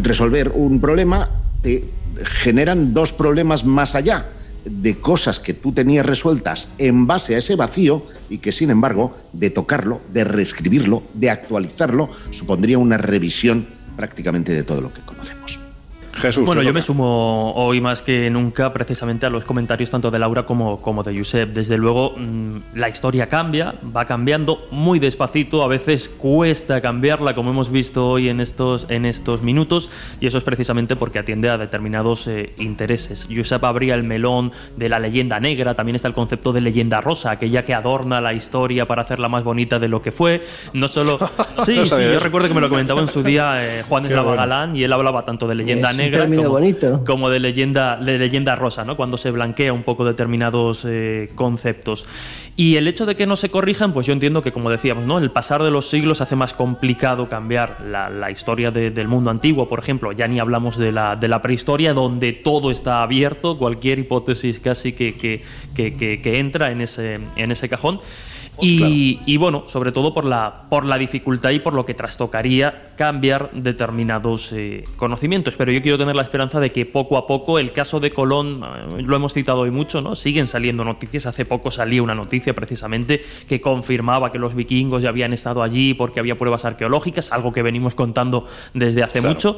[0.02, 1.30] resolver un problema,
[1.61, 1.85] te
[2.23, 4.26] generan dos problemas más allá
[4.65, 9.15] de cosas que tú tenías resueltas en base a ese vacío y que sin embargo
[9.33, 15.60] de tocarlo, de reescribirlo, de actualizarlo, supondría una revisión prácticamente de todo lo que conocemos.
[16.22, 16.45] Jesús.
[16.45, 20.45] Bueno, yo me sumo hoy más que nunca precisamente a los comentarios tanto de Laura
[20.45, 21.53] como, como de Josep.
[21.53, 27.52] Desde luego, mm, la historia cambia, va cambiando muy despacito, a veces cuesta cambiarla, como
[27.52, 29.89] hemos visto hoy en estos, en estos minutos,
[30.19, 33.27] y eso es precisamente porque atiende a determinados eh, intereses.
[33.34, 37.31] Josep abría el melón de la leyenda negra, también está el concepto de leyenda rosa,
[37.31, 40.43] aquella que adorna la historia para hacerla más bonita de lo que fue.
[40.73, 41.19] No solo.
[41.65, 44.30] Sí, No sí, yo recuerdo que me lo comentaba en su día eh, Juan Eslava
[44.30, 44.41] bueno.
[44.41, 47.03] Galán, y él hablaba tanto de leyenda un negra como, bonito.
[47.05, 48.95] como de leyenda, de leyenda rosa, ¿no?
[48.95, 52.05] Cuando se blanquea un poco determinados eh, conceptos.
[52.57, 55.17] Y el hecho de que no se corrijan, pues yo entiendo que, como decíamos, ¿no?
[55.19, 59.31] El pasar de los siglos hace más complicado cambiar la, la historia de- del mundo
[59.31, 60.11] antiguo, por ejemplo.
[60.11, 64.91] Ya ni hablamos de la, de la prehistoria, donde todo está abierto, cualquier hipótesis casi
[64.93, 65.41] que, que,
[65.75, 67.99] que- que- que entra en ese, en ese cajón.
[68.61, 72.89] Y, y bueno, sobre todo por la, por la dificultad y por lo que trastocaría
[72.95, 75.55] cambiar determinados eh, conocimientos.
[75.57, 78.63] Pero yo quiero tener la esperanza de que poco a poco el caso de Colón,
[78.63, 80.15] eh, lo hemos citado hoy mucho, ¿no?
[80.15, 81.25] Siguen saliendo noticias.
[81.25, 85.93] Hace poco salía una noticia precisamente que confirmaba que los vikingos ya habían estado allí
[85.93, 89.33] porque había pruebas arqueológicas, algo que venimos contando desde hace Claro.
[89.35, 89.57] mucho.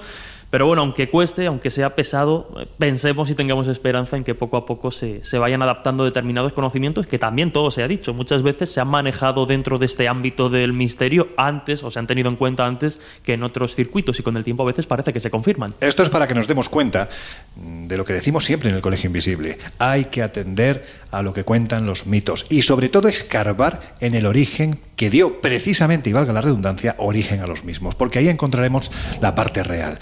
[0.53, 4.55] Pero bueno, aunque cueste, aunque sea pesado, eh, pensemos y tengamos esperanza en que poco
[4.55, 8.13] a poco se, se vayan adaptando determinados conocimientos que también todo se ha dicho.
[8.13, 12.05] Muchas veces se han manejado dentro de este ámbito del misterio antes o se han
[12.05, 15.11] tenido en cuenta antes que en otros circuitos y con el tiempo a veces parece
[15.11, 15.73] que se confirman.
[15.81, 17.09] Esto es para que nos demos cuenta
[17.55, 19.57] de lo que decimos siempre en el Colegio Invisible.
[19.79, 24.27] Hay que atender a lo que cuentan los mitos y sobre todo escarbar en el
[24.27, 28.91] origen que dio precisamente, y valga la redundancia, origen a los mismos, porque ahí encontraremos
[29.19, 29.97] la parte real.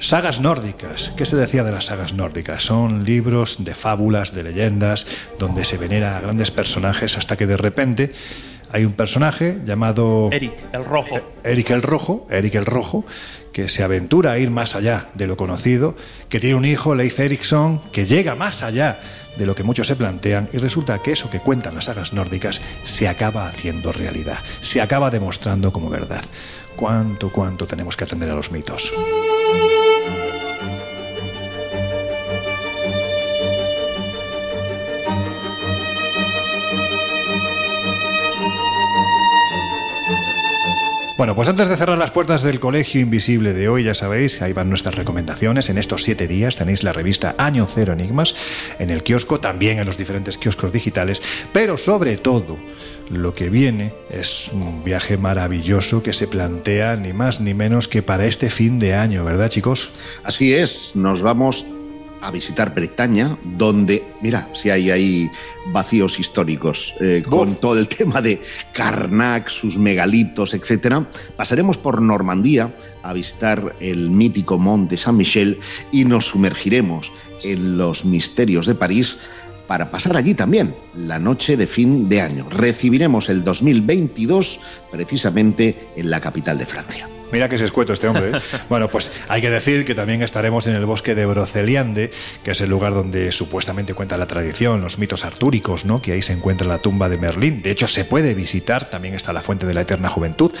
[0.00, 1.12] Sagas nórdicas.
[1.16, 2.62] ¿Qué se decía de las sagas nórdicas?
[2.62, 5.06] Son libros de fábulas, de leyendas,
[5.38, 8.12] donde se venera a grandes personajes hasta que de repente
[8.70, 11.20] hay un personaje llamado Eric, el rojo.
[11.42, 13.04] Eric el Rojo, Eric el Rojo,
[13.52, 15.96] que se aventura a ir más allá de lo conocido,
[16.28, 19.00] que tiene un hijo, Leif Erikson, que llega más allá
[19.36, 22.60] de lo que muchos se plantean y resulta que eso que cuentan las sagas nórdicas
[22.84, 26.24] se acaba haciendo realidad, se acaba demostrando como verdad.
[26.76, 28.92] ¿Cuánto, cuánto tenemos que atender a los mitos?
[41.18, 44.52] Bueno, pues antes de cerrar las puertas del Colegio Invisible de hoy, ya sabéis, ahí
[44.52, 45.68] van nuestras recomendaciones.
[45.68, 48.36] En estos siete días tenéis la revista Año Cero Enigmas
[48.78, 51.20] en el kiosco, también en los diferentes kioscos digitales,
[51.52, 52.56] pero sobre todo
[53.10, 58.00] lo que viene es un viaje maravilloso que se plantea ni más ni menos que
[58.00, 59.90] para este fin de año, ¿verdad chicos?
[60.22, 61.66] Así es, nos vamos
[62.20, 65.30] a visitar Bretaña, donde, mira, si hay ahí
[65.72, 68.40] vacíos históricos, eh, con todo el tema de
[68.72, 71.06] Karnak, sus megalitos, etcétera.
[71.36, 75.58] Pasaremos por Normandía a visitar el mítico Mont de Saint-Michel
[75.92, 77.12] y nos sumergiremos
[77.44, 79.18] en los misterios de París
[79.66, 82.48] para pasar allí también la noche de fin de año.
[82.50, 87.08] Recibiremos el 2022 precisamente en la capital de Francia.
[87.32, 88.30] Mira que se escueto este hombre.
[88.30, 88.40] ¿eh?
[88.68, 92.10] bueno, pues hay que decir que también estaremos en el bosque de Broceliande,
[92.42, 96.00] que es el lugar donde supuestamente cuenta la tradición, los mitos artúricos, ¿no?
[96.00, 97.62] Que ahí se encuentra la tumba de Merlín.
[97.62, 100.52] De hecho, se puede visitar, también está la fuente de la eterna juventud.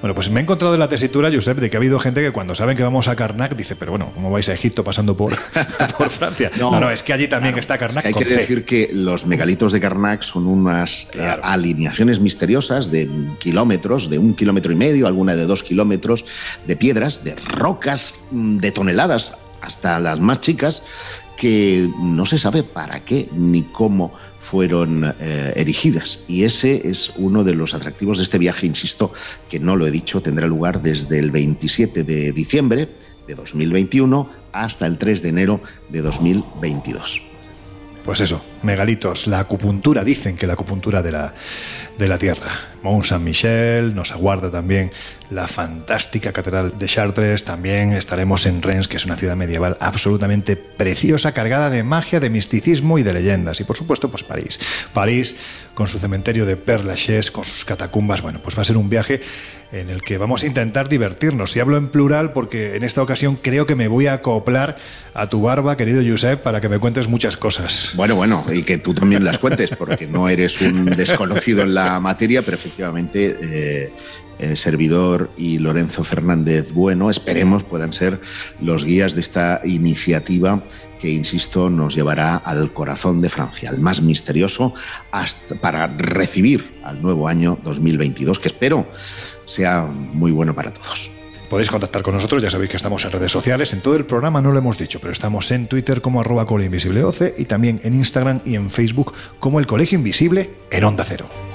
[0.00, 2.30] Bueno, pues me he encontrado en la tesitura, Josep, de que ha habido gente que
[2.30, 5.36] cuando saben que vamos a Karnak dice, pero bueno, ¿cómo vais a Egipto pasando por,
[5.98, 6.50] por Francia?
[6.58, 8.06] No, no, es que allí también está Karnak.
[8.06, 11.08] hay que decir que los megalitos de Karnak son unas
[11.42, 15.99] alineaciones misteriosas de kilómetros, de un kilómetro y medio, alguna de dos kilómetros,
[16.66, 20.82] de piedras, de rocas mm, de toneladas hasta las más chicas,
[21.36, 26.20] que no se sabe para qué ni cómo fueron eh, erigidas.
[26.28, 29.12] Y ese es uno de los atractivos de este viaje, insisto,
[29.48, 32.90] que no lo he dicho, tendrá lugar desde el 27 de diciembre
[33.26, 37.29] de 2021 hasta el 3 de enero de 2022.
[38.04, 41.34] Pues eso, megalitos, la acupuntura, dicen que la acupuntura de la,
[41.98, 42.50] de la Tierra.
[42.82, 44.90] Mont Saint-Michel, nos aguarda también
[45.28, 50.56] la fantástica Catedral de Chartres, también estaremos en Rennes, que es una ciudad medieval absolutamente
[50.56, 53.60] preciosa, cargada de magia, de misticismo y de leyendas.
[53.60, 54.58] Y por supuesto, pues París.
[54.94, 55.36] París,
[55.74, 58.88] con su cementerio de Père Lachaise, con sus catacumbas, bueno, pues va a ser un
[58.88, 59.20] viaje
[59.72, 61.54] en el que vamos a intentar divertirnos.
[61.56, 64.76] Y hablo en plural porque en esta ocasión creo que me voy a acoplar
[65.14, 67.92] a tu barba, querido Josep, para que me cuentes muchas cosas.
[67.94, 72.00] Bueno, bueno, y que tú también las cuentes, porque no eres un desconocido en la
[72.00, 73.92] materia, pero efectivamente eh,
[74.38, 78.20] el servidor y Lorenzo Fernández Bueno, esperemos puedan ser
[78.60, 80.62] los guías de esta iniciativa
[81.00, 84.74] que, insisto, nos llevará al corazón de Francia, al más misterioso,
[85.10, 88.86] hasta para recibir al nuevo año 2022, que espero
[89.44, 91.10] sea muy bueno para todos.
[91.48, 94.40] Podéis contactar con nosotros, ya sabéis que estamos en redes sociales, en todo el programa
[94.40, 98.40] no lo hemos dicho, pero estamos en Twitter como arroba Invisible12 y también en Instagram
[98.44, 101.49] y en Facebook como el Colegio Invisible en Onda Cero.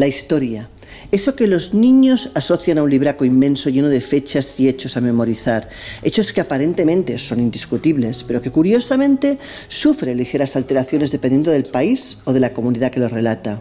[0.00, 0.70] La historia.
[1.12, 5.02] Eso que los niños asocian a un libraco inmenso lleno de fechas y hechos a
[5.02, 5.68] memorizar.
[6.02, 12.32] Hechos que aparentemente son indiscutibles, pero que curiosamente sufren ligeras alteraciones dependiendo del país o
[12.32, 13.60] de la comunidad que los relata.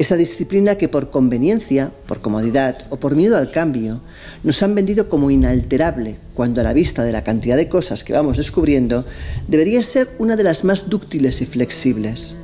[0.00, 4.00] Esta disciplina que por conveniencia, por comodidad o por miedo al cambio
[4.42, 8.14] nos han vendido como inalterable, cuando a la vista de la cantidad de cosas que
[8.14, 9.04] vamos descubriendo,
[9.46, 12.34] debería ser una de las más dúctiles y flexibles.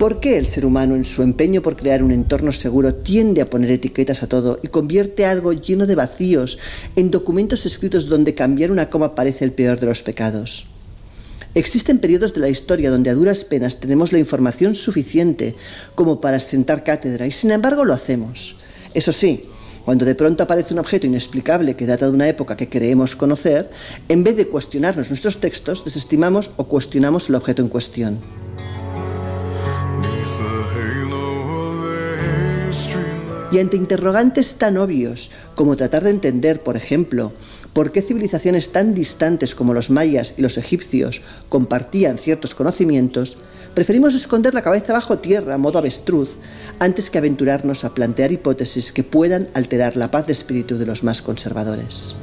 [0.00, 3.50] ¿Por qué el ser humano en su empeño por crear un entorno seguro tiende a
[3.50, 6.56] poner etiquetas a todo y convierte algo lleno de vacíos
[6.96, 10.68] en documentos escritos donde cambiar una coma parece el peor de los pecados?
[11.54, 15.54] Existen periodos de la historia donde a duras penas tenemos la información suficiente
[15.94, 18.56] como para sentar cátedra y sin embargo lo hacemos.
[18.94, 19.42] Eso sí,
[19.84, 23.68] cuando de pronto aparece un objeto inexplicable que data de una época que creemos conocer,
[24.08, 28.39] en vez de cuestionarnos nuestros textos, desestimamos o cuestionamos el objeto en cuestión.
[33.52, 37.32] Y ante interrogantes tan obvios como tratar de entender, por ejemplo,
[37.72, 43.38] por qué civilizaciones tan distantes como los mayas y los egipcios compartían ciertos conocimientos,
[43.74, 46.36] preferimos esconder la cabeza bajo tierra a modo avestruz
[46.78, 51.02] antes que aventurarnos a plantear hipótesis que puedan alterar la paz de espíritu de los
[51.04, 52.14] más conservadores.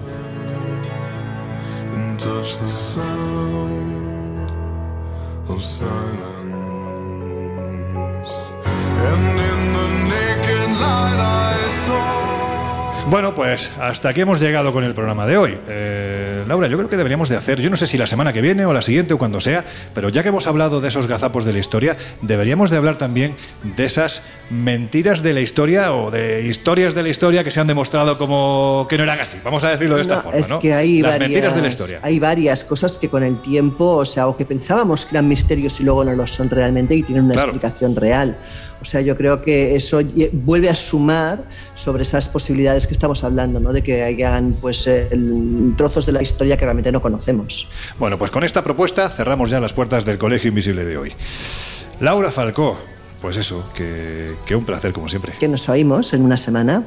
[13.09, 15.57] Bueno, pues hasta aquí hemos llegado con el programa de hoy.
[15.69, 18.41] Eh, Laura, yo creo que deberíamos de hacer, yo no sé si la semana que
[18.41, 21.45] viene o la siguiente o cuando sea, pero ya que hemos hablado de esos gazapos
[21.45, 23.37] de la historia, deberíamos de hablar también
[23.77, 27.67] de esas mentiras de la historia o de historias de la historia que se han
[27.67, 29.37] demostrado como que no eran así.
[29.41, 30.59] Vamos a decirlo de esta forma, es ¿no?
[30.59, 31.99] Que hay Las varias, mentiras de la historia.
[32.03, 35.79] Hay varias cosas que con el tiempo, o sea, o que pensábamos que eran misterios
[35.79, 37.51] y luego no lo son realmente y tienen una Claro.
[37.51, 38.37] explicación real.
[38.81, 39.99] O sea, yo creo que eso
[40.33, 41.43] vuelve a sumar
[41.75, 43.73] sobre esas posibilidades que estamos hablando, ¿no?
[43.73, 47.69] De que hayan pues eh, el- trozos de la historia que realmente no conocemos.
[47.99, 51.13] Bueno, pues con esta propuesta cerramos ya las puertas del Colegio Invisible de hoy.
[51.99, 52.77] Laura Falcó,
[53.21, 55.33] pues eso, que, que un placer como siempre.
[55.39, 56.83] Que nos oímos en una semana.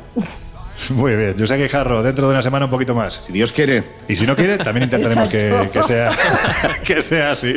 [0.91, 3.15] Muy bien, yo sé que Jarro, dentro de una semana un poquito más.
[3.25, 3.83] Si Dios quiere.
[4.09, 6.11] Y si no quiere, también intentaremos que, que sea,
[6.85, 7.55] que sea así.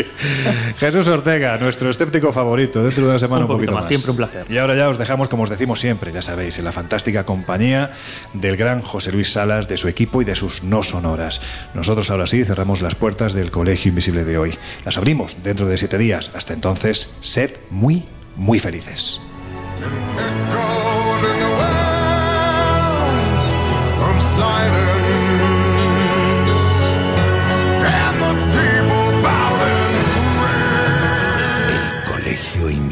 [0.77, 3.87] Jesús Ortega, nuestro escéptico favorito, dentro de una semana Un un, poquito poquito más, más.
[3.87, 4.45] siempre un placer.
[4.49, 7.91] Y ahora ya os dejamos, como os decimos siempre, ya sabéis, en la fantástica compañía
[8.33, 11.41] del gran José Luis Salas, de su equipo y de sus no sonoras.
[11.73, 14.57] Nosotros ahora sí cerramos las puertas del Colegio Invisible de hoy.
[14.85, 16.31] Las abrimos dentro de siete días.
[16.33, 18.05] Hasta entonces, sed muy,
[18.35, 19.19] muy felices.